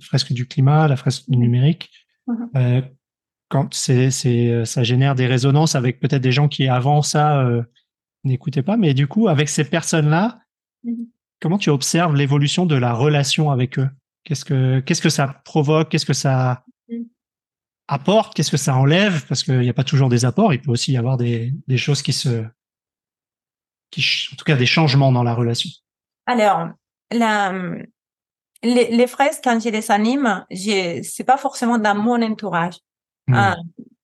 fresque 0.01 0.33
du 0.33 0.45
climat, 0.45 0.87
la 0.87 0.95
fresque 0.97 1.23
du 1.27 1.37
numérique. 1.37 1.89
Mhm. 2.27 2.49
Euh, 2.55 2.81
quand 3.49 3.73
c'est, 3.73 4.11
c'est, 4.11 4.65
ça 4.65 4.83
génère 4.83 5.15
des 5.15 5.27
résonances 5.27 5.75
avec 5.75 5.99
peut-être 5.99 6.21
des 6.21 6.31
gens 6.31 6.47
qui 6.47 6.67
avant 6.67 7.01
ça 7.01 7.41
euh, 7.41 7.63
n'écoutaient 8.23 8.61
pas, 8.63 8.77
mais 8.77 8.93
du 8.93 9.07
coup, 9.07 9.27
avec 9.27 9.49
ces 9.49 9.63
personnes-là, 9.69 10.39
Mhm. 10.83 11.07
comment 11.41 11.57
tu 11.57 11.69
observes 11.71 12.15
l'évolution 12.15 12.65
de 12.65 12.75
la 12.75 12.93
relation 12.93 13.49
avec 13.51 13.79
eux? 13.79 13.89
Qu'est-ce 14.23 14.45
que, 14.45 14.79
qu'est-ce 14.81 15.01
que 15.01 15.09
ça 15.09 15.27
provoque? 15.45 15.89
Qu'est-ce 15.89 16.05
que 16.05 16.13
ça 16.13 16.63
Mhm. 16.89 17.05
apporte? 17.87 18.35
Qu'est-ce 18.35 18.51
que 18.51 18.57
ça 18.57 18.75
enlève? 18.75 19.25
Parce 19.27 19.43
qu'il 19.43 19.59
n'y 19.59 19.69
a 19.69 19.73
pas 19.73 19.83
toujours 19.83 20.09
des 20.09 20.23
apports, 20.25 20.53
il 20.53 20.61
peut 20.61 20.71
aussi 20.71 20.91
y 20.93 20.97
avoir 20.97 21.17
des, 21.17 21.51
des 21.67 21.77
choses 21.77 22.01
qui 22.01 22.13
se. 22.13 22.45
Qui, 23.91 24.29
en 24.33 24.35
tout 24.35 24.43
cas, 24.45 24.55
des 24.57 24.65
changements 24.65 25.11
dans 25.11 25.23
la 25.23 25.33
relation. 25.33 25.69
Alors, 26.25 26.69
la, 27.11 27.53
les, 28.61 28.89
les 28.95 29.07
fraises, 29.07 29.39
quand 29.43 29.59
je 29.61 29.69
les 29.69 29.91
anime, 29.91 30.45
je, 30.51 30.99
c'est 31.03 31.23
pas 31.23 31.37
forcément 31.37 31.77
dans 31.77 31.95
mon 31.95 32.21
entourage. 32.21 32.75
Ah, 33.31 33.55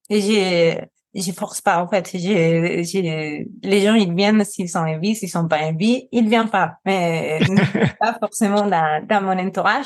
et 0.09 0.87
je, 1.15 1.31
force 1.31 1.61
pas, 1.61 1.81
en 1.83 1.87
fait. 1.87 2.09
Je, 2.13 2.19
je, 2.19 3.67
les 3.67 3.81
gens, 3.81 3.93
ils 3.93 4.13
viennent 4.13 4.43
s'ils 4.43 4.69
sont 4.69 4.79
envie, 4.79 5.15
s'ils 5.15 5.29
sont 5.29 5.47
pas 5.47 5.59
envie, 5.59 6.07
ils 6.11 6.27
viennent 6.27 6.49
pas. 6.49 6.77
Mais 6.85 7.39
pas 7.99 8.17
forcément 8.19 8.67
dans, 8.67 9.05
dans 9.07 9.21
mon 9.21 9.37
entourage. 9.39 9.85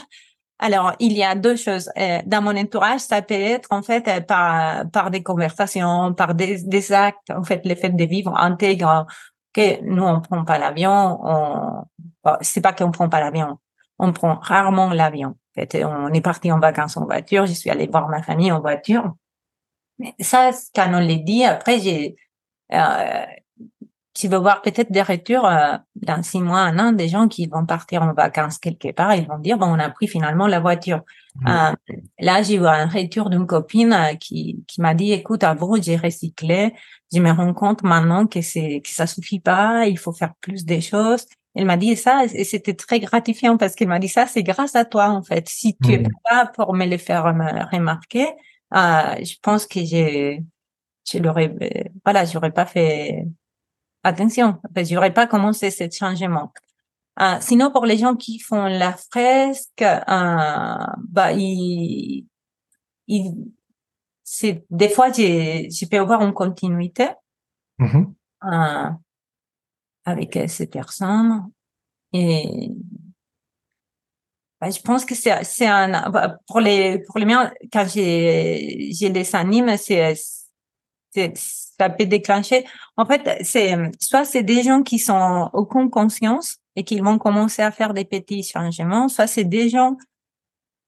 Alors, 0.59 0.93
il 0.99 1.13
y 1.13 1.23
a 1.23 1.35
deux 1.35 1.55
choses. 1.55 1.89
Euh, 1.97 2.19
Dans 2.25 2.41
mon 2.41 2.57
entourage, 2.57 3.01
ça 3.01 3.21
peut 3.21 3.35
être 3.35 3.67
en 3.71 3.83
fait 3.83 4.07
euh, 4.07 4.21
par 4.21 4.89
par 4.91 5.11
des 5.11 5.21
conversations, 5.21 6.13
par 6.13 6.33
des, 6.33 6.63
des 6.63 6.91
actes. 6.91 7.29
En 7.29 7.43
fait, 7.43 7.61
le 7.65 7.75
fait 7.75 7.91
de 7.91 8.03
vivre 8.05 8.35
intègre 8.37 9.05
que 9.53 9.81
nous 9.83 10.03
on 10.03 10.21
prend 10.21 10.43
pas 10.45 10.57
l'avion. 10.57 11.19
On, 11.23 11.83
bon, 12.23 12.37
c'est 12.41 12.61
pas 12.61 12.73
qu'on 12.73 12.91
prend 12.91 13.09
pas 13.09 13.19
l'avion. 13.19 13.59
on 13.99 14.13
prend 14.13 14.35
rarement 14.41 14.89
l'avion. 14.89 15.29
En 15.29 15.61
fait, 15.61 15.83
on 15.83 16.13
est 16.13 16.21
parti 16.21 16.51
en 16.51 16.59
vacances 16.59 16.97
en 16.97 17.05
voiture. 17.05 17.45
Je 17.45 17.53
suis 17.53 17.69
allée 17.69 17.87
voir 17.87 18.07
ma 18.09 18.23
famille 18.23 18.51
en 18.51 18.59
voiture. 18.61 19.13
Ça, 20.19 20.51
quand 20.75 20.87
on 20.89 20.99
l'a 20.99 21.15
dit, 21.15 21.43
après, 21.43 21.79
j'ai, 21.79 22.15
euh, 22.73 23.25
tu 24.17 24.27
veux 24.27 24.37
voir 24.37 24.61
peut-être 24.63 24.91
des 24.91 25.03
retours 25.03 25.45
euh, 25.45 25.77
dans 25.95 26.23
six 26.23 26.41
mois, 26.41 26.59
un 26.61 26.79
an, 26.79 26.91
des 26.91 27.07
gens 27.07 27.27
qui 27.27 27.45
vont 27.45 27.65
partir 27.65 28.01
en 28.01 28.13
vacances 28.13 28.57
quelque 28.57 28.91
part, 28.91 29.13
ils 29.13 29.27
vont 29.27 29.37
dire, 29.37 29.57
bon, 29.59 29.67
on 29.67 29.79
a 29.79 29.89
pris 29.89 30.07
finalement 30.07 30.47
la 30.47 30.59
voiture. 30.59 31.01
Mmh. 31.35 31.47
Euh, 31.47 31.95
là, 32.19 32.41
j'ai 32.41 32.55
eu 32.55 32.65
un 32.65 32.87
retour 32.87 33.29
d'une 33.29 33.45
copine 33.45 33.93
euh, 33.93 34.15
qui, 34.15 34.63
qui 34.67 34.81
m'a 34.81 34.95
dit, 34.95 35.11
écoute, 35.11 35.43
à 35.43 35.53
vous, 35.53 35.79
j'ai 35.79 35.97
recyclé, 35.97 36.73
je 37.13 37.19
me 37.19 37.29
rends 37.31 37.53
compte 37.53 37.83
maintenant 37.83 38.25
que 38.25 38.41
c'est 38.41 38.81
que 38.83 38.89
ça 38.89 39.05
suffit 39.05 39.39
pas, 39.39 39.85
il 39.85 39.99
faut 39.99 40.13
faire 40.13 40.33
plus 40.41 40.65
des 40.65 40.81
choses. 40.81 41.25
Elle 41.53 41.65
m'a 41.65 41.77
dit 41.77 41.95
ça 41.95 42.23
et 42.25 42.43
c'était 42.43 42.75
très 42.75 42.99
gratifiant 42.99 43.57
parce 43.57 43.73
qu'elle 43.73 43.87
m'a 43.87 43.99
dit 43.99 44.09
ça, 44.09 44.27
c'est 44.27 44.43
grâce 44.43 44.75
à 44.75 44.85
toi 44.85 45.09
en 45.09 45.23
fait. 45.23 45.47
Si 45.49 45.75
tu 45.83 45.93
es 45.93 45.99
mmh. 45.99 46.09
pas 46.23 46.45
pour 46.47 46.73
me 46.73 46.85
le 46.85 46.97
faire 46.97 47.23
remarquer, 47.23 48.27
euh, 48.73 49.23
je 49.23 49.35
pense 49.41 49.65
que 49.65 49.83
j'ai, 49.83 50.43
je 51.09 51.17
l'aurais, 51.19 51.53
voilà, 52.03 52.25
j'aurais 52.25 52.51
pas 52.51 52.65
fait 52.65 53.25
attention, 54.03 54.59
parce 54.73 54.87
que 54.87 54.95
j'aurais 54.95 55.13
pas 55.13 55.27
commencé 55.27 55.71
ce 55.71 55.89
changement. 55.89 56.51
Euh, 57.19 57.37
sinon, 57.41 57.71
pour 57.71 57.85
les 57.85 57.97
gens 57.97 58.15
qui 58.15 58.39
font 58.39 58.65
la 58.65 58.93
fresque, 58.93 59.81
euh, 59.81 60.85
bah, 61.09 61.31
il, 61.33 62.27
il, 63.07 63.33
c'est 64.23 64.65
des 64.69 64.89
fois, 64.89 65.11
j'ai, 65.11 65.69
je 65.69 65.85
peux 65.87 65.97
avoir 65.97 66.21
une 66.21 66.33
continuité 66.33 67.07
mm-hmm. 67.79 68.13
euh, 68.43 68.89
avec 70.05 70.39
ces 70.47 70.67
personnes 70.67 71.51
et 72.13 72.71
je 74.61 74.81
pense 74.81 75.05
que 75.05 75.15
c'est, 75.15 75.43
c'est 75.43 75.67
un 75.67 76.09
bah, 76.09 76.37
pour 76.47 76.59
les 76.59 76.99
pour 76.99 77.19
les 77.19 77.25
miens 77.25 77.51
quand 77.71 77.85
j'ai 77.87 78.89
j'ai 78.91 79.09
les 79.09 79.35
animes, 79.35 79.77
c'est 79.77 80.15
c'est 81.13 81.33
ça 81.37 81.89
peut 81.89 82.05
déclencher. 82.05 82.65
En 82.97 83.05
fait, 83.05 83.43
c'est 83.43 83.75
soit 83.99 84.25
c'est 84.25 84.43
des 84.43 84.63
gens 84.63 84.81
qui 84.81 84.99
sont 84.99 85.49
aucune 85.53 85.89
conscience 85.89 86.57
et 86.75 86.83
qui 86.83 86.99
vont 86.99 87.19
commencer 87.19 87.61
à 87.61 87.71
faire 87.71 87.93
des 87.93 88.05
petits 88.05 88.43
changements, 88.43 89.09
soit 89.09 89.27
c'est 89.27 89.43
des 89.43 89.69
gens 89.69 89.95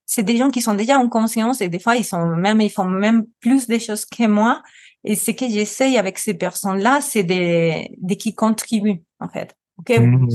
c'est 0.06 0.24
des 0.24 0.36
gens 0.36 0.50
qui 0.50 0.60
sont 0.60 0.74
déjà 0.74 0.98
en 0.98 1.08
conscience 1.08 1.60
et 1.60 1.68
des 1.68 1.78
fois 1.78 1.94
ils 1.94 2.04
sont 2.04 2.26
même 2.26 2.60
ils 2.60 2.70
font 2.70 2.84
même 2.84 3.26
plus 3.38 3.68
des 3.68 3.78
choses 3.78 4.04
que 4.04 4.26
moi 4.26 4.62
et 5.04 5.14
ce 5.14 5.30
que 5.30 5.48
j'essaye 5.48 5.96
avec 5.96 6.18
ces 6.18 6.34
personnes-là, 6.34 7.00
c'est 7.00 7.22
des 7.22 7.88
des 7.98 8.16
qui 8.16 8.34
contribuent 8.34 9.02
en 9.20 9.28
fait. 9.28 9.54
OK, 9.78 9.90
mmh. 9.96 10.28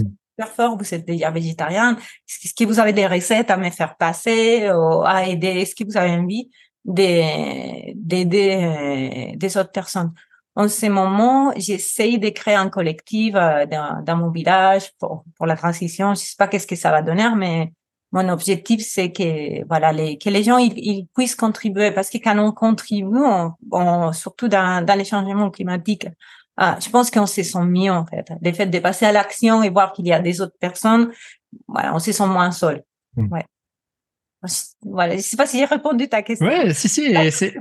Fort, 0.44 0.78
vous 0.78 0.94
êtes 0.94 1.06
déjà 1.06 1.32
végétarien, 1.32 1.98
est-ce 2.28 2.54
que 2.54 2.66
vous 2.66 2.80
avez 2.80 2.94
des 2.94 3.08
recettes 3.08 3.50
à 3.52 3.58
me 3.58 3.70
faire 3.70 3.96
passer 3.96 4.70
ou 4.72 5.04
à 5.04 5.26
aider, 5.28 5.48
est-ce 5.48 5.76
que 5.76 5.84
vous 5.84 5.98
avez 5.98 6.12
envie 6.12 6.50
d'aider 6.84 7.94
euh, 9.34 9.38
des 9.38 9.58
autres 9.58 9.72
personnes 9.72 10.14
en 10.58 10.70
ce 10.70 10.86
moment, 10.86 11.52
j'essaye 11.58 12.18
de 12.18 12.30
créer 12.30 12.56
un 12.56 12.70
collectif 12.70 13.36
euh, 13.36 13.66
dans, 13.66 14.02
dans, 14.04 14.16
mon 14.16 14.30
village 14.30 14.90
pour, 15.00 15.26
pour 15.36 15.46
la 15.46 15.58
transition. 15.58 16.14
Je 16.14 16.22
sais 16.22 16.36
pas 16.38 16.48
qu'est-ce 16.48 16.66
que 16.66 16.78
ça 16.78 16.92
va 16.92 17.02
donner, 17.02 17.28
mais 17.36 17.74
mon 18.14 18.30
objectif, 18.30 18.82
c'est 18.82 19.12
que, 19.12 19.66
voilà, 19.68 19.92
les, 19.92 20.18
que 20.18 20.30
les 20.30 20.44
gens, 20.44 20.58
ils, 20.58 20.72
ils, 20.78 21.08
puissent 21.14 21.36
contribuer 21.36 21.92
parce 21.92 22.10
que 22.10 22.18
quand 22.20 22.38
on 22.40 22.54
contribue, 22.54 23.26
on, 23.72 24.14
surtout 24.14 24.48
dans, 24.48 24.86
dans 24.86 24.98
les 24.98 25.04
changements 25.04 25.52
climatiques, 25.52 26.08
ah, 26.58 26.78
je 26.82 26.90
pense 26.90 27.12
qu'on 27.12 27.26
se 27.26 27.44
sent 27.44 27.66
mieux, 27.66 27.92
en 27.92 28.06
fait. 28.06 28.32
Le 28.42 28.54
fait 28.54 28.68
de 28.68 28.80
passer 28.80 29.06
à 29.06 29.12
l'action 29.12 29.62
et 29.62 29.70
voir 29.70 29.92
qu'il 29.94 30.08
y 30.08 30.14
a 30.14 30.20
des 30.20 30.40
autres 30.42 30.56
personnes, 30.60 31.12
voilà, 31.68 31.94
on 31.94 32.00
se 32.00 32.12
sent 32.12 32.28
moins 32.28 32.52
seul. 32.52 32.84
Mmh. 33.18 33.32
Ouais. 33.32 33.46
Voilà, 34.84 35.16
je 35.16 35.22
sais 35.22 35.38
pas 35.38 35.48
si 35.48 35.58
j'ai 35.58 35.66
répondu 35.66 36.04
à 36.06 36.08
ta 36.08 36.22
question. 36.22 36.48
Oui, 36.48 36.74
si, 36.74 36.88
si. 36.88 37.14
c'est... 37.32 37.56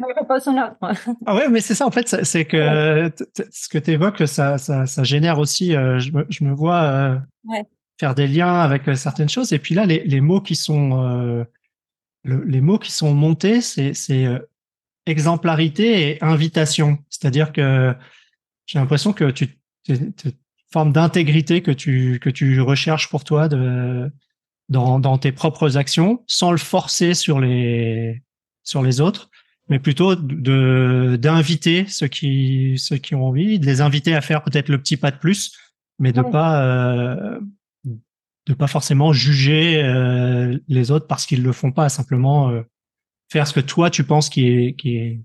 ah 1.26 1.34
ouais, 1.34 1.48
mais 1.48 1.60
c'est 1.60 1.74
ça, 1.74 1.86
en 1.86 1.90
fait, 1.90 2.24
c'est 2.24 2.44
que 2.44 3.10
ce 3.50 3.68
que 3.68 3.78
tu 3.78 3.92
évoques, 3.92 4.28
ça, 4.28 4.58
ça, 4.58 4.86
ça, 4.86 5.02
génère 5.02 5.38
aussi, 5.38 5.74
euh, 5.74 5.98
je, 5.98 6.12
me, 6.12 6.26
je, 6.28 6.44
me, 6.44 6.52
vois 6.52 6.82
euh, 6.82 7.18
faire 7.98 8.14
des 8.14 8.26
liens 8.26 8.60
avec 8.60 8.86
euh, 8.86 8.94
certaines 8.94 9.30
choses. 9.30 9.52
Et 9.54 9.58
puis 9.58 9.74
là, 9.74 9.86
les, 9.86 10.04
les 10.04 10.20
mots 10.20 10.42
qui 10.42 10.56
sont, 10.56 11.46
les 12.24 12.60
mots 12.60 12.78
qui 12.78 12.92
sont 12.92 13.14
montés, 13.14 13.60
c'est, 13.60 13.94
c'est 13.94 14.26
exemplarité 15.06 16.10
et 16.10 16.22
invitation. 16.22 16.98
C'est-à-dire 17.08 17.52
que 17.52 17.94
j'ai 18.66 18.78
l'impression 18.78 19.12
que 19.12 19.30
tu, 19.30 19.48
forme 20.72 20.92
d'intégrité 20.92 21.62
que 21.62 21.70
tu, 21.70 22.18
que 22.20 22.30
tu 22.30 22.60
recherches 22.60 23.08
pour 23.08 23.24
toi 23.24 23.48
de, 23.48 24.10
dans, 24.68 24.98
dans 24.98 25.18
tes 25.18 25.32
propres 25.32 25.76
actions 25.76 26.24
sans 26.26 26.50
le 26.50 26.58
forcer 26.58 27.14
sur 27.14 27.40
les 27.40 28.22
sur 28.62 28.82
les 28.82 29.00
autres 29.00 29.30
mais 29.68 29.78
plutôt 29.78 30.14
de 30.16 31.16
d'inviter 31.20 31.86
ceux 31.86 32.08
qui 32.08 32.74
ceux 32.78 32.96
qui 32.96 33.14
ont 33.14 33.26
envie 33.26 33.58
de 33.58 33.66
les 33.66 33.80
inviter 33.80 34.14
à 34.14 34.20
faire 34.20 34.42
peut-être 34.42 34.68
le 34.68 34.78
petit 34.78 34.96
pas 34.96 35.10
de 35.10 35.18
plus 35.18 35.56
mais 35.98 36.12
de 36.12 36.22
pas 36.22 36.62
euh, 36.64 37.40
de 38.46 38.54
pas 38.54 38.66
forcément 38.66 39.12
juger 39.12 39.82
euh, 39.82 40.58
les 40.68 40.90
autres 40.90 41.06
parce 41.06 41.24
qu'ils 41.24 41.42
le 41.42 41.52
font 41.52 41.72
pas 41.72 41.88
simplement 41.88 42.50
euh, 42.50 42.62
faire 43.30 43.46
ce 43.46 43.54
que 43.54 43.60
toi 43.60 43.90
tu 43.90 44.04
penses 44.04 44.28
qui 44.28 44.48
est 44.48 44.74
qui 44.74 44.96
est 44.96 45.20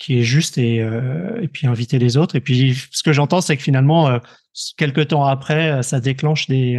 qui 0.00 0.18
est 0.18 0.24
juste 0.24 0.58
et 0.58 0.82
euh, 0.82 1.40
et 1.40 1.46
puis 1.46 1.68
inviter 1.68 2.00
les 2.00 2.16
autres 2.16 2.34
et 2.34 2.40
puis 2.40 2.74
ce 2.90 3.04
que 3.04 3.12
j'entends 3.12 3.40
c'est 3.40 3.56
que 3.56 3.62
finalement 3.62 4.08
euh, 4.08 4.18
quelques 4.76 5.08
temps 5.08 5.24
après 5.24 5.84
ça 5.84 6.00
déclenche 6.00 6.48
des 6.48 6.76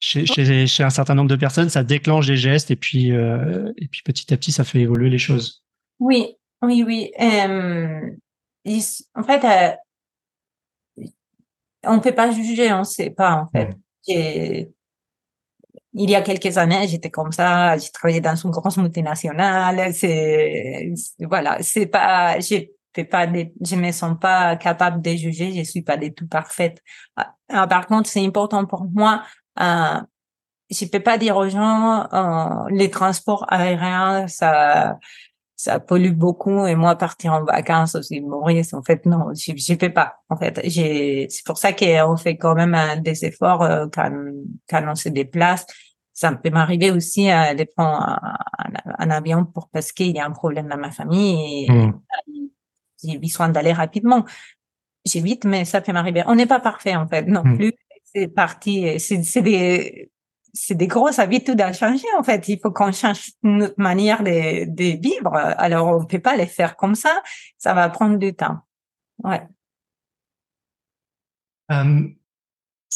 chez, 0.00 0.26
chez, 0.26 0.66
chez, 0.66 0.82
un 0.84 0.90
certain 0.90 1.14
nombre 1.14 1.30
de 1.30 1.36
personnes, 1.36 1.68
ça 1.68 1.82
déclenche 1.82 2.26
des 2.26 2.36
gestes 2.36 2.70
et 2.70 2.76
puis, 2.76 3.12
euh, 3.12 3.72
et 3.76 3.88
puis 3.88 4.02
petit 4.04 4.32
à 4.32 4.36
petit, 4.36 4.52
ça 4.52 4.64
fait 4.64 4.80
évoluer 4.80 5.10
les 5.10 5.18
choses. 5.18 5.64
Oui, 5.98 6.36
oui, 6.62 6.84
oui. 6.86 7.12
Euh, 7.20 8.10
en 9.14 9.22
fait, 9.22 9.44
euh, 10.98 11.04
on 11.84 11.96
ne 11.96 12.00
peut 12.00 12.14
pas 12.14 12.30
juger, 12.30 12.72
on 12.72 12.80
ne 12.80 12.84
sait 12.84 13.10
pas, 13.10 13.42
en 13.42 13.46
fait. 13.48 13.74
Hmm. 14.08 14.70
Il 15.98 16.10
y 16.10 16.14
a 16.14 16.20
quelques 16.22 16.58
années, 16.58 16.86
j'étais 16.88 17.10
comme 17.10 17.32
ça, 17.32 17.76
j'ai 17.78 17.90
travaillé 17.90 18.20
dans 18.20 18.36
une 18.36 18.50
grosse 18.50 18.76
multinationale, 18.76 19.94
c'est, 19.94 20.92
voilà, 21.20 21.58
c'est 21.62 21.86
pas, 21.86 22.38
j'ai 22.40 22.74
pas 23.04 23.26
je 23.26 23.76
me 23.76 23.92
sens 23.92 24.16
pas 24.20 24.56
capable 24.56 25.02
de 25.02 25.10
juger, 25.10 25.52
je 25.52 25.62
suis 25.62 25.82
pas 25.82 25.96
du 25.96 26.14
tout 26.14 26.26
parfaite. 26.26 26.82
Ah, 27.16 27.34
ah, 27.48 27.66
par 27.66 27.86
contre, 27.86 28.08
c'est 28.08 28.24
important 28.24 28.64
pour 28.66 28.84
moi 28.84 29.22
euh, 29.60 30.00
je 30.70 30.84
peux 30.86 31.00
pas 31.00 31.18
dire 31.18 31.36
aux 31.36 31.48
gens 31.48 32.06
euh, 32.12 32.68
les 32.70 32.90
transports 32.90 33.44
aériens 33.48 34.26
ça 34.28 34.98
ça 35.58 35.80
pollue 35.80 36.12
beaucoup 36.12 36.66
et 36.66 36.74
moi 36.74 36.96
partir 36.96 37.32
en 37.32 37.44
vacances 37.44 37.94
aussi 37.94 38.20
mourir 38.20 38.64
en 38.72 38.82
fait 38.82 39.06
non 39.06 39.32
je 39.32 39.52
je 39.56 39.74
peux 39.74 39.92
pas 39.92 40.16
en 40.28 40.36
fait 40.36 40.60
c'est 40.68 41.44
pour 41.46 41.56
ça 41.56 41.72
qu'on 41.72 42.16
fait 42.16 42.36
quand 42.36 42.54
même 42.54 42.76
des 43.02 43.24
efforts 43.24 43.62
euh, 43.62 43.86
quand 43.92 44.10
quand 44.68 44.84
on 44.86 44.94
se 44.94 45.08
déplace 45.08 45.66
ça 46.16 46.32
peut 46.32 46.50
m'arriver 46.50 46.90
aussi 46.90 47.30
euh, 47.30 47.54
de 47.54 47.64
prendre 47.64 48.18
un, 48.98 49.10
avion 49.10 49.44
pour 49.44 49.68
parce 49.68 49.92
qu'il 49.92 50.16
y 50.16 50.18
a 50.18 50.26
un 50.26 50.32
problème 50.32 50.68
dans 50.68 50.78
ma 50.78 50.90
famille 50.90 51.66
et 51.66 51.70
mmh. 51.70 52.00
j'ai 53.04 53.18
besoin 53.18 53.50
d'aller 53.50 53.72
rapidement 53.72 54.24
j'évite 55.04 55.44
mais 55.44 55.64
ça 55.64 55.80
peut 55.80 55.92
m'arriver 55.92 56.22
on 56.26 56.34
n'est 56.34 56.46
pas 56.46 56.60
parfait 56.60 56.96
en 56.96 57.06
fait 57.06 57.26
non 57.26 57.44
mmh. 57.44 57.56
plus 57.58 57.72
c'est 58.16 58.28
parti, 58.28 58.98
c'est 58.98 59.42
des, 59.42 60.10
c'est 60.54 60.74
des 60.74 60.86
grosses 60.86 61.18
habitudes 61.18 61.60
à 61.60 61.72
changer, 61.72 62.06
en 62.18 62.22
fait. 62.22 62.48
Il 62.48 62.58
faut 62.58 62.70
qu'on 62.70 62.92
change 62.92 63.32
notre 63.42 63.78
manière 63.78 64.22
de, 64.22 64.64
de 64.64 64.98
vivre. 65.00 65.34
Alors, 65.34 65.88
on 65.88 66.06
peut 66.06 66.18
pas 66.18 66.36
les 66.36 66.46
faire 66.46 66.76
comme 66.76 66.94
ça. 66.94 67.22
Ça 67.58 67.74
va 67.74 67.88
prendre 67.90 68.16
du 68.16 68.34
temps. 68.34 68.58
Ouais. 69.22 69.42
Euh, 71.72 72.08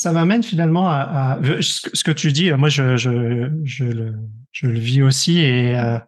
ça 0.00 0.12
m'amène 0.12 0.42
finalement 0.42 0.88
à, 0.88 1.36
à, 1.36 1.38
ce 1.60 2.02
que 2.02 2.10
tu 2.10 2.32
dis. 2.32 2.50
Moi, 2.52 2.70
je, 2.70 2.96
je, 2.96 3.50
je, 3.64 3.84
le, 3.84 4.14
je 4.50 4.66
le 4.66 4.78
vis 4.78 5.02
aussi 5.02 5.40
et 5.40 5.78
euh, 5.78 5.98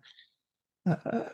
euh, 0.88 1.24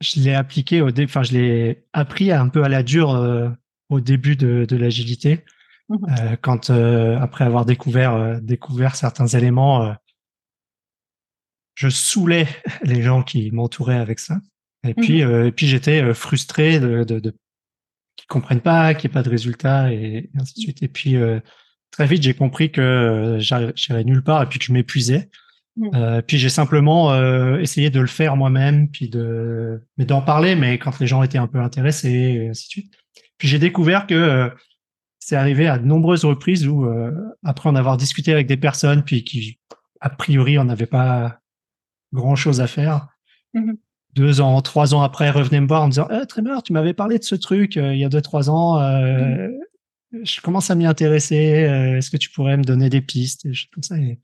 je 0.00 0.20
l'ai 0.20 0.32
appliqué 0.32 0.80
au 0.80 0.90
début. 0.90 1.10
Enfin, 1.10 1.24
je 1.24 1.32
l'ai 1.32 1.84
appris 1.92 2.32
un 2.32 2.48
peu 2.48 2.64
à 2.64 2.70
la 2.70 2.82
dure 2.82 3.10
euh, 3.10 3.50
au 3.90 4.00
début 4.00 4.34
de, 4.34 4.64
de 4.66 4.76
l'agilité. 4.76 5.44
Mmh 5.90 6.36
quand 6.42 6.70
après 6.70 7.44
avoir 7.44 7.64
découvert 7.64 8.40
découvert 8.42 8.94
certains 8.94 9.26
éléments, 9.26 9.94
je 11.74 11.88
saoulais 11.88 12.46
les 12.82 13.02
gens 13.02 13.22
qui 13.22 13.50
m'entouraient 13.50 13.98
avec 13.98 14.20
ça. 14.20 14.38
Et 14.84 14.90
mmh 14.90 14.94
puis 14.94 15.20
et 15.20 15.52
puis 15.52 15.66
j'étais 15.66 16.12
frustré 16.12 16.78
de, 16.78 17.04
de, 17.04 17.20
de 17.20 17.34
qui 18.18 18.26
comprennent 18.26 18.60
pas, 18.60 18.94
qu'il 18.94 19.08
n'y 19.08 19.12
ait 19.12 19.14
pas 19.14 19.22
de 19.22 19.30
résultat 19.30 19.92
et, 19.92 20.30
ainsi 20.38 20.54
de 20.54 20.60
suite. 20.60 20.82
Et 20.82 20.88
puis 20.88 21.16
très 21.90 22.06
vite 22.06 22.22
j'ai 22.22 22.34
compris 22.34 22.70
que 22.70 23.38
j'irais 23.38 24.04
nulle 24.04 24.22
part 24.22 24.42
et 24.42 24.46
puis 24.46 24.58
que 24.58 24.64
je 24.64 24.72
m'épuisais. 24.72 25.30
Mmh. 25.76 26.22
puis 26.26 26.38
j'ai 26.38 26.48
simplement 26.48 27.14
essayé 27.56 27.88
de 27.88 28.00
le 28.00 28.08
faire 28.08 28.36
moi-même, 28.36 28.90
puis 28.90 29.08
de 29.08 29.80
mais 29.96 30.04
d'en 30.04 30.20
parler, 30.20 30.56
mais 30.56 30.76
quand 30.76 30.98
les 30.98 31.06
gens 31.06 31.22
étaient 31.22 31.38
un 31.38 31.46
peu 31.46 31.60
intéressés, 31.60 32.08
et 32.10 32.48
ainsi 32.48 32.66
de 32.66 32.70
suite. 32.70 32.94
Puis 33.38 33.46
j'ai 33.46 33.60
découvert 33.60 34.08
que 34.08 34.52
c'est 35.28 35.36
arrivé 35.36 35.66
à 35.66 35.78
de 35.78 35.84
nombreuses 35.84 36.24
reprises 36.24 36.66
où, 36.66 36.86
euh, 36.86 37.12
après 37.44 37.68
en 37.68 37.76
avoir 37.76 37.98
discuté 37.98 38.32
avec 38.32 38.46
des 38.46 38.56
personnes, 38.56 39.04
puis 39.04 39.24
qui, 39.24 39.58
a 40.00 40.08
priori, 40.08 40.58
on 40.58 40.64
n'avait 40.64 40.86
pas 40.86 41.40
grand 42.14 42.34
chose 42.34 42.62
à 42.62 42.66
faire, 42.66 43.08
Mhm. 43.54 43.78
Deux 44.14 44.40
ans, 44.40 44.60
trois 44.62 44.94
ans 44.94 45.02
après, 45.02 45.30
revenaient 45.30 45.60
me 45.60 45.66
voir 45.68 45.82
en 45.82 45.86
me 45.86 45.90
disant, 45.92 46.08
eh, 46.10 46.26
Tremor, 46.26 46.62
tu 46.62 46.72
m'avais 46.72 46.94
parlé 46.94 47.18
de 47.18 47.24
ce 47.24 47.34
truc 47.34 47.76
euh, 47.76 47.94
il 47.94 48.00
y 48.00 48.04
a 48.04 48.08
deux, 48.08 48.20
trois 48.22 48.50
ans, 48.50 48.80
euh, 48.80 49.48
je 50.24 50.40
commence 50.40 50.70
à 50.70 50.74
m'y 50.74 50.86
intéresser, 50.86 51.64
euh, 51.64 51.98
est-ce 51.98 52.10
que 52.10 52.16
tu 52.16 52.30
pourrais 52.30 52.56
me 52.56 52.64
donner 52.64 52.88
des 52.88 53.00
pistes 53.02 53.44
et 53.46 53.52
comme 53.72 53.82
ça. 53.82 53.96
Et 53.98 54.18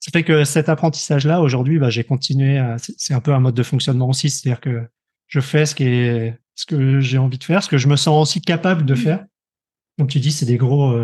ça 0.00 0.10
fait 0.12 0.24
que 0.24 0.44
cet 0.44 0.68
apprentissage-là, 0.68 1.40
aujourd'hui, 1.40 1.78
bah, 1.78 1.88
j'ai 1.90 2.04
continué 2.04 2.58
à, 2.58 2.76
c'est 2.78 3.14
un 3.14 3.20
peu 3.20 3.32
un 3.32 3.40
mode 3.40 3.54
de 3.54 3.62
fonctionnement 3.62 4.08
aussi, 4.08 4.28
c'est-à-dire 4.28 4.60
que 4.60 4.82
je 5.28 5.40
fais 5.40 5.64
ce 5.64 5.74
qui 5.74 5.84
est, 5.84 6.36
ce 6.56 6.66
que 6.66 7.00
j'ai 7.00 7.18
envie 7.18 7.38
de 7.38 7.44
faire, 7.44 7.62
ce 7.62 7.68
que 7.68 7.78
je 7.78 7.88
me 7.88 7.96
sens 7.96 8.20
aussi 8.28 8.40
capable 8.42 8.84
de 8.84 8.94
faire. 8.94 9.24
Comme 9.96 10.08
tu 10.08 10.18
dis, 10.20 10.32
c'est 10.32 10.44
des 10.46 10.56
gros, 10.58 10.94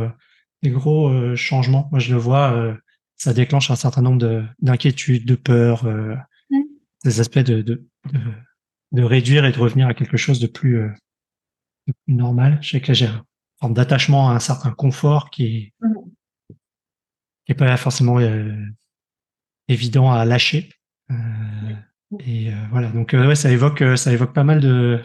des 0.63 0.71
gros 0.71 1.35
changements. 1.37 1.89
Moi, 1.93 2.01
je 2.01 2.13
le 2.13 2.19
vois, 2.21 2.75
ça 3.17 3.33
déclenche 3.33 3.71
un 3.71 3.77
certain 3.77 4.03
nombre 4.03 4.19
de- 4.19 4.45
d'inquiétudes, 4.61 5.25
de 5.25 5.35
peurs, 5.37 5.85
Mm. 6.51 6.63
des 7.05 7.21
aspects 7.21 7.39
de, 7.39 7.63
de, 7.63 7.87
de, 8.13 8.21
de 8.93 9.03
réduire 9.03 9.45
et 9.45 9.53
de 9.53 9.59
revenir 9.59 9.87
à 9.89 9.95
quelque 9.95 10.17
chose 10.17 10.41
de 10.41 10.47
plus, 10.47 10.79
euh, 10.79 10.89
de 11.87 11.93
plus 12.05 12.15
normal. 12.15 12.59
Je 12.63 12.71
sais 12.71 12.81
que 12.81 12.89
là, 12.89 12.95
j'ai 12.95 13.07
une 13.07 13.23
forme 13.61 13.75
d'attachement 13.75 14.31
à 14.31 14.35
un 14.35 14.41
certain 14.41 14.71
confort 14.73 15.31
qui 15.31 15.73
Mhm. 15.81 15.95
qui 17.45 17.53
est 17.53 17.55
pas 17.55 17.77
forcément 17.77 18.19
euh, 18.19 18.55
évident 19.69 20.11
à 20.13 20.25
lâcher. 20.25 20.71
Euh, 21.11 21.15
et 22.21 22.51
voilà, 22.71 22.89
donc 22.91 23.13
ouais, 23.13 23.35
ça 23.35 23.51
évoque, 23.51 23.83
ça 23.97 24.13
évoque 24.13 24.33
pas 24.35 24.45
mal 24.45 24.61
de, 24.61 25.03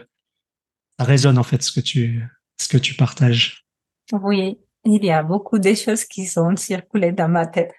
ça 0.98 1.04
résonne 1.04 1.38
en 1.38 1.42
fait 1.42 1.62
ce 1.62 1.72
que 1.72 1.80
tu, 1.80 2.22
ce 2.60 2.68
que 2.68 2.78
tu 2.78 2.94
partages. 2.94 3.66
Oui, 4.12 4.58
il 4.84 5.04
y 5.04 5.10
a 5.10 5.22
beaucoup 5.22 5.58
de 5.58 5.74
choses 5.74 6.04
qui 6.04 6.26
sont 6.26 6.56
circulées 6.56 7.12
dans 7.12 7.28
ma 7.28 7.46
tête. 7.46 7.72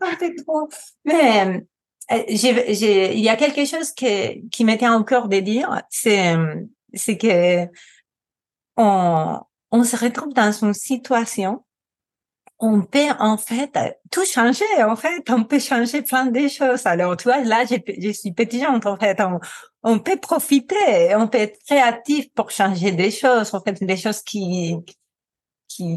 Un 0.00 0.14
peu 0.18 0.34
trop. 0.44 0.68
Mais 1.04 1.64
euh, 2.10 2.24
il 2.28 3.20
y 3.20 3.28
a 3.28 3.36
quelque 3.36 3.64
chose 3.64 3.92
que, 3.92 4.48
qui 4.48 4.64
au 4.64 5.04
cœur 5.04 5.28
de 5.28 5.40
dire, 5.40 5.82
c'est, 5.90 6.36
que 7.18 7.66
on, 8.76 9.40
on 9.70 9.84
se 9.84 9.96
retrouve 9.96 10.32
dans 10.32 10.52
une 10.52 10.74
situation, 10.74 11.64
on 12.58 12.82
peut 12.82 13.10
en 13.20 13.36
fait 13.36 13.70
tout 14.10 14.24
changer. 14.24 14.64
En 14.82 14.96
fait, 14.96 15.28
on 15.30 15.44
peut 15.44 15.58
changer 15.58 16.02
plein 16.02 16.26
de 16.26 16.48
choses. 16.48 16.86
Alors, 16.86 17.16
tu 17.16 17.24
vois, 17.24 17.42
là, 17.44 17.64
je, 17.64 17.76
je 18.00 18.10
suis 18.10 18.32
pétillante. 18.32 18.86
En 18.86 18.96
fait, 18.96 19.20
on, 19.20 19.38
on 19.82 19.98
peut 19.98 20.16
profiter, 20.16 21.14
on 21.14 21.28
peut 21.28 21.38
être 21.38 21.58
créatif 21.64 22.32
pour 22.34 22.50
changer 22.50 22.92
des 22.92 23.10
choses. 23.10 23.54
En 23.54 23.60
fait, 23.60 23.82
des 23.82 23.96
choses 23.96 24.22
qui 24.22 24.76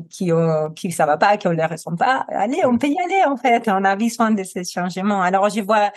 qui 0.10 0.32
qui 0.76 0.92
ça 0.92 1.06
va 1.06 1.18
pas, 1.18 1.38
qui 1.38 1.48
on 1.48 1.52
les 1.52 1.66
ressent 1.66 1.96
pas. 1.96 2.26
Allez, 2.30 2.62
on 2.66 2.78
peut 2.78 2.88
y 2.88 2.98
aller. 3.00 3.24
En 3.28 3.38
fait, 3.38 3.68
on 3.68 3.84
a 3.84 3.96
besoin 3.96 4.32
de 4.32 4.44
ces 4.44 4.64
changements. 4.64 5.22
Alors, 5.22 5.50
je 5.50 5.62
vois. 5.62 5.92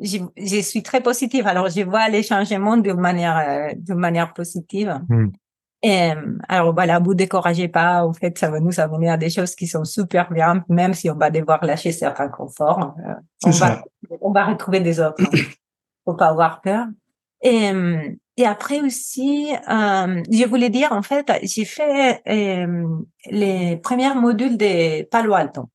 Je, 0.00 0.18
je 0.36 0.60
suis 0.60 0.82
très 0.82 1.00
positive. 1.00 1.46
Alors, 1.46 1.68
je 1.68 1.82
vois 1.82 2.08
les 2.08 2.22
changements 2.22 2.76
de 2.76 2.92
manière, 2.92 3.38
euh, 3.38 3.72
de 3.76 3.94
manière 3.94 4.32
positive. 4.32 5.00
Mm. 5.08 5.28
Et, 5.82 6.10
alors 6.48 6.74
voilà, 6.74 6.98
vous 6.98 7.14
découragez 7.14 7.68
pas. 7.68 8.04
En 8.04 8.12
fait, 8.12 8.36
ça 8.38 8.50
va 8.50 8.60
nous 8.60 8.78
amener 8.80 9.10
à 9.10 9.16
des 9.16 9.30
choses 9.30 9.54
qui 9.54 9.66
sont 9.66 9.84
super 9.84 10.30
bien, 10.32 10.64
même 10.68 10.94
si 10.94 11.08
on 11.10 11.14
va 11.14 11.30
devoir 11.30 11.64
lâcher 11.64 11.92
certains 11.92 12.28
conforts. 12.28 12.94
Euh, 13.06 13.14
on 13.44 13.52
ça. 13.52 13.68
va, 13.68 13.84
on 14.20 14.32
va 14.32 14.44
retrouver 14.44 14.80
des 14.80 15.00
autres. 15.00 15.22
Faut 16.04 16.14
pas 16.14 16.28
avoir 16.28 16.60
peur. 16.60 16.86
Et, 17.42 17.70
et 18.36 18.44
après 18.46 18.80
aussi, 18.80 19.50
euh, 19.68 20.22
je 20.30 20.44
voulais 20.48 20.70
dire, 20.70 20.92
en 20.92 21.02
fait, 21.02 21.30
j'ai 21.42 21.64
fait 21.64 22.20
euh, 22.28 22.98
les 23.26 23.76
premiers 23.76 24.14
modules 24.14 24.56
de 24.56 25.02
Palo 25.04 25.34
Alto. 25.34 25.68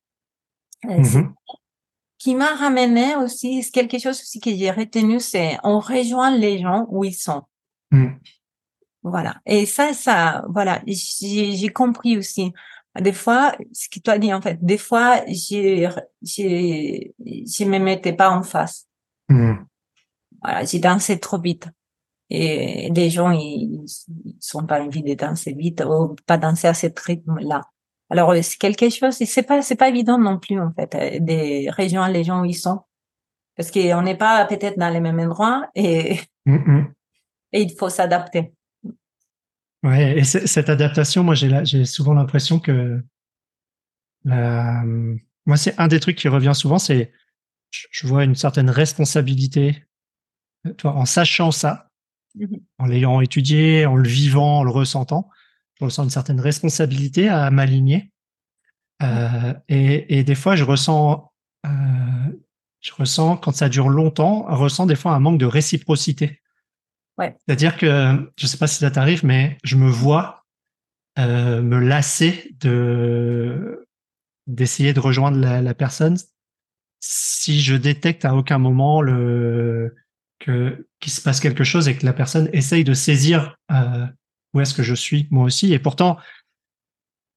C'est- 0.82 1.18
Mhm. 1.18 1.34
qui 2.18 2.34
m'a 2.34 2.54
ramené 2.54 3.16
aussi, 3.16 3.62
c'est 3.62 3.70
quelque 3.70 3.98
chose 3.98 4.18
aussi 4.20 4.40
que 4.40 4.50
j'ai 4.54 4.70
retenu, 4.70 5.20
c'est 5.20 5.58
on 5.62 5.78
rejoint 5.78 6.30
les 6.36 6.58
gens 6.58 6.86
où 6.88 7.04
ils 7.04 7.12
sont. 7.14 7.42
Mm. 7.90 8.12
Voilà. 9.02 9.36
Et 9.44 9.66
ça, 9.66 9.92
ça, 9.92 10.42
voilà, 10.48 10.82
j'ai 10.86 11.52
j'ai 11.52 11.68
compris 11.68 12.16
aussi. 12.16 12.52
Des 12.98 13.12
fois, 13.12 13.54
ce 13.72 13.88
que 13.90 13.98
tu 14.00 14.10
as 14.10 14.18
dit, 14.18 14.32
en 14.32 14.40
fait, 14.40 14.56
des 14.64 14.78
fois, 14.78 15.20
j'ai, 15.26 15.88
j'ai, 16.22 17.14
je 17.18 17.64
me 17.64 17.78
mettais 17.78 18.12
pas 18.14 18.30
en 18.30 18.42
face. 18.42 18.86
Mm. 19.28 19.56
Voilà, 20.44 20.64
j'ai 20.64 20.78
dansé 20.78 21.18
trop 21.18 21.40
vite. 21.40 21.68
Et 22.30 22.90
les 22.94 23.10
gens, 23.10 23.30
ils, 23.30 23.84
ils 24.24 24.36
sont 24.40 24.66
pas 24.66 24.82
envie 24.82 25.02
de 25.02 25.14
danser 25.14 25.52
vite 25.52 25.82
ou 25.84 26.16
pas 26.26 26.38
danser 26.38 26.68
à 26.68 26.74
ce 26.74 26.86
rythme-là. 27.04 27.62
Alors, 28.10 28.34
c'est 28.42 28.58
quelque 28.58 28.90
chose, 28.90 29.14
c'est 29.14 29.42
pas, 29.42 29.62
c'est 29.62 29.76
pas 29.76 29.88
évident 29.88 30.18
non 30.18 30.38
plus, 30.38 30.60
en 30.60 30.72
fait, 30.72 30.94
euh, 30.94 31.18
de 31.20 31.70
rejoindre 31.74 32.12
les 32.12 32.24
gens 32.24 32.42
où 32.42 32.44
ils 32.44 32.54
sont. 32.54 32.80
Parce 33.56 33.70
qu'on 33.70 34.02
n'est 34.02 34.16
pas 34.16 34.44
peut-être 34.46 34.78
dans 34.78 34.90
les 34.90 35.00
mêmes 35.00 35.20
endroits 35.20 35.68
et, 35.74 36.18
Mm, 36.46 36.56
mm. 36.56 36.94
et 37.52 37.62
il 37.62 37.76
faut 37.76 37.88
s'adapter. 37.88 38.52
Ouais, 39.82 40.18
et 40.18 40.24
cette 40.24 40.68
adaptation, 40.68 41.22
moi, 41.22 41.34
j'ai 41.34 41.84
souvent 41.84 42.14
l'impression 42.14 42.58
que 42.58 43.02
la, 44.24 44.82
moi, 45.46 45.56
c'est 45.56 45.78
un 45.78 45.88
des 45.88 46.00
trucs 46.00 46.16
qui 46.16 46.28
revient 46.28 46.54
souvent, 46.54 46.78
c'est 46.78 47.12
je, 47.70 47.86
je 47.90 48.06
vois 48.06 48.24
une 48.24 48.34
certaine 48.34 48.70
responsabilité, 48.70 49.68
euh, 49.70 49.93
toi, 50.72 50.92
en 50.94 51.04
sachant 51.04 51.50
ça, 51.50 51.88
Mhm. 52.36 52.58
en 52.78 52.86
l'ayant 52.86 53.20
étudié, 53.20 53.86
en 53.86 53.94
le 53.94 54.08
vivant, 54.08 54.58
en 54.58 54.64
le 54.64 54.70
ressentant, 54.70 55.28
je 55.78 55.84
ressens 55.84 56.02
une 56.04 56.10
certaine 56.10 56.40
responsabilité 56.40 57.28
à 57.28 57.48
m'aligner. 57.50 58.10
Euh, 59.02 59.54
et, 59.68 60.18
et 60.18 60.24
des 60.24 60.34
fois, 60.34 60.56
je 60.56 60.64
ressens, 60.64 61.32
euh, 61.66 61.70
je 62.80 62.92
ressens 62.92 63.36
quand 63.36 63.52
ça 63.54 63.68
dure 63.68 63.88
longtemps, 63.88 64.46
je 64.50 64.56
ressens 64.56 64.86
des 64.86 64.96
fois 64.96 65.12
un 65.12 65.20
manque 65.20 65.38
de 65.38 65.46
réciprocité. 65.46 66.40
Ouais. 67.16 67.36
C'est-à-dire 67.46 67.76
que, 67.76 68.32
je 68.36 68.46
sais 68.48 68.56
pas 68.58 68.66
si 68.66 68.78
ça 68.78 68.90
t'arrive, 68.90 69.24
mais 69.24 69.56
je 69.62 69.76
me 69.76 69.88
vois 69.88 70.44
euh, 71.18 71.62
me 71.62 71.78
lasser 71.78 72.56
de 72.60 73.86
d'essayer 74.48 74.92
de 74.92 75.00
rejoindre 75.00 75.38
la, 75.38 75.62
la 75.62 75.74
personne 75.74 76.16
si 77.00 77.60
je 77.60 77.76
détecte 77.76 78.24
à 78.24 78.34
aucun 78.34 78.58
moment 78.58 79.00
le 79.00 79.94
que 80.44 80.86
qu'il 81.00 81.12
se 81.12 81.20
passe 81.22 81.40
quelque 81.40 81.64
chose 81.64 81.88
et 81.88 81.96
que 81.96 82.04
la 82.04 82.12
personne 82.12 82.48
essaye 82.52 82.84
de 82.84 82.92
saisir 82.94 83.56
euh, 83.72 84.06
où 84.52 84.60
est-ce 84.60 84.74
que 84.74 84.82
je 84.82 84.94
suis 84.94 85.26
moi 85.30 85.44
aussi 85.44 85.72
et 85.72 85.78
pourtant 85.78 86.18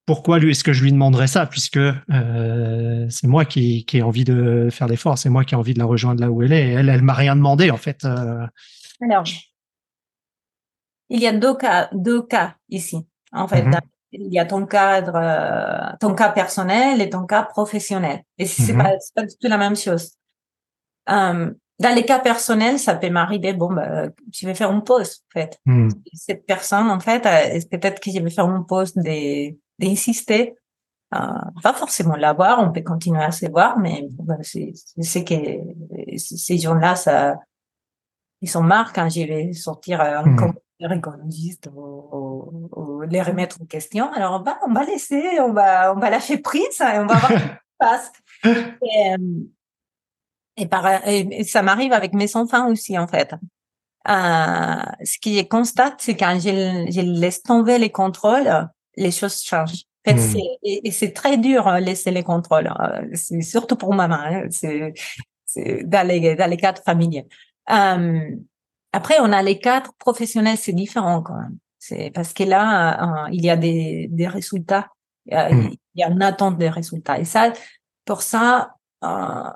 pourquoi 0.06 0.40
lui 0.40 0.52
est-ce 0.52 0.64
que 0.64 0.74
je 0.74 0.84
lui 0.84 0.92
demanderais 0.92 1.28
ça 1.28 1.46
puisque 1.46 1.78
euh, 1.78 3.08
c'est 3.10 3.28
moi 3.28 3.46
qui 3.46 3.86
qui 3.86 3.98
ai 3.98 4.02
envie 4.02 4.24
de 4.26 4.70
faire 4.72 4.88
l'effort 4.88 5.18
c'est 5.18 5.30
moi 5.30 5.44
qui 5.46 5.54
ai 5.54 5.58
envie 5.58 5.74
de 5.74 5.80
la 5.80 5.86
rejoindre 5.86 6.22
là 6.22 6.30
où 6.32 6.44
elle 6.44 6.54
est 6.54 6.68
et 6.68 6.72
elle 6.74 6.90
elle 6.90 7.02
m'a 7.02 7.14
rien 7.14 7.36
demandé 7.36 7.72
en 7.72 7.78
fait 7.78 8.04
euh, 8.06 8.46
Alors, 9.02 9.24
il 11.10 11.20
y 11.22 11.28
a 11.28 11.32
deux 11.34 11.56
cas, 11.56 11.90
deux 11.94 12.22
cas 12.22 12.56
ici. 12.70 12.98
En 13.32 13.48
fait, 13.48 13.64
Mhm. 13.64 13.80
Il 14.14 14.34
y 14.34 14.40
a 14.40 14.46
ton 14.46 14.66
cadre, 14.66 15.20
ton 16.00 16.16
cas 16.16 16.30
personnel 16.32 17.02
et 17.02 17.10
ton 17.10 17.26
cas 17.26 17.44
professionnel. 17.44 18.24
Et 18.38 18.46
c'est 18.46 18.72
Mhm. 18.74 18.82
pas, 18.84 18.92
pas 19.16 19.24
du 19.24 19.36
tout 19.40 19.50
la 19.50 19.58
même 19.58 19.76
chose. 19.76 20.12
Dans 21.80 21.94
les 21.96 22.04
cas 22.06 22.20
personnels, 22.20 22.80
ça 22.80 22.96
peut 22.96 23.10
m'arriver, 23.10 23.54
bon, 23.54 23.72
bah, 23.74 24.08
je 24.34 24.48
vais 24.48 24.56
faire 24.56 24.72
une 24.72 24.84
pause, 24.84 25.24
en 25.30 25.40
fait. 25.40 25.60
hmm, 25.66 25.90
Cette 26.14 26.46
personne, 26.46 26.90
en 26.90 27.00
fait, 27.00 27.26
euh, 27.26 27.60
peut-être 27.70 28.00
que 28.02 28.10
je 28.12 28.20
vais 28.20 28.30
faire 28.30 28.46
une 28.50 28.66
pause 28.66 28.94
d'insister? 29.80 30.56
Euh, 31.16 31.20
pas 31.64 31.74
forcément 31.74 32.16
la 32.18 32.34
voir, 32.34 32.60
on 32.62 32.72
peut 32.74 32.82
continuer 32.82 33.24
à 33.24 33.32
se 33.32 33.46
voir, 33.50 33.78
mais 33.80 34.08
bah, 34.20 34.36
c'est, 34.42 34.74
que 35.24 35.36
ces 36.18 36.58
gens-là, 36.58 36.96
ça, 36.98 37.38
ils 38.42 38.50
sont 38.50 38.62
marre 38.64 38.92
quand 38.92 39.08
je 39.10 39.22
vais 39.22 39.54
sortir 39.54 40.02
euh, 40.02 40.18
un 40.20 40.24
Mhm. 40.26 40.36
commentaire 40.36 40.92
écologiste 40.98 41.70
ou, 41.74 41.82
ou- 42.12 42.70
ou 42.76 43.02
les 43.04 43.22
remettre 43.22 43.58
en 43.62 43.66
question. 43.66 44.12
Alors, 44.14 44.40
on 44.42 44.44
va, 44.44 44.60
on 44.68 44.74
va 44.74 44.84
laisser, 44.84 45.40
on 45.40 45.54
va, 45.54 45.94
on 45.96 46.00
va 46.00 46.10
lâcher 46.10 46.40
prise 46.40 46.82
et 46.82 46.98
on 47.00 47.06
va 47.08 47.20
voir 47.20 47.32
ce 47.32 47.36
qui 47.38 47.48
se 47.48 47.78
passe. 47.80 48.12
Et, 48.84 49.16
et, 50.58 50.68
par, 50.68 51.08
et, 51.08 51.44
ça 51.44 51.62
m'arrive 51.62 51.94
avec 51.94 52.14
mes 52.14 52.36
enfants 52.36 52.70
aussi, 52.70 52.98
en 52.98 53.08
fait. 53.08 53.34
Euh, 54.10 54.84
ce 55.04 55.18
qui 55.20 55.38
est 55.38 55.48
constate, 55.48 55.96
c'est 56.00 56.16
quand 56.16 56.40
je, 56.40 56.88
je 56.90 57.02
laisse 57.02 57.44
tomber 57.44 57.78
les 57.78 57.90
contrôles, 57.92 58.50
les 58.96 59.12
choses 59.12 59.42
changent. 59.44 59.84
En 60.06 60.12
fait, 60.12 60.18
c'est, 60.20 60.40
et, 60.64 60.88
et 60.88 60.92
c'est 60.92 61.12
très 61.12 61.38
dur 61.38 61.68
euh, 61.68 61.80
laisser 61.80 62.12
les 62.12 62.24
contrôles. 62.24 62.72
euh, 62.80 63.02
C'est 63.14 63.42
surtout 63.42 63.76
pour 63.76 63.94
maman. 63.94 64.16
Hein, 64.16 64.44
c'est, 64.50 64.94
c'est 65.46 65.84
dans 65.84 66.08
les 66.08 66.36
dans 66.36 66.50
les 66.50 66.58
cadres 66.58 66.82
familiaux. 66.86 67.26
Euh, 67.70 68.22
après, 68.94 69.16
on 69.20 69.32
a 69.34 69.44
les 69.44 69.60
cadres 69.60 69.92
professionnels, 70.00 70.58
c'est 70.58 70.72
différent 70.74 71.22
quand 71.22 71.36
même. 71.36 71.58
C'est 71.78 72.10
parce 72.12 72.32
que 72.34 72.44
là, 72.44 73.26
euh, 73.26 73.30
il 73.34 73.44
y 73.44 73.50
a 73.50 73.58
des 73.58 74.08
des 74.10 74.28
résultats, 74.28 74.88
euh, 75.34 75.50
Mm. 75.54 75.70
il 75.96 76.00
y 76.00 76.04
a 76.04 76.10
une 76.10 76.22
attente 76.22 76.58
des 76.58 76.70
résultats. 76.70 77.20
Et 77.20 77.26
ça, 77.26 77.52
pour 78.06 78.22
ça, 78.22 78.76
euh, 79.04 79.50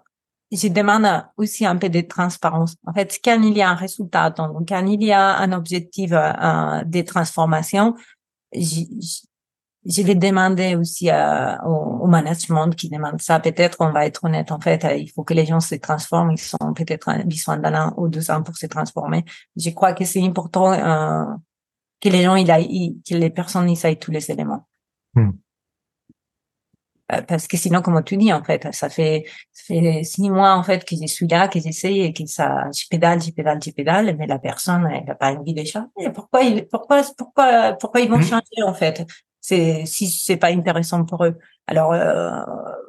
je 0.52 0.68
demande 0.68 1.08
aussi 1.38 1.66
un 1.66 1.78
peu 1.78 1.90
de 1.90 2.02
transparence. 2.02 2.76
En 2.86 2.94
fait, 2.94 3.20
quand 3.24 3.42
il 3.42 3.58
y 3.58 3.62
a 3.62 3.70
un 3.70 3.76
résultat, 3.76 4.30
donc 4.32 4.68
quand 4.68 4.86
il 4.86 5.04
y 5.04 5.12
a 5.12 5.38
un 5.38 5.52
objectif 5.54 6.12
euh, 6.12 6.84
de 6.84 7.02
transformation, 7.02 7.96
j- 8.54 8.90
j- 9.00 9.24
je 9.86 10.02
vais 10.04 10.14
demander 10.16 10.76
aussi 10.76 11.10
à, 11.10 11.66
au, 11.66 12.06
management 12.06 12.70
qui 12.76 12.90
demande 12.90 13.20
ça. 13.22 13.40
Peut-être, 13.40 13.78
on 13.80 13.92
va 13.92 14.06
être 14.06 14.24
honnête, 14.24 14.52
en 14.52 14.60
fait, 14.60 14.86
il 15.00 15.08
faut 15.10 15.24
que 15.24 15.34
les 15.34 15.46
gens 15.46 15.60
se 15.60 15.76
transforment. 15.76 16.32
Ils 16.32 16.38
sont 16.38 16.74
peut-être 16.76 17.10
besoin 17.26 17.58
d'un 17.58 17.94
ou 17.98 18.08
deux 18.08 18.30
ans 18.30 18.44
pour 18.44 18.56
se 18.58 18.68
transformer. 18.68 19.26
Je 19.56 19.70
crois 19.72 19.94
que 19.94 20.06
c'est 20.06 20.22
important 20.22 20.74
euh, 20.74 21.26
que 22.00 22.10
les 22.10 22.24
gens, 22.24 22.36
il 22.36 22.48
que 22.48 23.16
les 23.16 23.30
personnes, 23.30 23.70
ils 23.70 23.86
aient 23.86 23.96
tous 23.96 24.12
les 24.12 24.30
éléments. 24.30 24.68
Hmm. 25.16 25.32
Euh, 27.12 27.22
parce 27.22 27.48
que 27.48 27.58
sinon, 27.58 27.82
comme 27.82 28.02
tu 28.04 28.18
dis, 28.18 28.32
en 28.32 28.44
fait, 28.44 28.68
ça 28.72 28.90
fait, 28.90 29.26
ça 29.52 29.64
fait 29.74 30.04
six 30.04 30.30
mois, 30.30 30.56
en 30.56 30.64
fait, 30.64 30.86
que 30.86 30.96
je 30.96 31.08
suis 31.08 31.28
là, 31.28 31.48
que 31.48 31.60
j'essaye 31.60 32.02
et 32.02 32.14
que 32.14 32.26
ça, 32.26 32.70
je 32.74 32.86
pédale, 32.90 33.22
je 33.22 33.32
pédale, 33.32 33.60
je 33.64 33.72
pédale, 33.72 34.16
mais 34.18 34.28
la 34.28 34.40
personne, 34.40 34.88
elle 34.92 35.06
n'a 35.06 35.16
pas 35.16 35.34
envie 35.34 35.54
de 35.54 35.64
changer. 35.64 35.88
Pourquoi, 36.14 36.42
pourquoi, 36.70 37.02
pourquoi, 37.18 37.74
pourquoi 37.74 38.02
ils 38.02 38.10
vont 38.10 38.18
hmm. 38.18 38.24
changer, 38.24 38.64
en 38.66 38.74
fait? 38.74 39.06
c'est 39.42 39.86
si 39.88 40.08
c'est 40.08 40.38
pas 40.38 40.52
intéressant 40.52 41.04
pour 41.04 41.26
eux. 41.26 41.36
Alors 41.68 41.94
euh, 41.94 42.32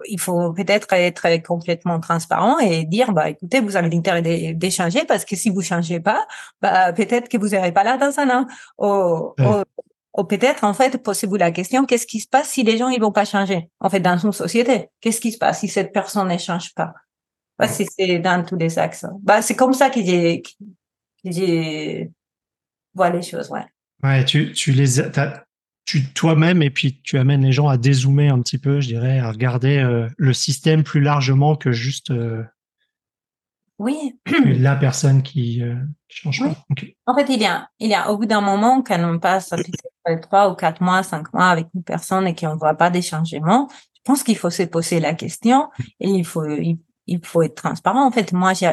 il 0.06 0.20
faut 0.20 0.52
peut-être 0.52 0.92
être 0.92 1.42
complètement 1.42 1.98
transparent 1.98 2.58
et 2.58 2.84
dire 2.84 3.12
bah 3.12 3.30
écoutez 3.30 3.60
vous 3.60 3.76
avez 3.76 3.88
l'intérêt 3.88 4.22
d'échanger 4.54 5.04
parce 5.06 5.24
que 5.24 5.34
si 5.34 5.50
vous 5.50 5.62
changez 5.62 6.00
pas 6.00 6.26
bah 6.60 6.92
peut-être 6.92 7.28
que 7.28 7.38
vous 7.38 7.48
n'irez 7.48 7.72
pas 7.72 7.84
là 7.84 7.96
dans 7.96 8.18
un 8.18 8.28
an 8.30 8.46
ou, 8.78 9.34
ou, 9.42 9.62
peut-être 10.28 10.64
en 10.64 10.74
fait 10.74 11.02
posez-vous 11.02 11.36
la 11.36 11.50
question 11.50 11.86
qu'est-ce 11.86 12.06
qui 12.06 12.20
se 12.20 12.28
passe 12.28 12.48
si 12.48 12.62
les 12.62 12.76
gens 12.76 12.88
ils 12.88 13.00
vont 13.00 13.12
pas 13.12 13.24
changer 13.24 13.68
en 13.80 13.88
fait 13.88 14.00
dans 14.00 14.16
une 14.18 14.32
société? 14.32 14.88
Qu'est-ce 15.00 15.20
qui 15.20 15.32
se 15.32 15.38
passe 15.38 15.60
si 15.60 15.68
cette 15.68 15.92
personne 15.92 16.28
ne 16.28 16.38
change 16.38 16.74
pas? 16.74 16.92
Bah, 17.58 17.68
c'est 17.68 18.18
dans 18.18 18.44
tous 18.44 18.56
les 18.56 18.78
axes 18.78 19.06
bah 19.22 19.40
c'est 19.40 19.54
comme 19.54 19.72
ça 19.72 19.88
que 19.88 20.02
j'ai 20.02 20.42
que 20.42 20.50
j'ai 21.24 22.10
vois 22.94 23.10
les 23.10 23.22
choses 23.22 23.50
ouais. 23.50 23.64
Ouais 24.02 24.24
tu 24.24 24.52
tu 24.52 24.72
les 24.72 25.00
as 25.00 25.44
tu 25.84 26.04
toi-même 26.12 26.62
et 26.62 26.70
puis 26.70 27.00
tu 27.02 27.18
amènes 27.18 27.44
les 27.44 27.52
gens 27.52 27.68
à 27.68 27.76
dézoomer 27.76 28.28
un 28.28 28.40
petit 28.40 28.58
peu, 28.58 28.80
je 28.80 28.88
dirais, 28.88 29.18
à 29.18 29.30
regarder 29.30 29.78
euh, 29.78 30.08
le 30.16 30.32
système 30.32 30.84
plus 30.84 31.00
largement 31.00 31.56
que 31.56 31.72
juste 31.72 32.10
euh, 32.10 32.44
oui. 33.82 34.16
la 34.60 34.76
personne 34.76 35.22
qui, 35.22 35.60
euh, 35.62 35.74
change 36.08 36.40
pas. 36.40 36.54
En 37.06 37.14
fait, 37.14 37.26
il 37.28 37.40
y 37.40 37.46
a, 37.46 37.68
il 37.80 37.90
y 37.90 37.94
a 37.94 38.10
au 38.10 38.16
bout 38.16 38.26
d'un 38.26 38.40
moment, 38.40 38.82
quand 38.82 39.02
on 39.02 39.18
passe 39.18 39.50
trois 40.22 40.50
ou 40.50 40.54
quatre 40.54 40.80
mois, 40.80 41.02
cinq 41.02 41.32
mois 41.32 41.48
avec 41.48 41.66
une 41.74 41.82
personne 41.82 42.26
et 42.28 42.34
qu'on 42.34 42.56
voit 42.56 42.74
pas 42.74 42.90
des 42.90 43.02
changements, 43.02 43.68
je 43.94 44.00
pense 44.04 44.22
qu'il 44.22 44.36
faut 44.36 44.50
se 44.50 44.62
poser 44.62 45.00
la 45.00 45.14
question 45.14 45.68
et 45.98 46.08
il 46.08 46.24
faut, 46.24 46.46
il, 46.46 46.78
faut 47.24 47.42
être 47.42 47.56
transparent. 47.56 48.06
En 48.06 48.12
fait, 48.12 48.32
moi, 48.32 48.52
j'ai, 48.54 48.70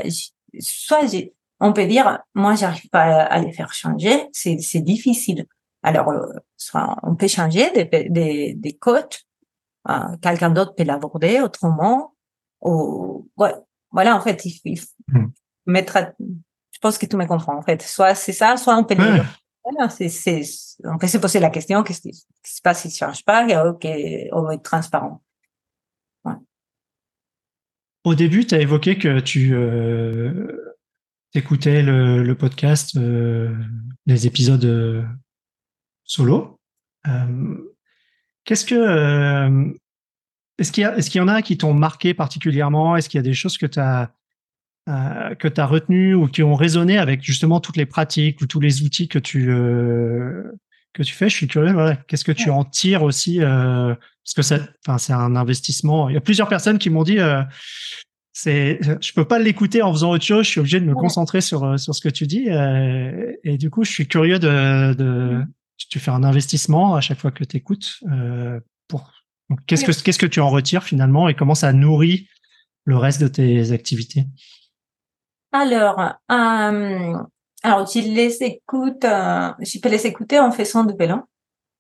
soit 0.60 1.08
j'ai, 1.08 1.34
on 1.60 1.74
peut 1.74 1.88
dire, 1.88 2.20
moi, 2.36 2.54
j'arrive 2.56 2.90
pas 2.90 3.24
à 3.24 3.40
les 3.40 3.52
faire 3.52 3.74
changer, 3.74 4.28
c'est, 4.32 4.82
difficile. 4.82 5.46
Alors, 5.82 6.10
euh, 6.10 6.28
soit 6.56 6.98
on 7.04 7.16
peut 7.16 7.28
changer 7.28 7.72
des, 7.72 8.10
des, 8.10 8.54
des 8.54 8.74
codes, 8.74 9.16
euh, 9.90 10.18
quelqu'un 10.22 10.52
d'autre 10.52 10.76
peut 10.76 10.84
l'aborder 10.84 11.40
autrement. 11.40 12.14
Ou, 12.62 13.30
ouais, 13.38 13.54
voilà, 13.92 14.16
en 14.16 14.22
fait, 14.22 14.46
il, 14.46 14.78
faut 14.78 14.88
hmm. 15.08 15.28
mettre, 15.66 16.14
je 16.20 16.80
pense 16.80 16.98
que 16.98 17.06
tu 17.06 17.16
me 17.16 17.26
comprends, 17.26 17.58
en 17.58 17.62
fait. 17.62 17.82
Soit 17.82 18.16
c'est 18.16 18.34
ça, 18.34 18.58
soit 18.58 18.76
on 18.78 18.84
peut 18.84 18.96
Voilà, 19.64 19.90
c'est, 19.90 20.10
c'est, 20.10 20.42
on 20.84 20.98
peut 20.98 21.08
se 21.08 21.18
poser 21.18 21.40
la 21.40 21.50
question, 21.50 21.84
qu'est-ce 21.84 22.02
qui 22.02 22.14
se 22.44 22.62
passe 22.62 22.82
s'il 22.82 22.92
ne 22.92 22.96
change 22.96 23.24
pas, 23.26 23.48
et 23.48 23.58
ok, 23.58 23.86
on 24.32 24.44
va 24.44 24.56
être 24.56 24.64
transparent. 24.64 25.22
Ouais. 26.26 26.34
Au 28.04 28.16
début, 28.16 28.46
tu 28.46 28.56
as 28.56 28.62
évoqué 28.62 28.98
que 28.98 29.20
tu 29.20 29.54
euh, 29.54 30.76
écoutais 31.34 31.84
le, 31.84 32.24
le 32.24 32.36
podcast, 32.36 32.96
euh, 32.96 33.56
les 34.06 34.28
épisodes 34.28 34.66
euh, 34.66 35.04
solo. 36.04 36.60
Euh, 37.08 37.58
qu'est-ce 38.46 38.66
que 38.66 38.76
euh, 38.76 39.72
est-ce 40.60 40.72
qu'il 40.72 40.84
y, 40.84 40.86
est 40.86 41.16
y, 41.16 41.20
en 41.20 41.28
a 41.28 41.42
qui 41.42 41.58
t'ont 41.58 41.74
marqué 41.74 42.14
particulièrement? 42.14 42.96
Est-ce 42.96 43.10
qu'il 43.10 43.18
y 43.18 43.20
a 43.20 43.24
des 43.24 43.34
choses 43.34 43.58
que 43.58 43.66
tu 43.66 43.80
as 43.80 44.12
euh, 44.88 45.36
que 45.36 45.48
tu 45.48 45.62
as 45.62 45.66
retenues 45.66 46.16
ou 46.16 46.28
qui 46.28 46.44
ont 46.44 46.56
résonné 46.56 46.98
avec 46.98 47.24
justement 47.24 47.60
toutes 47.60 47.78
les 47.78 47.86
pratiques 47.86 48.42
ou 48.42 48.48
tous 48.48 48.60
les 48.60 48.84
outils 48.84 49.08
que 49.08 49.20
tu 49.20 49.48
que 50.94 51.04
tu 51.04 51.14
fais? 51.14 51.30
Je 51.30 51.36
suis 51.36 51.48
curieux. 51.48 51.76
Qu'est-ce 52.08 52.26
que 52.26 52.32
tu 52.32 52.50
en 52.50 52.64
tires 52.64 53.04
aussi 53.04 53.40
Parce 53.40 54.34
que 54.36 54.42
c'est 54.42 54.62
enfin 54.86 54.98
c'est 54.98 55.14
un 55.14 55.36
investissement. 55.36 56.10
Il 56.10 56.16
y 56.16 56.18
a 56.18 56.22
plusieurs 56.22 56.48
personnes 56.48 56.78
qui 56.78 56.90
m'ont 56.90 57.04
dit 57.04 57.20
c'est 58.34 58.80
je 59.02 59.14
peux 59.14 59.26
pas 59.26 59.40
l'écouter 59.40 59.82
en 59.82 59.92
faisant 59.92 60.12
autre 60.12 60.26
chose. 60.26 60.46
Je 60.46 60.52
suis 60.52 60.60
obligé 60.60 60.80
de 60.80 60.86
me 60.86 60.96
concentrer 60.96 61.42
sur 61.42 61.80
sur 61.80 61.96
ce 61.96 62.02
que 62.02 62.10
tu 62.10 62.28
dis. 62.28 62.48
et 63.44 63.58
du 63.58 63.70
coup, 63.70 63.84
je 63.84 63.92
suis 63.92 64.08
curieux 64.08 64.40
de, 64.40 64.94
de 64.94 65.44
tu 65.88 66.00
fais 66.00 66.12
un 66.12 66.24
investissement 66.24 66.96
à 66.96 67.02
chaque 67.02 67.20
fois 67.20 67.32
que 67.32 67.44
tu 67.44 67.58
écoutes. 67.58 68.00
Euh, 68.12 68.60
pour... 68.88 69.12
Qu'est-ce 69.66 69.84
que 69.84 70.04
qu'est-ce 70.04 70.20
que 70.20 70.26
tu 70.26 70.40
en 70.40 70.50
retires 70.50 70.84
finalement 70.84 71.28
et 71.28 71.36
comment 71.36 71.56
ça 71.56 71.74
nourrit 71.74 72.28
le 72.86 72.98
reste 72.98 73.22
de 73.22 73.28
tes 73.28 73.72
activités? 73.72 74.26
Alors, 75.52 76.00
euh, 76.00 77.18
alors 77.64 77.88
je 77.88 78.00
les 78.00 78.44
écoute, 78.44 79.04
euh, 79.06 79.52
je 79.60 79.80
peux 79.80 79.90
les 79.90 80.06
écouter 80.06 80.40
en 80.40 80.52
faisant 80.52 80.84
du 80.84 80.96
vélo. 80.96 81.18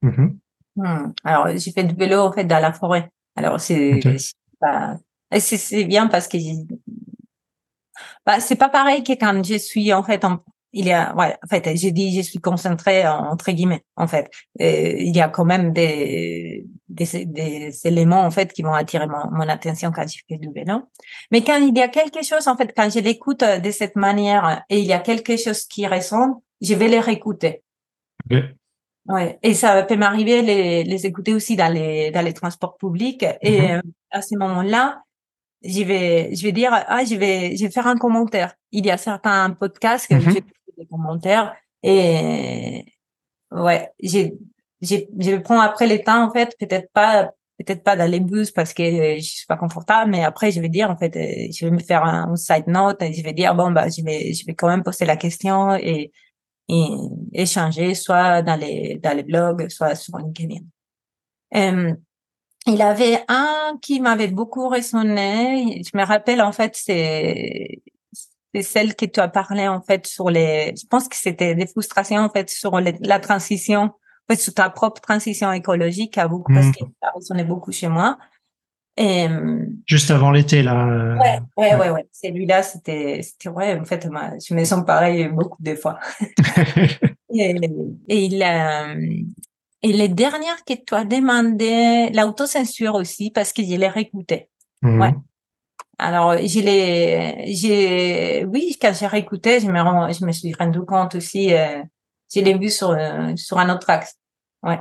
Mm-hmm. 0.03 0.37
Hmm. 0.77 1.11
Alors, 1.23 1.49
j'ai 1.55 1.71
fait 1.71 1.83
du 1.83 1.95
vélo 1.95 2.19
en 2.19 2.31
fait 2.31 2.45
dans 2.45 2.59
la 2.59 2.73
forêt. 2.73 3.09
Alors 3.35 3.59
c'est 3.59 3.99
c'est 5.39 5.83
bien 5.85 6.07
parce 6.07 6.27
que 6.27 6.37
bah, 8.25 8.39
c'est 8.39 8.55
pas 8.55 8.69
pareil 8.69 9.03
que 9.03 9.13
quand 9.13 9.43
je 9.45 9.57
suis 9.57 9.93
en 9.93 10.03
fait 10.03 10.25
en 10.25 10.43
il 10.71 10.85
y 10.85 10.91
a, 10.91 11.15
ouais, 11.15 11.35
en 11.43 11.47
fait, 11.47 11.75
j'ai 11.75 11.91
dit, 11.91 12.15
je 12.15 12.21
suis 12.21 12.37
concentrée 12.37 13.07
entre 13.07 13.51
guillemets, 13.51 13.83
en 13.95 14.07
fait. 14.07 14.29
il 14.59 15.15
y 15.15 15.19
a 15.19 15.27
quand 15.27 15.45
même 15.45 15.73
des, 15.73 16.67
des, 16.89 17.25
des, 17.25 17.87
éléments, 17.87 18.21
en 18.21 18.31
fait, 18.31 18.51
qui 18.51 18.61
vont 18.61 18.73
attirer 18.73 19.07
mon, 19.07 19.31
mon, 19.31 19.47
attention 19.47 19.91
quand 19.91 20.07
je 20.07 20.19
fais 20.27 20.37
du 20.37 20.49
vélo. 20.51 20.83
Mais 21.31 21.43
quand 21.43 21.57
il 21.57 21.77
y 21.77 21.81
a 21.81 21.87
quelque 21.87 22.23
chose, 22.23 22.47
en 22.47 22.57
fait, 22.57 22.73
quand 22.75 22.89
je 22.89 22.99
l'écoute 22.99 23.43
de 23.43 23.71
cette 23.71 23.95
manière 23.95 24.63
et 24.69 24.79
il 24.79 24.85
y 24.85 24.93
a 24.93 24.99
quelque 24.99 25.37
chose 25.37 25.65
qui 25.65 25.85
résonne, 25.87 26.33
je 26.61 26.73
vais 26.73 26.87
les 26.87 26.99
réécouter. 26.99 27.63
Ouais. 29.07 29.39
Et 29.41 29.53
ça 29.53 29.81
peut 29.83 29.95
m'arriver 29.95 30.41
les, 30.41 30.83
les 30.83 31.05
écouter 31.05 31.33
aussi 31.33 31.55
dans 31.55 31.71
les, 31.73 32.11
dans 32.11 32.21
les 32.21 32.33
transports 32.33 32.77
publics. 32.77 33.25
Et 33.41 33.61
mm-hmm. 33.61 33.77
euh, 33.77 33.81
à 34.11 34.21
ce 34.21 34.35
moment-là, 34.37 35.03
je 35.63 35.83
vais, 35.83 36.35
je 36.35 36.43
vais 36.43 36.51
dire, 36.51 36.71
ah, 36.71 37.03
je 37.03 37.15
vais, 37.15 37.55
je 37.55 37.65
vais 37.65 37.71
faire 37.71 37.87
un 37.87 37.97
commentaire. 37.97 38.53
Il 38.71 38.85
y 38.85 38.91
a 38.91 38.97
certains 38.97 39.49
podcasts 39.51 40.07
que 40.07 40.15
mm-hmm. 40.15 40.35
je 40.35 40.39
des 40.77 40.85
commentaires. 40.85 41.55
Et 41.83 42.85
ouais, 43.51 43.89
j'ai, 44.01 44.33
je 44.81 45.37
prends 45.37 45.59
après 45.59 45.87
les 45.87 46.03
temps, 46.03 46.23
en 46.25 46.31
fait, 46.31 46.55
peut-être 46.59 46.91
pas, 46.93 47.31
peut-être 47.57 47.83
pas 47.83 47.95
dans 47.95 48.09
les 48.09 48.19
bus 48.19 48.51
parce 48.51 48.73
que 48.73 49.17
je 49.17 49.21
suis 49.21 49.45
pas 49.45 49.57
confortable, 49.57 50.11
mais 50.11 50.23
après, 50.23 50.51
je 50.51 50.61
vais 50.61 50.69
dire, 50.69 50.89
en 50.89 50.97
fait, 50.97 51.13
je 51.13 51.65
vais 51.65 51.71
me 51.71 51.79
faire 51.79 52.03
un, 52.03 52.35
side 52.35 52.67
note 52.67 53.01
et 53.01 53.13
je 53.13 53.23
vais 53.23 53.33
dire, 53.33 53.55
bon, 53.55 53.71
bah, 53.71 53.87
je 53.89 54.03
vais, 54.03 54.33
je 54.33 54.45
vais 54.45 54.55
quand 54.55 54.67
même 54.67 54.83
poser 54.83 55.05
la 55.05 55.17
question 55.17 55.75
et, 55.75 56.11
et 56.69 56.87
échanger, 57.33 57.95
soit 57.95 58.41
dans 58.41 58.55
les, 58.55 58.99
dans 59.03 59.15
les 59.15 59.23
blogs, 59.23 59.69
soit 59.69 59.95
sur 59.95 60.17
LinkedIn. 60.17 60.61
Euh, 61.55 61.93
il 62.67 62.81
avait 62.81 63.23
un 63.27 63.77
qui 63.81 63.99
m'avait 63.99 64.27
beaucoup 64.27 64.67
résonné. 64.67 65.81
Je 65.83 65.97
me 65.97 66.05
rappelle, 66.05 66.41
en 66.41 66.51
fait, 66.51 66.75
c'est, 66.75 67.81
c'est 68.53 68.61
celle 68.61 68.95
que 68.95 69.05
tu 69.05 69.19
as 69.19 69.27
parlé 69.27 69.67
en 69.67 69.81
fait 69.81 70.07
sur 70.07 70.29
les 70.29 70.73
je 70.75 70.85
pense 70.87 71.07
que 71.07 71.15
c'était 71.15 71.55
des 71.55 71.67
frustrations 71.67 72.21
en 72.21 72.29
fait 72.29 72.49
sur 72.49 72.79
la 72.79 73.19
transition 73.19 73.91
sur 74.35 74.53
ta 74.53 74.69
propre 74.69 75.01
transition 75.01 75.51
écologique 75.51 76.17
à 76.17 76.27
beaucoup 76.27 76.53
parce 76.53 76.67
mmh. 76.67 76.71
que 76.71 76.85
ça 77.01 77.11
résonnait 77.15 77.43
beaucoup 77.43 77.71
chez 77.71 77.87
moi 77.87 78.17
et 78.97 79.27
juste 79.85 80.11
avant 80.11 80.31
l'été 80.31 80.61
là 80.61 81.15
ouais 81.19 81.39
ouais 81.57 81.75
ouais, 81.75 81.89
ouais. 81.89 82.07
celui-là 82.11 82.63
c'était 82.63 83.21
c'était 83.21 83.49
ouais 83.49 83.79
en 83.79 83.85
fait 83.85 84.03
je 84.05 84.53
me 84.53 84.63
sens 84.65 84.85
pareil 84.85 85.29
beaucoup 85.29 85.61
de 85.61 85.75
fois 85.75 85.99
et, 87.33 87.55
et 88.09 88.25
il 88.25 88.43
et 89.81 89.93
les 89.93 90.09
dernières 90.09 90.65
que 90.65 90.73
tu 90.73 90.93
as 90.93 91.05
demandé 91.05 92.09
l'autocensure 92.13 92.95
aussi 92.95 93.31
parce 93.31 93.53
que 93.53 93.63
je 93.63 93.75
les 93.75 93.87
réécoutais 93.87 94.49
mmh. 94.81 95.01
ouais 95.01 95.13
alors, 96.01 96.37
je 96.37 96.61
l'ai, 96.61 97.43
j'ai, 97.53 98.45
oui, 98.45 98.77
quand 98.81 98.93
j'ai 98.97 99.05
réécouté, 99.05 99.59
je 99.59 99.67
me, 99.67 100.13
je 100.13 100.25
me 100.25 100.31
suis 100.31 100.53
rendu 100.53 100.79
compte 100.85 101.15
aussi, 101.15 101.53
euh, 101.53 101.83
je 102.33 102.41
l'ai 102.41 102.57
vu 102.57 102.69
sur, 102.69 102.91
euh, 102.91 103.35
sur 103.35 103.57
un 103.57 103.73
autre 103.73 103.89
axe. 103.89 104.15
Ouais. 104.63 104.79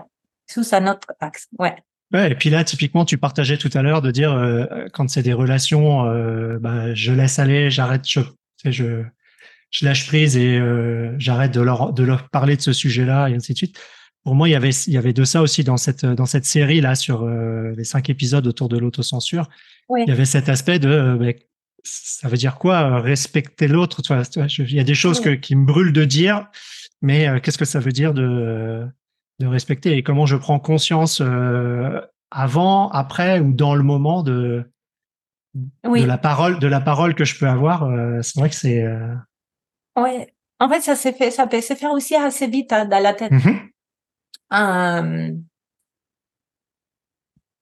Sous 0.50 0.74
un 0.74 0.86
autre 0.86 1.08
axe. 1.20 1.48
Ouais. 1.58 1.74
Ouais, 2.12 2.32
et 2.32 2.34
puis 2.34 2.48
là, 2.48 2.64
typiquement, 2.64 3.04
tu 3.04 3.18
partageais 3.18 3.58
tout 3.58 3.70
à 3.74 3.82
l'heure 3.82 4.00
de 4.00 4.10
dire, 4.10 4.32
euh, 4.32 4.64
quand 4.92 5.08
c'est 5.10 5.22
des 5.22 5.34
relations, 5.34 6.06
euh, 6.06 6.58
bah, 6.58 6.94
je 6.94 7.12
laisse 7.12 7.38
aller, 7.38 7.70
j'arrête, 7.70 8.08
je, 8.08 8.20
je, 8.64 9.02
je 9.70 9.84
lâche 9.84 10.06
prise 10.06 10.36
et 10.36 10.58
j'arrête 11.18 11.52
de 11.52 11.60
leur, 11.60 11.92
de 11.92 12.02
leur 12.02 12.30
parler 12.30 12.56
de 12.56 12.62
ce 12.62 12.72
sujet-là 12.72 13.28
et 13.28 13.34
ainsi 13.34 13.52
de 13.52 13.58
suite. 13.58 13.78
Pour 14.24 14.34
moi, 14.34 14.48
il 14.48 14.52
y 14.52 14.54
avait, 14.54 14.70
il 14.70 14.92
y 14.92 14.96
avait 14.96 15.12
de 15.12 15.24
ça 15.24 15.42
aussi 15.42 15.64
dans 15.64 15.76
cette, 15.76 16.06
dans 16.06 16.26
cette 16.26 16.46
série 16.46 16.80
là 16.80 16.94
sur 16.94 17.26
les 17.26 17.84
cinq 17.84 18.08
épisodes 18.08 18.46
autour 18.46 18.68
de 18.70 18.78
l'autocensure. 18.78 19.48
Il 19.96 20.08
y 20.08 20.10
avait 20.10 20.24
cet 20.24 20.48
aspect 20.48 20.78
de 20.78 21.16
ben, 21.18 21.34
ça 21.84 22.28
veut 22.28 22.36
dire 22.36 22.56
quoi 22.56 23.00
respecter 23.00 23.68
l'autre 23.68 24.02
il 24.58 24.74
y 24.74 24.80
a 24.80 24.84
des 24.84 24.94
choses 24.94 25.20
que, 25.20 25.30
qui 25.30 25.54
me 25.54 25.64
brûlent 25.64 25.92
de 25.92 26.04
dire 26.04 26.48
mais 27.02 27.28
euh, 27.28 27.40
qu'est-ce 27.40 27.58
que 27.58 27.64
ça 27.64 27.80
veut 27.80 27.92
dire 27.92 28.14
de 28.14 28.86
de 29.40 29.46
respecter 29.46 29.96
et 29.96 30.02
comment 30.02 30.26
je 30.26 30.36
prends 30.36 30.58
conscience 30.58 31.22
avant, 32.32 32.90
après 32.90 33.38
ou 33.38 33.52
dans 33.52 33.76
le 33.76 33.84
moment 33.84 34.24
de, 34.24 34.68
de 35.54 36.04
la 36.04 36.18
parole, 36.18 36.58
de 36.58 36.66
la 36.66 36.80
parole 36.80 37.14
que 37.14 37.24
je 37.24 37.38
peux 37.38 37.46
avoir. 37.46 37.88
c'est 38.24 38.40
vrai 38.40 38.48
que 38.48 38.56
c'est. 38.56 38.84
Oui. 39.96 40.26
En 40.58 40.68
fait, 40.68 40.80
ça 40.80 40.96
s'est 40.96 41.12
fait, 41.12 41.30
ça 41.30 41.46
peut 41.46 41.60
se 41.60 41.74
faire 41.74 41.92
aussi 41.92 42.16
assez 42.16 42.48
vite 42.48 42.72
hein, 42.72 42.86
dans 42.86 43.00
la 43.00 43.14
tête. 43.14 43.30
Mmh 43.30 43.58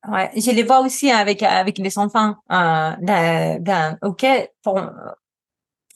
Ouais, 0.09 0.30
je 0.37 0.53
les 0.53 0.62
vois 0.62 0.80
aussi 0.80 1.11
avec 1.11 1.43
avec 1.43 1.78
les 1.78 1.99
enfants. 1.99 2.37
Euh, 2.53 3.95
ok, 4.03 4.26
pour 4.62 4.80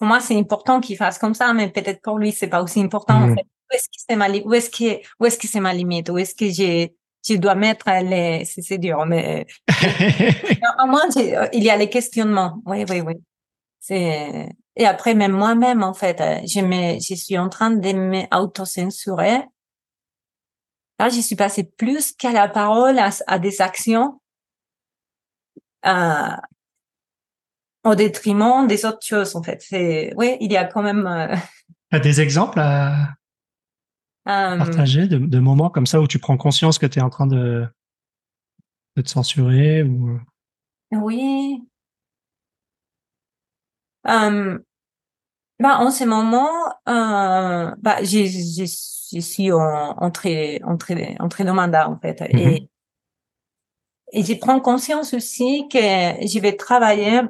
pour 0.01 0.09
moi 0.09 0.19
c'est 0.19 0.37
important 0.37 0.81
qu'ils 0.81 0.97
fassent 0.97 1.19
comme 1.19 1.35
ça, 1.35 1.53
mais 1.53 1.69
peut-être 1.69 2.03
pour 2.03 2.19
lui 2.19 2.33
c'est 2.33 2.49
pas 2.49 2.63
aussi 2.63 2.81
important. 2.81 3.23
En 3.23 3.35
fait. 3.37 3.43
Où 3.43 3.75
est-ce 3.75 3.85
que 3.85 4.05
c'est 4.09 4.17
ma 4.17 4.29
où 4.29 4.53
est-ce 4.55 4.71
que 4.71 5.01
où 5.21 5.27
est-ce 5.27 5.39
que 5.39 5.47
c'est 5.47 5.61
ma 5.61 5.73
limite? 5.73 6.09
Où 6.09 6.19
est-ce 6.19 6.35
que 6.35 6.51
j'ai 6.51 6.97
je 7.25 7.35
dois 7.35 7.55
mettre 7.55 7.89
les 8.03 8.45
c'est 8.45 8.79
dur, 8.79 9.07
mais 9.07 9.47
au 10.83 10.87
moins 10.87 11.09
il 11.53 11.63
y 11.63 11.71
a 11.71 11.77
les 11.77 11.89
questionnements. 11.89 12.61
Oui, 12.67 12.85
oui, 12.89 13.01
oui. 13.03 13.15
C'est 13.79 14.49
et 14.75 14.87
après 14.87 15.15
même 15.15 15.33
moi-même 15.33 15.85
en 15.85 15.95
fait, 15.95 16.19
je 16.49 16.61
me 16.61 16.99
je 16.99 17.15
suis 17.15 17.39
en 17.39 17.49
train 17.49 17.71
de 17.71 17.93
m'auto-censurer 17.93 19.45
Là, 21.01 21.09
j'y 21.09 21.23
suis 21.23 21.35
passée 21.35 21.65
plus 21.65 22.13
qu'à 22.13 22.31
la 22.31 22.47
parole, 22.47 23.01
à, 23.27 23.39
des 23.39 23.63
actions, 23.63 24.21
euh, 25.87 26.37
au 27.85 27.95
détriment 27.95 28.67
des 28.67 28.85
autres 28.85 29.03
choses, 29.03 29.37
en 29.37 29.43
fait. 29.43 29.63
C'est, 29.63 30.13
oui, 30.17 30.37
il 30.41 30.53
y 30.53 30.57
a 30.57 30.65
quand 30.65 30.83
même. 30.83 31.07
Euh... 31.07 31.99
des 31.99 32.21
exemples 32.21 32.61
à 32.61 32.95
euh, 34.29 34.59
partager 34.59 35.07
de, 35.07 35.39
moments 35.39 35.71
comme 35.71 35.87
ça 35.87 36.01
où 36.01 36.07
tu 36.07 36.19
prends 36.19 36.37
conscience 36.37 36.79
que 36.79 36.87
tu 36.87 36.99
es 36.99 37.03
en 37.03 37.11
train 37.11 37.27
de, 37.27 37.67
de 38.97 39.03
te 39.03 39.09
censurer 39.09 39.83
ou. 39.83 40.21
Oui. 40.93 41.63
Euh, 44.09 44.59
bah, 45.59 45.79
en 45.79 45.91
ce 45.91 46.05
moment, 46.05 46.51
euh, 46.89 47.75
bah, 47.79 48.03
j'ai, 48.03 48.27
j'ai 48.27 48.67
je 49.13 49.21
suis 49.21 49.51
en, 49.53 49.59
entrée, 49.99 50.61
entrée, 50.65 51.17
entrée 51.19 51.45
de 51.45 51.51
mandat, 51.51 51.89
en 51.89 51.99
fait. 51.99 52.23
Et, 52.29 52.61
mhm. 52.61 52.67
et 54.13 54.23
je 54.23 54.35
prends 54.35 54.61
conscience 54.61 55.15
aussi 55.15 55.67
que 55.69 55.79
je 55.79 56.41
vais 56.41 56.57
travailler 56.57 57.23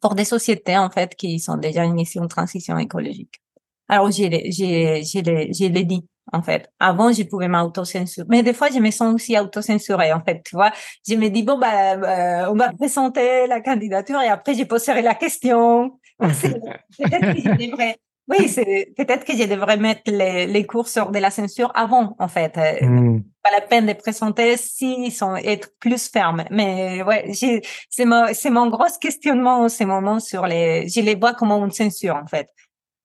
pour 0.00 0.14
des 0.14 0.24
sociétés, 0.24 0.76
en 0.76 0.90
fait, 0.90 1.14
qui 1.14 1.38
sont 1.40 1.56
déjà 1.56 1.84
initiées 1.84 2.20
en 2.20 2.28
transition 2.28 2.78
écologique. 2.78 3.40
Alors, 3.88 4.10
j'ai, 4.10 4.50
j'ai, 4.50 5.02
j'ai, 5.02 5.52
j'ai 5.52 5.68
l'ai 5.68 5.84
dit, 5.84 6.04
en 6.32 6.42
fait. 6.42 6.68
Avant, 6.80 7.12
je 7.12 7.22
pouvais 7.22 7.48
m'autocensurer. 7.48 8.26
Mais 8.28 8.42
des 8.42 8.52
fois, 8.52 8.68
je 8.70 8.78
me 8.78 8.90
sens 8.90 9.14
aussi 9.14 9.38
autocensurée, 9.38 10.12
en 10.12 10.22
fait, 10.22 10.42
tu 10.44 10.56
vois. 10.56 10.72
Je 11.06 11.14
me 11.14 11.28
dis, 11.28 11.42
bon, 11.42 11.58
bah, 11.58 11.96
bah 11.96 12.50
on 12.50 12.56
va 12.56 12.72
présenter 12.72 13.46
la 13.46 13.60
candidature 13.60 14.20
et 14.20 14.28
après, 14.28 14.54
je 14.54 14.64
poserai 14.64 15.02
la 15.02 15.14
question. 15.14 15.98
Peut-être 16.18 17.34
que 17.34 17.40
je 17.40 17.66
devrais 17.66 17.96
oui, 18.28 18.48
c'est 18.48 18.92
peut-être 18.96 19.24
que 19.24 19.36
je 19.36 19.44
devrais 19.44 19.76
mettre 19.76 20.10
les, 20.10 20.46
les 20.46 20.66
curseurs 20.66 21.10
de 21.12 21.18
la 21.18 21.30
censure 21.30 21.70
avant, 21.74 22.16
en 22.18 22.28
fait. 22.28 22.56
Euh, 22.58 22.84
hmm. 22.84 23.22
Pas 23.42 23.50
la 23.52 23.60
peine 23.60 23.86
de 23.86 23.92
présenter 23.92 24.56
s'ils 24.56 25.12
sont 25.12 25.36
être 25.36 25.70
plus 25.78 26.08
fermes. 26.08 26.44
Mais 26.50 27.02
ouais, 27.02 27.32
c'est 27.32 28.04
mon 28.04 28.26
c'est 28.32 28.50
mon 28.50 28.68
gros 28.68 28.86
questionnement 29.00 29.60
en 29.60 29.68
ce 29.68 29.84
moment 29.84 30.18
sur 30.18 30.46
les. 30.46 30.88
Je 30.88 31.00
les 31.00 31.14
vois 31.14 31.34
comme 31.34 31.52
une 31.52 31.70
censure, 31.70 32.16
en 32.16 32.26
fait. 32.26 32.48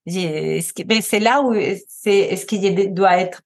C'est 0.07 1.19
là 1.19 1.41
où 1.43 1.53
c'est 1.87 2.17
est-ce 2.17 2.45
que 2.47 2.55
je 2.55 2.87
dois 2.87 3.17
être, 3.17 3.41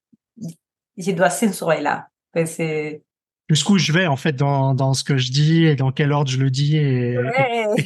je 0.96 1.10
dois 1.10 1.28
censurer 1.28 1.82
là? 1.82 2.08
C'est 2.46 3.02
jusqu'où 3.48 3.78
je 3.78 3.92
vais 3.92 4.06
en 4.06 4.16
fait 4.16 4.32
dans, 4.32 4.74
dans 4.74 4.94
ce 4.94 5.04
que 5.04 5.16
je 5.16 5.30
dis 5.30 5.64
et 5.64 5.76
dans 5.76 5.92
quel 5.92 6.12
ordre 6.12 6.30
je 6.30 6.38
le 6.38 6.50
dis 6.50 6.76
et, 6.76 7.16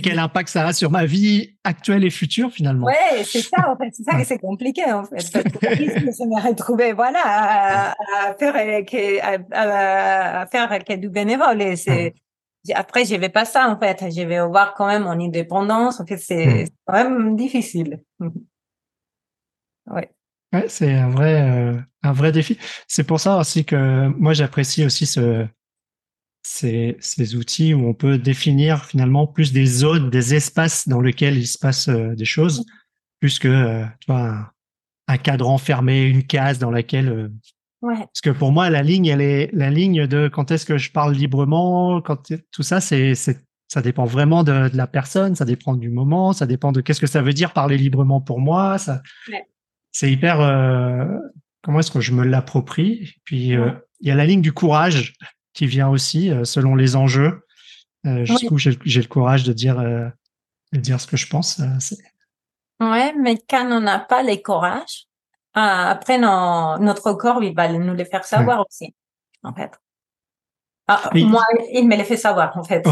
quel 0.02 0.18
impact 0.18 0.48
ça 0.48 0.66
a 0.66 0.72
sur 0.72 0.90
ma 0.90 1.04
vie 1.04 1.56
actuelle 1.64 2.04
et 2.04 2.10
future 2.10 2.50
finalement. 2.50 2.86
Ouais, 2.86 3.22
c'est 3.24 3.42
ça 3.42 3.70
en 3.70 3.76
fait, 3.76 3.90
c'est 3.92 4.04
ça 4.04 4.18
que 4.18 4.24
c'est 4.24 4.38
compliqué 4.38 4.84
en 4.90 5.04
fait. 5.04 5.16
Parce 5.32 5.44
que 5.44 5.60
je 5.60 6.26
me 6.26 6.48
retrouvé 6.48 6.92
voilà 6.92 7.20
à, 7.24 7.90
à 7.90 8.34
faire 8.34 8.54
à, 9.52 10.40
à, 10.40 10.46
faire 10.46 10.84
que 10.84 10.96
du 10.96 11.08
bénévole 11.10 11.60
et 11.62 11.76
c'est 11.76 12.14
après 12.74 13.04
je 13.04 13.16
vais 13.16 13.28
pas 13.28 13.44
ça 13.44 13.68
en 13.68 13.78
fait, 13.78 14.04
je 14.10 14.22
vais 14.22 14.40
voir 14.46 14.74
quand 14.74 14.86
même 14.86 15.04
mon 15.04 15.20
indépendance 15.20 16.00
en 16.00 16.06
fait 16.06 16.18
c'est 16.18 16.64
hmm. 16.64 16.68
quand 16.86 16.94
même 16.94 17.36
difficile. 17.36 18.02
ouais. 19.86 20.10
Ouais, 20.52 20.68
c'est 20.68 20.92
un 20.92 21.08
vrai, 21.08 21.42
euh, 21.42 21.80
un 22.02 22.12
vrai 22.12 22.32
défi. 22.32 22.58
C'est 22.88 23.04
pour 23.04 23.20
ça 23.20 23.38
aussi 23.38 23.64
que 23.64 24.08
moi 24.08 24.32
j'apprécie 24.34 24.84
aussi 24.84 25.06
ce, 25.06 25.46
ces, 26.42 26.96
ces 27.00 27.36
outils 27.36 27.72
où 27.72 27.86
on 27.88 27.94
peut 27.94 28.18
définir 28.18 28.84
finalement 28.84 29.28
plus 29.28 29.52
des 29.52 29.66
zones, 29.66 30.10
des 30.10 30.34
espaces 30.34 30.88
dans 30.88 31.00
lesquels 31.00 31.38
il 31.38 31.46
se 31.46 31.58
passe 31.58 31.88
euh, 31.88 32.14
des 32.16 32.24
choses, 32.24 32.66
plus 33.20 33.38
que 33.38 33.48
euh, 33.48 33.84
tu 34.00 34.10
vois, 34.10 34.52
un, 35.06 35.18
cadre 35.18 35.48
enfermé, 35.48 36.02
une 36.02 36.24
case 36.26 36.58
dans 36.58 36.72
laquelle. 36.72 37.30
ouais. 37.82 37.94
Parce 37.94 38.20
que 38.20 38.30
pour 38.30 38.50
moi, 38.50 38.70
la 38.70 38.82
ligne, 38.82 39.06
elle 39.06 39.20
est 39.20 39.50
la 39.52 39.70
ligne 39.70 40.08
de 40.08 40.28
quand 40.28 40.50
est-ce 40.50 40.66
que 40.66 40.78
je 40.78 40.90
parle 40.90 41.14
librement, 41.14 42.00
quand 42.00 42.32
tout 42.50 42.62
ça, 42.64 42.80
c'est, 42.80 43.14
c'est 43.14 43.44
ça 43.68 43.82
dépend 43.82 44.04
vraiment 44.04 44.42
de, 44.42 44.68
de, 44.68 44.76
la 44.76 44.88
personne, 44.88 45.36
ça 45.36 45.44
dépend 45.44 45.76
du 45.76 45.90
moment, 45.90 46.32
ça 46.32 46.46
dépend 46.46 46.72
de 46.72 46.80
qu'est-ce 46.80 47.00
que 47.00 47.06
ça 47.06 47.22
veut 47.22 47.32
dire 47.32 47.52
parler 47.52 47.78
librement 47.78 48.20
pour 48.20 48.40
moi. 48.40 48.78
Ça, 48.78 49.00
ouais 49.28 49.46
c'est 49.92 50.10
hyper. 50.10 50.40
Euh, 50.40 51.04
comment 51.62 51.80
est-ce 51.80 51.90
que 51.90 52.00
je 52.00 52.12
me 52.12 52.24
l'approprie? 52.24 53.14
Puis 53.24 53.56
euh, 53.56 53.72
il 54.00 54.08
y 54.08 54.10
a 54.10 54.14
la 54.14 54.24
ligne 54.24 54.42
du 54.42 54.52
courage 54.52 55.14
qui 55.52 55.66
vient 55.66 55.88
aussi 55.88 56.30
euh, 56.30 56.44
selon 56.44 56.74
les 56.74 56.96
enjeux. 56.96 57.46
Jusqu'où 58.04 58.56
j'ai 58.56 58.70
le 58.72 59.08
courage 59.08 59.44
de 59.44 59.52
dire 59.52 59.76
de 59.76 60.78
dire 60.78 60.98
ce 60.98 61.06
que 61.06 61.18
je 61.18 61.26
pense. 61.26 61.60
ouais, 62.80 63.12
mais 63.14 63.36
quand 63.46 63.70
on 63.70 63.80
n'a 63.80 63.98
pas 63.98 64.22
les 64.22 64.40
courages, 64.40 65.04
après 65.52 66.18
notre 66.18 67.12
corps 67.12 67.42
il 67.42 67.54
va 67.54 67.70
nous 67.70 67.94
les 67.94 68.06
faire 68.06 68.24
savoir 68.24 68.64
aussi, 68.66 68.94
en 69.42 69.52
fait. 69.52 69.72
Ah, 70.88 71.10
moi, 71.14 71.44
il 71.74 71.86
me 71.86 71.94
les 71.94 72.04
fait 72.04 72.16
savoir, 72.16 72.56
en 72.56 72.64
fait. 72.64 72.82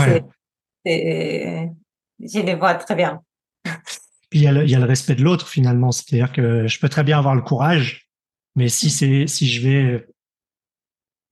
je 0.84 1.70
les 2.18 2.54
vois 2.54 2.74
très 2.74 2.94
bien. 2.94 3.22
Puis 4.30 4.40
il 4.40 4.42
y, 4.42 4.46
a 4.46 4.52
le, 4.52 4.64
il 4.64 4.70
y 4.70 4.74
a 4.74 4.78
le 4.78 4.84
respect 4.84 5.14
de 5.14 5.22
l'autre 5.22 5.48
finalement, 5.48 5.90
c'est-à-dire 5.90 6.32
que 6.32 6.66
je 6.66 6.78
peux 6.78 6.88
très 6.88 7.02
bien 7.02 7.18
avoir 7.18 7.34
le 7.34 7.40
courage, 7.40 8.08
mais 8.56 8.68
si 8.68 8.90
c'est 8.90 9.26
si 9.26 9.48
je 9.48 9.66
vais 9.66 10.06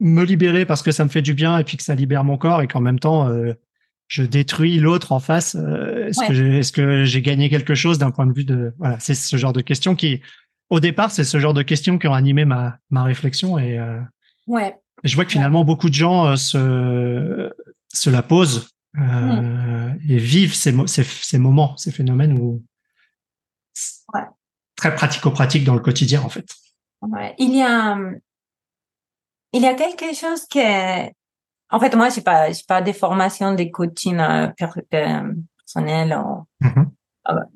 me 0.00 0.24
libérer 0.24 0.64
parce 0.64 0.82
que 0.82 0.90
ça 0.92 1.04
me 1.04 1.10
fait 1.10 1.22
du 1.22 1.34
bien 1.34 1.58
et 1.58 1.64
puis 1.64 1.76
que 1.76 1.82
ça 1.82 1.94
libère 1.94 2.24
mon 2.24 2.36
corps 2.38 2.62
et 2.62 2.68
qu'en 2.68 2.80
même 2.80 2.98
temps 2.98 3.28
euh, 3.28 3.54
je 4.08 4.22
détruis 4.22 4.78
l'autre 4.78 5.12
en 5.12 5.20
face, 5.20 5.56
euh, 5.56 6.08
est-ce 6.08 6.26
que 6.26 6.34
j'ai 6.34 6.58
est-ce 6.58 6.72
que 6.72 7.04
j'ai 7.04 7.22
gagné 7.22 7.50
quelque 7.50 7.74
chose 7.74 7.98
d'un 7.98 8.10
point 8.10 8.26
de 8.26 8.32
vue 8.32 8.44
de 8.44 8.72
voilà, 8.78 8.98
c'est 9.00 9.14
ce 9.14 9.36
genre 9.36 9.52
de 9.52 9.62
questions 9.62 9.94
qui 9.94 10.20
au 10.70 10.80
départ 10.80 11.10
c'est 11.10 11.24
ce 11.24 11.38
genre 11.38 11.54
de 11.54 11.62
questions 11.62 11.98
qui 11.98 12.06
ont 12.06 12.14
animé 12.14 12.44
ma 12.44 12.78
ma 12.90 13.04
réflexion 13.04 13.58
et 13.58 13.78
euh, 13.78 14.00
ouais. 14.46 14.74
je 15.02 15.14
vois 15.16 15.24
que 15.24 15.32
finalement 15.32 15.64
beaucoup 15.64 15.88
de 15.88 15.94
gens 15.94 16.36
se 16.36 17.50
se 17.92 18.10
la 18.10 18.22
posent 18.22 18.70
mmh. 18.94 19.98
et 20.08 20.18
vivent 20.18 20.54
ces, 20.54 20.74
ces, 20.86 21.04
ces 21.04 21.38
moments, 21.38 21.76
ces 21.76 21.90
phénomènes 21.90 22.38
où 22.38 22.62
très 24.76 24.94
pratico-pratique 24.94 25.64
dans 25.64 25.74
le 25.74 25.80
quotidien, 25.80 26.22
en 26.22 26.28
fait. 26.28 26.46
Il 27.38 27.54
y 27.56 27.62
a, 27.62 27.98
il 29.52 29.62
y 29.62 29.66
a 29.66 29.74
quelque 29.74 30.14
chose 30.14 30.46
que, 30.46 31.06
en 31.70 31.80
fait, 31.80 31.94
moi, 31.96 32.08
j'ai 32.10 32.20
pas, 32.20 32.52
j'ai 32.52 32.64
pas 32.66 32.82
des 32.82 32.92
formations 32.92 33.54
de 33.54 33.64
coaching 33.64 34.18
euh, 34.18 34.48
personnel. 34.56 36.18
Mm-hmm. 36.62 36.86
Ah 37.24 37.34
bah, 37.34 37.46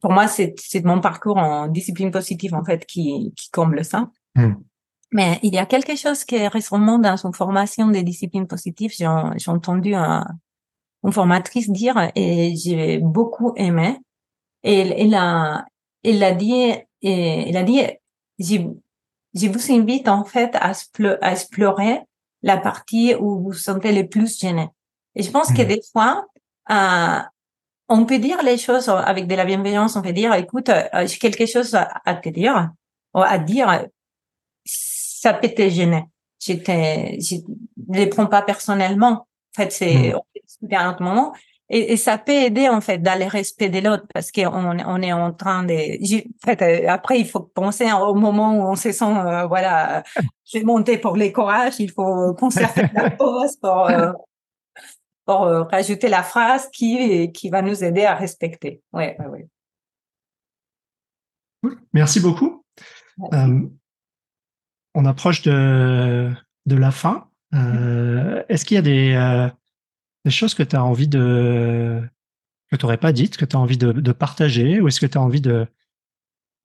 pour 0.00 0.12
moi, 0.12 0.28
c'est, 0.28 0.54
c'est 0.58 0.84
mon 0.84 1.00
parcours 1.00 1.38
en 1.38 1.68
discipline 1.68 2.10
positive, 2.10 2.54
en 2.54 2.64
fait, 2.64 2.84
qui, 2.84 3.32
qui 3.36 3.50
comble 3.50 3.84
ça. 3.84 4.10
Mm. 4.34 4.54
Mais 5.12 5.38
il 5.42 5.54
y 5.54 5.58
a 5.58 5.66
quelque 5.66 5.96
chose 5.96 6.24
qui 6.24 6.46
récemment 6.48 6.98
dans 6.98 7.16
son 7.16 7.32
formation 7.32 7.86
de 7.86 8.00
discipline 8.00 8.48
positive, 8.48 8.92
j'ai, 8.96 9.08
j'ai 9.36 9.50
entendu 9.50 9.94
un, 9.94 10.26
une 11.04 11.12
formatrice 11.12 11.70
dire 11.70 12.10
et 12.16 12.56
j'ai 12.56 12.98
beaucoup 12.98 13.52
aimé 13.56 14.00
et 14.64 15.04
il 15.04 15.14
a, 15.14 15.66
il 16.02 16.24
a 16.24 16.32
dit, 16.32 16.72
il 17.02 17.56
a 17.56 17.62
dit, 17.62 17.82
je, 18.38 18.56
je 19.34 19.46
vous 19.48 19.72
invite 19.72 20.08
en 20.08 20.24
fait 20.24 20.56
à, 20.56 20.72
explorer 21.30 22.00
la 22.42 22.56
partie 22.56 23.14
où 23.14 23.36
vous 23.36 23.44
vous 23.44 23.52
sentez 23.52 23.92
le 23.92 24.08
plus 24.08 24.38
gêné. 24.38 24.68
Et 25.14 25.22
je 25.22 25.30
pense 25.30 25.52
que 25.52 25.62
hmm. 25.62 25.66
des 25.66 25.80
fois, 25.92 26.26
euh, 26.70 27.18
on 27.88 28.06
peut 28.06 28.18
dire 28.18 28.42
les 28.42 28.58
choses 28.58 28.88
avec 28.88 29.26
de 29.26 29.34
la 29.34 29.44
bienveillance. 29.44 29.96
On 29.96 30.02
peut 30.02 30.12
dire, 30.12 30.32
écoute, 30.34 30.70
euh, 30.70 31.06
j'ai 31.06 31.18
quelque 31.18 31.46
chose 31.46 31.74
à, 31.74 32.14
te 32.14 32.28
dire, 32.30 32.70
ou 33.12 33.20
à 33.20 33.38
dire. 33.38 33.86
Ça 34.64 35.34
peut 35.34 35.48
te 35.48 35.68
gêner. 35.68 36.04
Je 36.40 36.54
ne 36.54 37.96
les 37.96 38.06
prends 38.06 38.26
pas 38.26 38.42
personnellement. 38.42 39.26
En 39.56 39.62
fait, 39.62 39.70
c'est, 39.70 40.14
mmh. 40.62 40.74
à 40.74 40.88
un 40.88 40.96
moment. 41.00 41.34
Et, 41.76 41.96
ça 41.96 42.18
peut 42.18 42.32
aider 42.32 42.68
en 42.68 42.80
fait 42.80 42.98
dans 42.98 43.18
le 43.18 43.26
respect 43.26 43.68
de 43.68 43.80
l'autre 43.80 44.04
parce 44.14 44.30
qu'on 44.30 44.78
on 44.78 45.02
est 45.02 45.12
en 45.12 45.32
train 45.32 45.64
de. 45.64 45.74
En 45.74 46.46
fait, 46.46 46.62
euh, 46.62 46.88
après, 46.88 47.18
il 47.18 47.26
faut 47.26 47.40
penser 47.40 47.86
au 47.92 48.14
moment 48.14 48.56
où 48.56 48.62
on 48.70 48.76
se 48.76 48.92
sent, 48.92 49.04
euh, 49.04 49.46
voilà, 49.46 50.04
j'ai 50.44 50.62
monté 50.62 50.98
pour 50.98 51.16
les 51.16 51.32
courages, 51.32 51.80
il 51.80 51.90
faut 51.90 52.32
conserver 52.34 52.88
la 52.92 53.10
pause 53.18 53.56
pour, 53.56 53.88
euh, 53.88 54.12
pour 55.26 55.40
rajouter 55.70 56.08
la 56.08 56.22
phrase 56.22 56.68
qui, 56.70 57.32
qui 57.32 57.50
va 57.50 57.60
nous 57.60 57.82
aider 57.82 58.04
à 58.04 58.14
respecter. 58.14 58.80
Ouais, 58.92 59.16
ouais, 59.20 59.48
Merci 61.92 62.20
beaucoup. 62.20 62.64
on 63.20 65.04
approche 65.04 65.42
de, 65.42 66.30
de 66.66 66.76
la 66.76 66.92
fin. 66.92 67.28
Est-ce 67.52 68.64
qu'il 68.64 68.76
y 68.76 68.78
a 68.78 68.82
des 68.82 69.50
des 70.24 70.30
choses 70.30 70.54
que 70.54 70.62
tu 70.62 70.76
as 70.76 70.84
envie 70.84 71.08
de 71.08 72.02
que 72.70 72.76
tu 72.76 72.84
n'aurais 72.84 72.98
pas 72.98 73.12
dites, 73.12 73.36
que 73.36 73.44
tu 73.44 73.56
as 73.56 73.58
envie 73.58 73.76
de, 73.76 73.92
de 73.92 74.12
partager, 74.12 74.80
ou 74.80 74.88
est-ce 74.88 75.00
que 75.00 75.06
tu 75.06 75.18
as 75.18 75.20
envie 75.20 75.40
de 75.40 75.66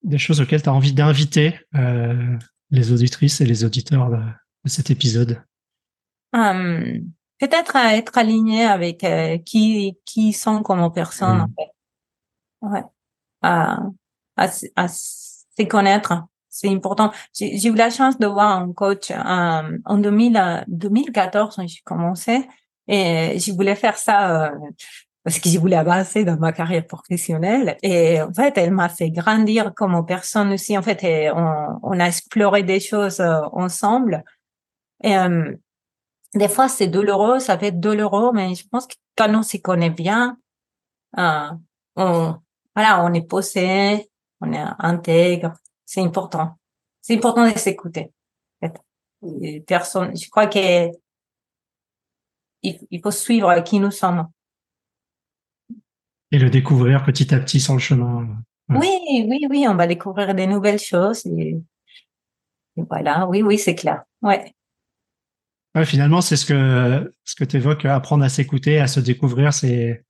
des 0.03 0.17
choses 0.17 0.39
auxquelles 0.39 0.61
tu 0.61 0.69
as 0.69 0.73
envie 0.73 0.93
d'inviter 0.93 1.59
euh, 1.75 2.37
les 2.71 2.91
auditrices 2.91 3.41
et 3.41 3.45
les 3.45 3.65
auditeurs 3.65 4.09
de, 4.09 4.21
cet 4.65 4.91
épisode? 4.91 5.41
Hum, 6.33 7.11
Peut-être 7.39 7.77
à 7.77 7.95
être 7.95 8.17
aligné 8.17 8.65
avec 8.65 9.03
euh, 9.03 9.37
qui 9.37 9.97
qui 10.05 10.33
sont 10.33 10.61
comme 10.61 10.91
personnes 10.91 11.37
mmh. 11.37 11.41
en 11.41 11.53
fait. 11.57 11.71
Ouais. 12.61 12.83
À, 13.41 13.79
à, 14.35 14.49
à 14.75 14.87
se 14.89 15.63
connaître, 15.63 16.13
c'est 16.49 16.69
important. 16.69 17.11
J'ai 17.33 17.67
eu 17.67 17.75
la 17.75 17.89
chance 17.89 18.17
de 18.17 18.27
voir 18.27 18.59
un 18.59 18.73
coach 18.73 19.11
euh, 19.11 19.77
en 19.85 19.97
2000, 19.97 20.65
2014 20.67 21.55
quand 21.55 21.67
j'ai 21.67 21.81
commencé 21.85 22.47
et 22.89 23.39
je 23.39 23.51
voulais 23.53 23.75
faire 23.75 23.97
ça 23.97 24.47
euh, 24.47 24.49
parce 25.23 25.39
que 25.39 25.49
je 25.49 25.59
voulais 25.59 25.75
avancer 25.75 26.23
dans 26.23 26.37
ma 26.37 26.51
carrière 26.51 26.87
professionnelle. 26.87 27.77
Et 27.83 28.19
en 28.21 28.33
fait, 28.33 28.57
elle 28.57 28.71
m'a 28.71 28.89
fait 28.89 29.11
grandir 29.11 29.73
comme 29.75 30.05
personne 30.05 30.53
aussi. 30.53 30.77
En 30.77 30.81
fait, 30.81 31.31
on, 31.35 31.79
on, 31.83 31.99
a 31.99 32.07
exploré 32.07 32.63
des 32.63 32.79
choses 32.79 33.19
euh, 33.19 33.41
ensemble. 33.51 34.23
Et 35.03 35.15
euh, 35.15 35.55
des 36.33 36.47
fois, 36.47 36.67
c'est 36.67 36.87
douloureux, 36.87 37.39
ça 37.39 37.57
peut 37.57 37.67
être 37.67 37.79
douloureux, 37.79 38.31
mais 38.33 38.55
je 38.55 38.67
pense 38.67 38.87
que 38.87 38.95
quand 39.15 39.33
on 39.35 39.43
s'y 39.43 39.61
connaît 39.61 39.89
bien, 39.91 40.37
euh, 41.17 41.49
on, 41.95 42.35
voilà, 42.75 43.03
on 43.03 43.13
est 43.13 43.27
posé, 43.27 44.09
on 44.41 44.51
est 44.51 44.65
intègre. 44.79 45.53
C'est 45.85 46.01
important. 46.01 46.57
C'est 47.01 47.15
important 47.15 47.49
de 47.49 47.57
s'écouter. 47.57 48.11
Personne, 49.67 50.15
je 50.15 50.29
crois 50.29 50.47
que 50.47 50.89
il, 52.63 53.01
faut 53.01 53.11
suivre 53.11 53.61
qui 53.63 53.79
nous 53.79 53.91
sommes. 53.91 54.27
Et 56.31 56.37
le 56.37 56.49
découvrir 56.49 57.03
petit 57.03 57.33
à 57.33 57.39
petit 57.39 57.59
sur 57.59 57.73
le 57.73 57.79
chemin. 57.79 58.27
Oui, 58.69 58.87
oui, 59.27 59.47
oui, 59.49 59.65
on 59.67 59.75
va 59.75 59.87
découvrir 59.87 60.35
des 60.35 60.45
nouvelles 60.45 60.79
choses. 60.79 61.25
Et, 61.25 61.57
voilà, 62.75 63.27
oui, 63.27 63.41
oui, 63.41 63.57
c'est 63.57 63.75
clair. 63.75 64.03
Ouais. 64.21 64.53
ouais. 65.75 65.85
finalement, 65.85 66.21
c'est 66.21 66.35
ce 66.35 66.45
que 66.45 67.13
ce 67.23 67.35
que 67.35 67.43
tu 67.43 67.57
évoques, 67.57 67.85
apprendre 67.85 68.23
à 68.23 68.29
s'écouter, 68.29 68.79
à 68.79 68.87
se 68.87 68.99
découvrir, 68.99 69.53
c'est 69.53 70.05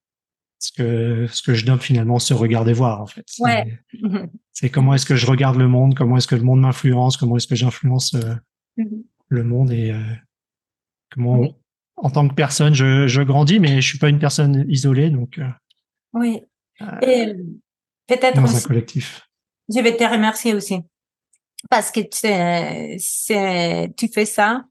ce 0.60 0.72
que 0.74 1.28
ce 1.28 1.42
que 1.42 1.54
je 1.54 1.66
nomme 1.66 1.80
finalement 1.80 2.20
se 2.20 2.34
regarder 2.34 2.74
voir 2.74 3.02
en 3.02 3.08
fait. 3.08 3.26
Ouais. 3.40 3.80
C'est 4.52 4.70
comment 4.70 4.94
est-ce 4.94 5.06
que 5.06 5.16
je 5.16 5.26
regarde 5.26 5.56
le 5.56 5.70
monde, 5.70 5.96
comment 5.96 6.18
est-ce 6.18 6.28
que 6.28 6.36
le 6.36 6.42
monde 6.42 6.60
m'influence, 6.60 7.16
comment 7.16 7.38
est-ce 7.38 7.48
que 7.48 7.56
j'influence 7.56 8.14
euh, 8.16 8.36
mm-hmm. 8.78 9.04
le 9.30 9.44
monde 9.46 9.72
et 9.72 9.92
euh, 9.92 10.02
comment 11.10 11.48
en 12.02 12.10
tant 12.10 12.28
que 12.28 12.34
personne, 12.34 12.74
je, 12.74 13.08
je, 13.08 13.22
grandis, 13.22 13.60
mais 13.60 13.82
je 13.82 13.88
suis 13.88 13.98
pas 13.98 14.10
une 14.10 14.20
personne 14.20 14.66
isolée, 14.70 15.10
donc. 15.10 15.38
Euh, 15.38 15.48
oui. 16.14 16.42
Euh, 16.82 16.86
Et 17.02 17.36
peut-être 18.08 18.42
dans 18.42 18.56
un 18.56 18.62
collectif. 18.62 19.28
Je 19.74 19.80
vais 19.80 19.96
te 19.96 20.04
remercier 20.04 20.54
aussi 20.54 20.82
parce 21.70 21.92
que 21.92 22.00
tu, 22.00 23.94
tu 23.96 24.08
fais 24.14 24.26
ça. 24.26 24.64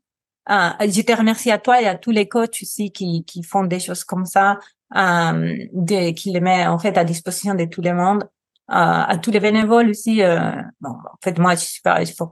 Euh, 0.51 0.71
je 0.81 1.03
te 1.03 1.13
remercie 1.13 1.51
à 1.51 1.59
toi 1.59 1.81
et 1.83 1.87
à 1.87 1.95
tous 1.95 2.11
les 2.11 2.27
coachs 2.27 2.63
aussi 2.63 2.91
qui, 2.91 3.25
qui 3.25 3.43
font 3.43 3.65
des 3.65 3.81
choses 3.81 4.03
comme 4.05 4.25
ça, 4.25 4.59
euh, 4.97 5.67
de, 5.73 6.13
qui 6.13 6.33
les 6.33 6.41
met 6.41 6.67
en 6.67 6.79
fait 6.79 6.97
à 6.97 7.05
disposition 7.05 7.55
de 7.55 7.67
tout 7.67 7.83
le 7.83 7.93
monde 7.93 8.25
à, 8.69 9.19
tous 9.19 9.31
les 9.31 9.41
bénévoles 9.41 9.91
aussi. 9.91 10.23
Euh, 10.23 10.63
bon, 10.81 10.91
en 10.91 11.19
fait, 11.23 11.39
moi, 11.39 11.55
je 11.55 11.65
suis 11.65 11.81
pas, 11.83 12.05
je 12.05 12.13
fais 12.13 12.25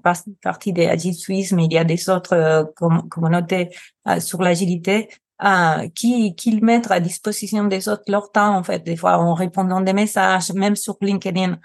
partie 0.43 0.73
des 0.73 0.87
Agile 0.87 1.15
Suisse, 1.15 1.53
mais 1.53 1.65
il 1.65 1.73
y 1.73 1.79
a 1.79 1.85
des 1.85 2.09
autres 2.11 2.35
euh, 2.35 2.65
communautés 3.11 3.71
euh, 4.07 4.21
sur 4.21 4.43
l'agilité 4.43 5.09
euh, 5.45 5.89
qui, 5.95 6.35
qui 6.35 6.61
mettent 6.61 6.91
à 6.91 7.01
disposition 7.01 7.65
des 7.65 7.89
autres 7.89 8.05
leur 8.09 8.31
temps, 8.31 8.57
en 8.57 8.63
fait, 8.63 8.81
des 8.81 8.97
fois 8.97 9.19
en 9.19 9.35
répondant 9.35 9.81
des 9.81 9.95
messages, 9.95 10.53
même 10.53 10.77
sur 10.77 10.97
LinkedIn. 11.01 11.59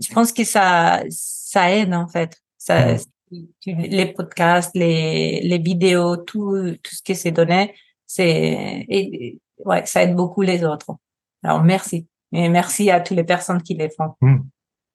Je 0.00 0.12
pense 0.12 0.32
que 0.32 0.44
ça, 0.44 1.02
ça 1.10 1.70
aide, 1.70 1.94
en 1.94 2.06
fait. 2.08 2.36
Ça, 2.58 2.96
les 3.66 4.12
podcasts, 4.12 4.74
les, 4.74 5.40
les 5.42 5.58
vidéos, 5.58 6.16
tout, 6.18 6.76
tout 6.82 6.94
ce 6.94 7.02
qui 7.02 7.14
s'est 7.14 7.30
donné, 7.30 7.74
c'est, 8.06 9.38
ouais, 9.64 9.86
ça 9.86 10.02
aide 10.02 10.16
beaucoup 10.16 10.42
les 10.42 10.64
autres. 10.64 10.96
Alors, 11.42 11.62
merci. 11.62 12.06
Et 12.32 12.48
merci 12.48 12.90
à 12.90 13.00
toutes 13.00 13.16
les 13.16 13.24
personnes 13.24 13.62
qui 13.62 13.74
les 13.74 13.90
font. 13.90 14.14
Hmm. 14.20 14.40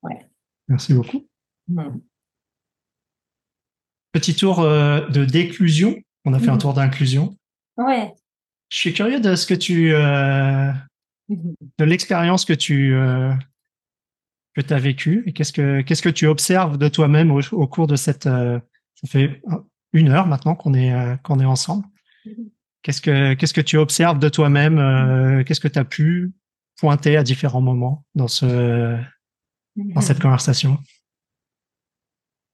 Ouais. 0.03 0.27
Merci 0.67 0.93
beaucoup. 0.93 1.27
Hmm. 1.67 1.99
Petit 4.11 4.35
tour 4.35 4.59
euh, 4.59 5.07
de 5.09 5.25
déclusion. 5.25 5.95
On 6.25 6.33
a 6.33 6.39
fait 6.39 6.49
un 6.49 6.55
hmm. 6.55 6.59
tour 6.59 6.73
d'inclusion. 6.73 7.35
Ouais. 7.77 8.13
Je 8.69 8.77
suis 8.77 8.93
curieux 8.93 9.19
de 9.19 9.35
ce 9.35 9.47
que 9.47 9.53
tu, 9.53 9.93
euh, 9.93 10.71
de 11.29 11.83
l'expérience 11.83 12.45
que 12.45 12.53
tu 12.53 12.93
euh, 12.93 13.33
que 14.53 14.61
tu 14.61 14.73
as 14.73 14.79
vécue 14.79 15.23
et 15.25 15.33
qu'est-ce 15.33 15.53
que 15.53 15.81
qu'est-ce 15.81 16.03
que 16.03 16.09
tu 16.09 16.27
observes 16.27 16.77
de 16.77 16.87
toi-même 16.87 17.31
au, 17.31 17.41
au, 17.53 17.67
cours 17.67 17.87
de 17.87 17.95
cette. 17.95 18.25
ça 18.25 18.61
fait 19.07 19.41
une 19.93 20.09
heure 20.09 20.27
maintenant 20.27 20.53
qu'on 20.53 20.75
est 20.75 20.93
qu'on 21.23 21.39
est 21.39 21.45
ensemble. 21.45 21.85
Qu'est-ce 22.83 23.01
que 23.01 23.33
qu'est-ce 23.33 23.53
que 23.53 23.61
tu 23.61 23.77
observes 23.77 24.19
de 24.19 24.29
toi-même 24.29 25.43
Qu'est-ce 25.43 25.59
que 25.59 25.67
tu 25.67 25.79
as 25.79 25.85
pu 25.85 26.33
pointer 26.83 27.15
à 27.15 27.23
différents 27.23 27.61
moments 27.61 28.03
dans 28.13 28.27
ce 28.27 28.97
dans 29.77 30.01
cette 30.01 30.19
conversation 30.19 30.79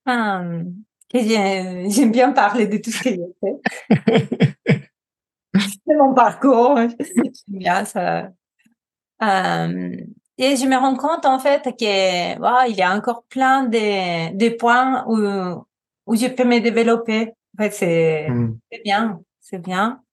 hum, 0.06 0.76
J'aime 1.12 2.12
bien 2.12 2.32
parler 2.32 2.68
de 2.68 2.78
tout 2.78 2.92
ce 2.92 3.02
que 3.02 3.10
j'ai 3.10 3.34
fait. 3.42 4.90
C'est 5.88 5.96
mon 5.96 6.14
parcours. 6.14 6.78
J'aime 6.78 7.32
bien 7.48 7.86
ça. 7.86 8.30
Hum, 9.20 9.96
et 10.38 10.56
je 10.56 10.68
me 10.68 10.78
rends 10.78 10.96
compte 10.96 11.26
en 11.26 11.40
fait 11.40 11.64
que 11.64 12.70
il 12.70 12.76
y 12.76 12.84
a 12.84 12.96
encore 12.96 13.24
plein 13.30 13.64
de, 13.64 14.32
de 14.38 14.50
points 14.50 15.06
où, 15.08 15.18
où 16.06 16.16
je 16.16 16.28
peux 16.28 16.46
me 16.46 16.60
développer. 16.60 17.34
En 17.58 17.64
fait, 17.64 17.72
c'est 17.72 18.30
mmh. 18.30 18.60
bien, 18.86 19.22
c'est 19.42 19.58
bien. 19.60 20.04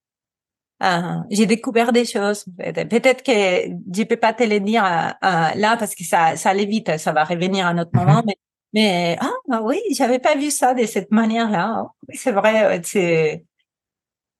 Euh, 0.82 1.20
j'ai 1.30 1.46
découvert 1.46 1.92
des 1.92 2.04
choses. 2.04 2.44
Peut-être 2.58 3.22
que 3.22 3.32
je 3.32 4.02
peux 4.04 4.16
pas 4.16 4.34
te 4.34 4.44
le 4.44 4.60
dire 4.60 4.84
euh, 4.84 5.08
euh, 5.24 5.54
là 5.54 5.76
parce 5.78 5.94
que 5.94 6.04
ça, 6.04 6.36
ça 6.36 6.50
allait 6.50 6.66
vite, 6.66 6.98
ça 6.98 7.12
va 7.12 7.24
revenir 7.24 7.66
à 7.66 7.70
un 7.70 7.78
autre 7.78 7.90
mhm. 7.94 8.00
moment. 8.00 8.22
Mais, 8.26 8.36
mais 8.74 9.16
ah 9.20 9.32
bah 9.48 9.60
oui, 9.62 9.80
j'avais 9.92 10.18
pas 10.18 10.36
vu 10.36 10.50
ça 10.50 10.74
de 10.74 10.84
cette 10.84 11.10
manière-là. 11.10 11.86
C'est 12.12 12.32
vrai. 12.32 12.80
C'est 12.84 13.44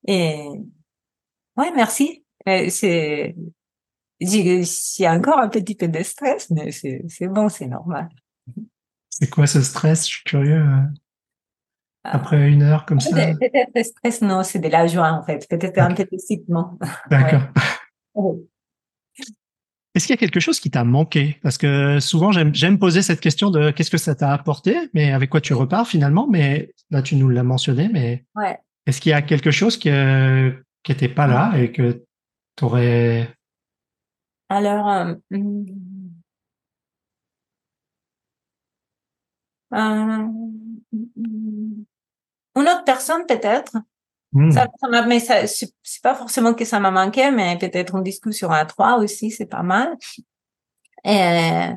et 0.07 0.49
ouais, 1.57 1.73
merci. 1.75 2.25
C'est 2.45 3.35
j'ai 4.21 5.09
encore 5.09 5.39
un 5.39 5.49
petit 5.49 5.75
peu 5.75 5.89
de 5.89 6.03
stress, 6.03 6.51
mais 6.51 6.71
c'est 6.71 7.03
c'est 7.09 7.29
bon, 7.29 7.49
c'est 7.49 7.67
normal. 7.67 8.09
C'est 9.09 9.31
quoi 9.31 9.47
ce 9.47 9.63
stress? 9.63 10.07
Je 10.07 10.17
suis 10.17 10.25
curieux. 10.25 10.67
Après 12.13 12.49
une 12.49 12.63
heure 12.63 12.87
comme 12.87 13.01
ça 13.01 13.15
Peut-être 13.15 13.85
stress, 13.85 14.23
non, 14.23 14.43
c'est 14.43 14.59
de 14.59 14.69
la 14.69 14.87
joie 14.87 15.13
en 15.13 15.23
fait. 15.23 15.47
Peut-être 15.49 15.79
un 15.79 15.95
peu 15.95 16.05
d'excitement. 16.05 16.79
D'accord. 17.11 17.43
Est-ce 19.95 20.07
qu'il 20.07 20.13
y 20.13 20.19
a 20.19 20.19
quelque 20.19 20.41
chose 20.41 20.61
qui 20.61 20.71
t'a 20.71 20.85
manqué? 20.85 21.39
Parce 21.43 21.57
que 21.57 22.01
souvent, 22.01 22.31
j'aime 22.31 22.79
poser 22.79 23.01
cette 23.01 23.21
question 23.21 23.51
de 23.51 23.71
qu'est-ce 23.71 23.91
que 23.91 23.97
ça 23.97 24.15
t'a 24.15 24.31
apporté, 24.31 24.77
mais 24.93 25.11
avec 25.11 25.31
quoi 25.31 25.41
tu 25.41 25.55
repars 25.55 25.89
finalement. 25.89 26.29
Mais 26.29 26.75
là, 26.91 27.01
tu 27.01 27.17
nous 27.17 27.31
l'as 27.31 27.43
mentionné, 27.43 27.89
mais 27.91 28.27
ouais. 28.35 28.59
est-ce 28.85 29.01
qu'il 29.01 29.11
y 29.11 29.15
a 29.15 29.23
quelque 29.23 29.51
chose 29.51 29.79
qui 29.79 29.89
n'était 29.89 31.09
pas 31.09 31.27
là 31.27 31.57
et 31.57 31.73
que 31.73 32.05
tu 32.57 32.65
aurais... 32.65 33.35
Alors, 34.51 34.89
euh, 34.91 35.15
hmm. 35.31 35.65
euh, 39.73 40.27
hmm 40.93 41.56
une 42.57 42.69
autre 42.69 42.85
personne 42.85 43.27
peut-être. 43.27 43.73
Ça, 44.51 44.67
ça 44.81 45.07
mais 45.07 45.21
ça, 45.21 45.47
c'est 45.47 46.03
pas 46.03 46.15
forcément 46.15 46.53
que 46.53 46.65
ça 46.67 46.79
m'a 46.79 46.91
manqué, 46.91 47.31
mais 47.31 47.57
peut-être 47.57 47.95
une 47.95 48.03
discussion 48.03 48.51
à 48.51 48.67
trois 48.67 48.99
aussi, 48.99 49.31
c'est 49.31 49.47
pas 49.47 49.63
mal. 49.63 49.97
Et 51.05 51.71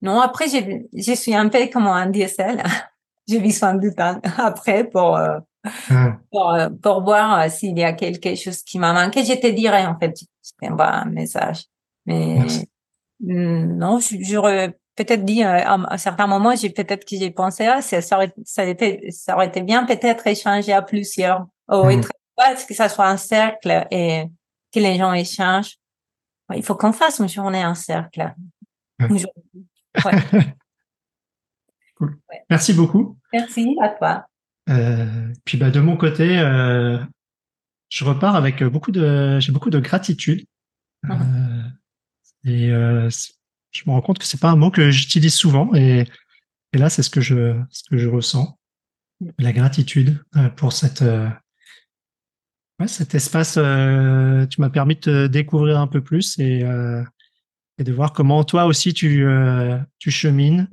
non, 0.00 0.20
après, 0.20 0.48
je, 0.48 0.86
je 0.92 1.12
suis 1.14 1.34
un 1.34 1.48
peu 1.48 1.66
comme 1.72 1.86
un 1.86 2.06
DSL. 2.06 2.62
J'ai 3.28 3.40
besoin 3.40 3.74
du 3.74 3.94
temps 3.94 4.20
après 4.38 4.84
pour, 4.84 5.16
euh, 5.16 5.38
hmm. 5.90 6.12
pour, 6.30 6.50
euh, 6.54 6.68
pour, 6.82 7.02
voir 7.02 7.40
euh, 7.40 7.48
s'il 7.50 7.76
y 7.78 7.84
a 7.84 7.92
quelque 7.92 8.34
chose 8.36 8.62
qui 8.62 8.78
m'a 8.78 8.92
manqué. 8.92 9.24
Je 9.24 9.34
te 9.34 9.48
dirais, 9.48 9.84
en 9.84 9.98
fait, 9.98 10.14
envoie 10.62 10.88
un 10.88 11.04
message. 11.06 11.64
Mais 12.06 12.38
hmm, 13.20 13.76
non, 13.76 13.98
j'aurais 14.20 14.78
peut-être 14.98 15.24
dit 15.24 15.44
euh, 15.44 15.60
à 15.64 15.74
un 15.74 15.96
certain 15.98 16.26
moment, 16.26 16.56
j'ai 16.56 16.70
peut-être 16.70 17.04
que 17.04 17.16
j'ai 17.16 17.30
pensé 17.30 17.66
ah 17.66 17.80
ça, 17.80 18.02
ça 18.02 18.16
aurait 18.16 18.34
ça 18.44 18.64
été 18.64 19.10
ça 19.12 19.36
aurait 19.36 19.46
été 19.46 19.62
bien 19.62 19.84
peut-être 19.86 20.26
échanger 20.26 20.72
à 20.72 20.82
plusieurs. 20.82 21.46
Oh, 21.68 21.84
mmh. 21.84 22.02
que 22.66 22.74
ça 22.74 22.88
soit 22.88 23.06
un 23.06 23.16
cercle 23.16 23.86
et 23.90 24.24
que 24.72 24.80
les 24.80 24.96
gens 24.96 25.12
échangent. 25.12 25.76
Il 26.54 26.64
faut 26.64 26.74
qu'on 26.74 26.92
fasse 26.92 27.18
une 27.18 27.28
journée 27.28 27.64
en 27.64 27.74
cercle. 27.74 28.34
Merci 32.50 32.72
beaucoup. 32.72 33.18
Merci 33.32 33.76
à 33.82 33.88
toi. 33.90 34.26
Euh, 34.70 35.32
puis 35.44 35.58
bah, 35.58 35.70
de 35.70 35.80
mon 35.80 35.96
côté, 35.96 36.38
euh, 36.38 36.98
je 37.90 38.04
repars 38.04 38.34
avec 38.34 38.64
beaucoup 38.64 38.92
de, 38.92 39.38
j'ai 39.40 39.52
beaucoup 39.52 39.70
de 39.70 39.78
gratitude. 39.78 40.46
Mmh. 41.02 41.64
Et 42.44 42.70
je 43.70 43.82
me 43.86 43.92
rends 43.92 44.00
compte 44.00 44.18
que 44.18 44.24
c'est 44.24 44.40
pas 44.40 44.50
un 44.50 44.56
mot 44.56 44.70
que 44.70 44.90
j'utilise 44.90 45.34
souvent. 45.34 45.74
Et, 45.74 46.04
et 46.72 46.78
là, 46.78 46.88
c'est 46.88 47.02
ce 47.02 47.10
que 47.10 47.20
je, 47.20 47.60
ce 47.70 47.82
que 47.88 47.96
je 47.96 48.08
ressens. 48.08 48.58
La 49.38 49.52
gratitude 49.52 50.22
euh, 50.36 50.48
pour 50.48 50.72
cette, 50.72 51.02
euh, 51.02 51.28
cet 52.86 53.14
espace. 53.14 53.54
tu 53.54 54.60
m'as 54.60 54.70
permis 54.70 54.94
de 54.94 55.00
te 55.00 55.26
découvrir 55.26 55.80
un 55.80 55.88
peu 55.88 56.00
plus 56.00 56.38
et, 56.38 56.64
et 57.78 57.84
de 57.84 57.92
voir 57.92 58.12
comment 58.12 58.44
toi 58.44 58.66
aussi 58.66 58.94
tu, 58.94 59.26
tu 59.98 60.10
chemines, 60.12 60.68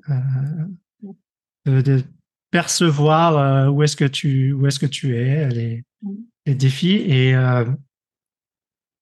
de, 1.66 1.82
de, 1.82 2.04
percevoir 2.52 3.74
où 3.74 3.84
est-ce 3.84 3.96
que 3.98 4.06
tu, 4.06 4.54
où 4.54 4.68
est-ce 4.68 4.80
que 4.80 4.86
tu 4.86 5.18
es, 5.18 5.50
les, 5.50 5.84
les 6.46 6.56
défis. 6.56 7.04
Et 7.08 7.34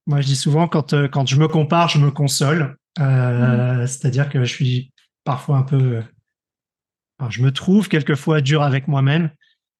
moi, 0.07 0.21
je 0.21 0.25
dis 0.25 0.35
souvent 0.37 0.67
quand 0.69 0.93
quand 1.09 1.27
je 1.27 1.35
me 1.35 1.47
compare, 1.47 1.89
je 1.89 1.99
me 1.99 2.09
console. 2.09 2.77
Euh, 2.99 3.85
C'est-à-dire 3.87 4.29
que 4.29 4.43
je 4.43 4.53
suis 4.53 4.91
parfois 5.23 5.57
un 5.57 5.63
peu, 5.63 6.01
enfin, 7.19 7.29
je 7.29 7.41
me 7.41 7.51
trouve 7.51 7.89
quelquefois 7.89 8.41
dur 8.41 8.61
avec 8.61 8.87
moi-même, 8.87 9.31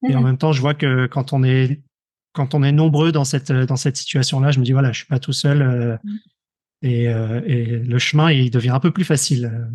et 0.08 0.16
en 0.16 0.20
mhm. 0.20 0.26
même 0.26 0.38
temps, 0.38 0.52
je 0.52 0.62
vois 0.62 0.74
que 0.74 1.06
quand 1.08 1.34
on 1.34 1.44
est 1.44 1.82
quand 2.34 2.56
on 2.56 2.64
est 2.64 2.72
nombreux 2.72 3.12
dans 3.12 3.26
cette 3.26 3.52
dans 3.52 3.76
cette 3.76 3.96
situation-là, 3.96 4.52
je 4.52 4.60
me 4.60 4.66
dis 4.66 4.72
voilà, 4.72 4.92
je 4.92 5.00
suis 5.00 5.08
pas 5.08 5.20
tout 5.20 5.34
seul, 5.34 5.62
euh, 5.62 5.98
et, 6.82 7.08
euh, 7.08 7.42
et 7.46 7.66
le 7.66 8.00
chemin 8.00 8.32
il 8.32 8.50
devient 8.50 8.72
un 8.72 8.80
peu 8.80 8.92
plus 8.92 9.06
facile. 9.06 9.70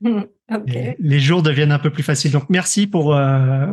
Okay. 0.50 0.96
Les 0.98 1.20
jours 1.20 1.42
deviennent 1.42 1.72
un 1.72 1.78
peu 1.78 1.88
plus 1.88 2.02
faciles. 2.02 2.32
Donc 2.32 2.50
merci 2.50 2.86
pour 2.86 3.16
euh, 3.16 3.72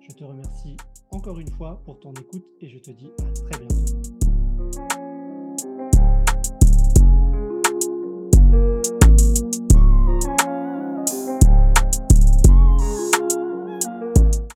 Je 0.00 0.14
te 0.14 0.24
remercie 0.24 0.76
encore 1.10 1.38
une 1.38 1.50
fois 1.50 1.82
pour 1.84 2.00
ton 2.00 2.12
écoute 2.12 2.46
et 2.60 2.68
je 2.68 2.78
te 2.78 2.90
dis 2.90 3.12
à 3.20 3.24
très 3.32 3.58
bientôt. 3.58 3.74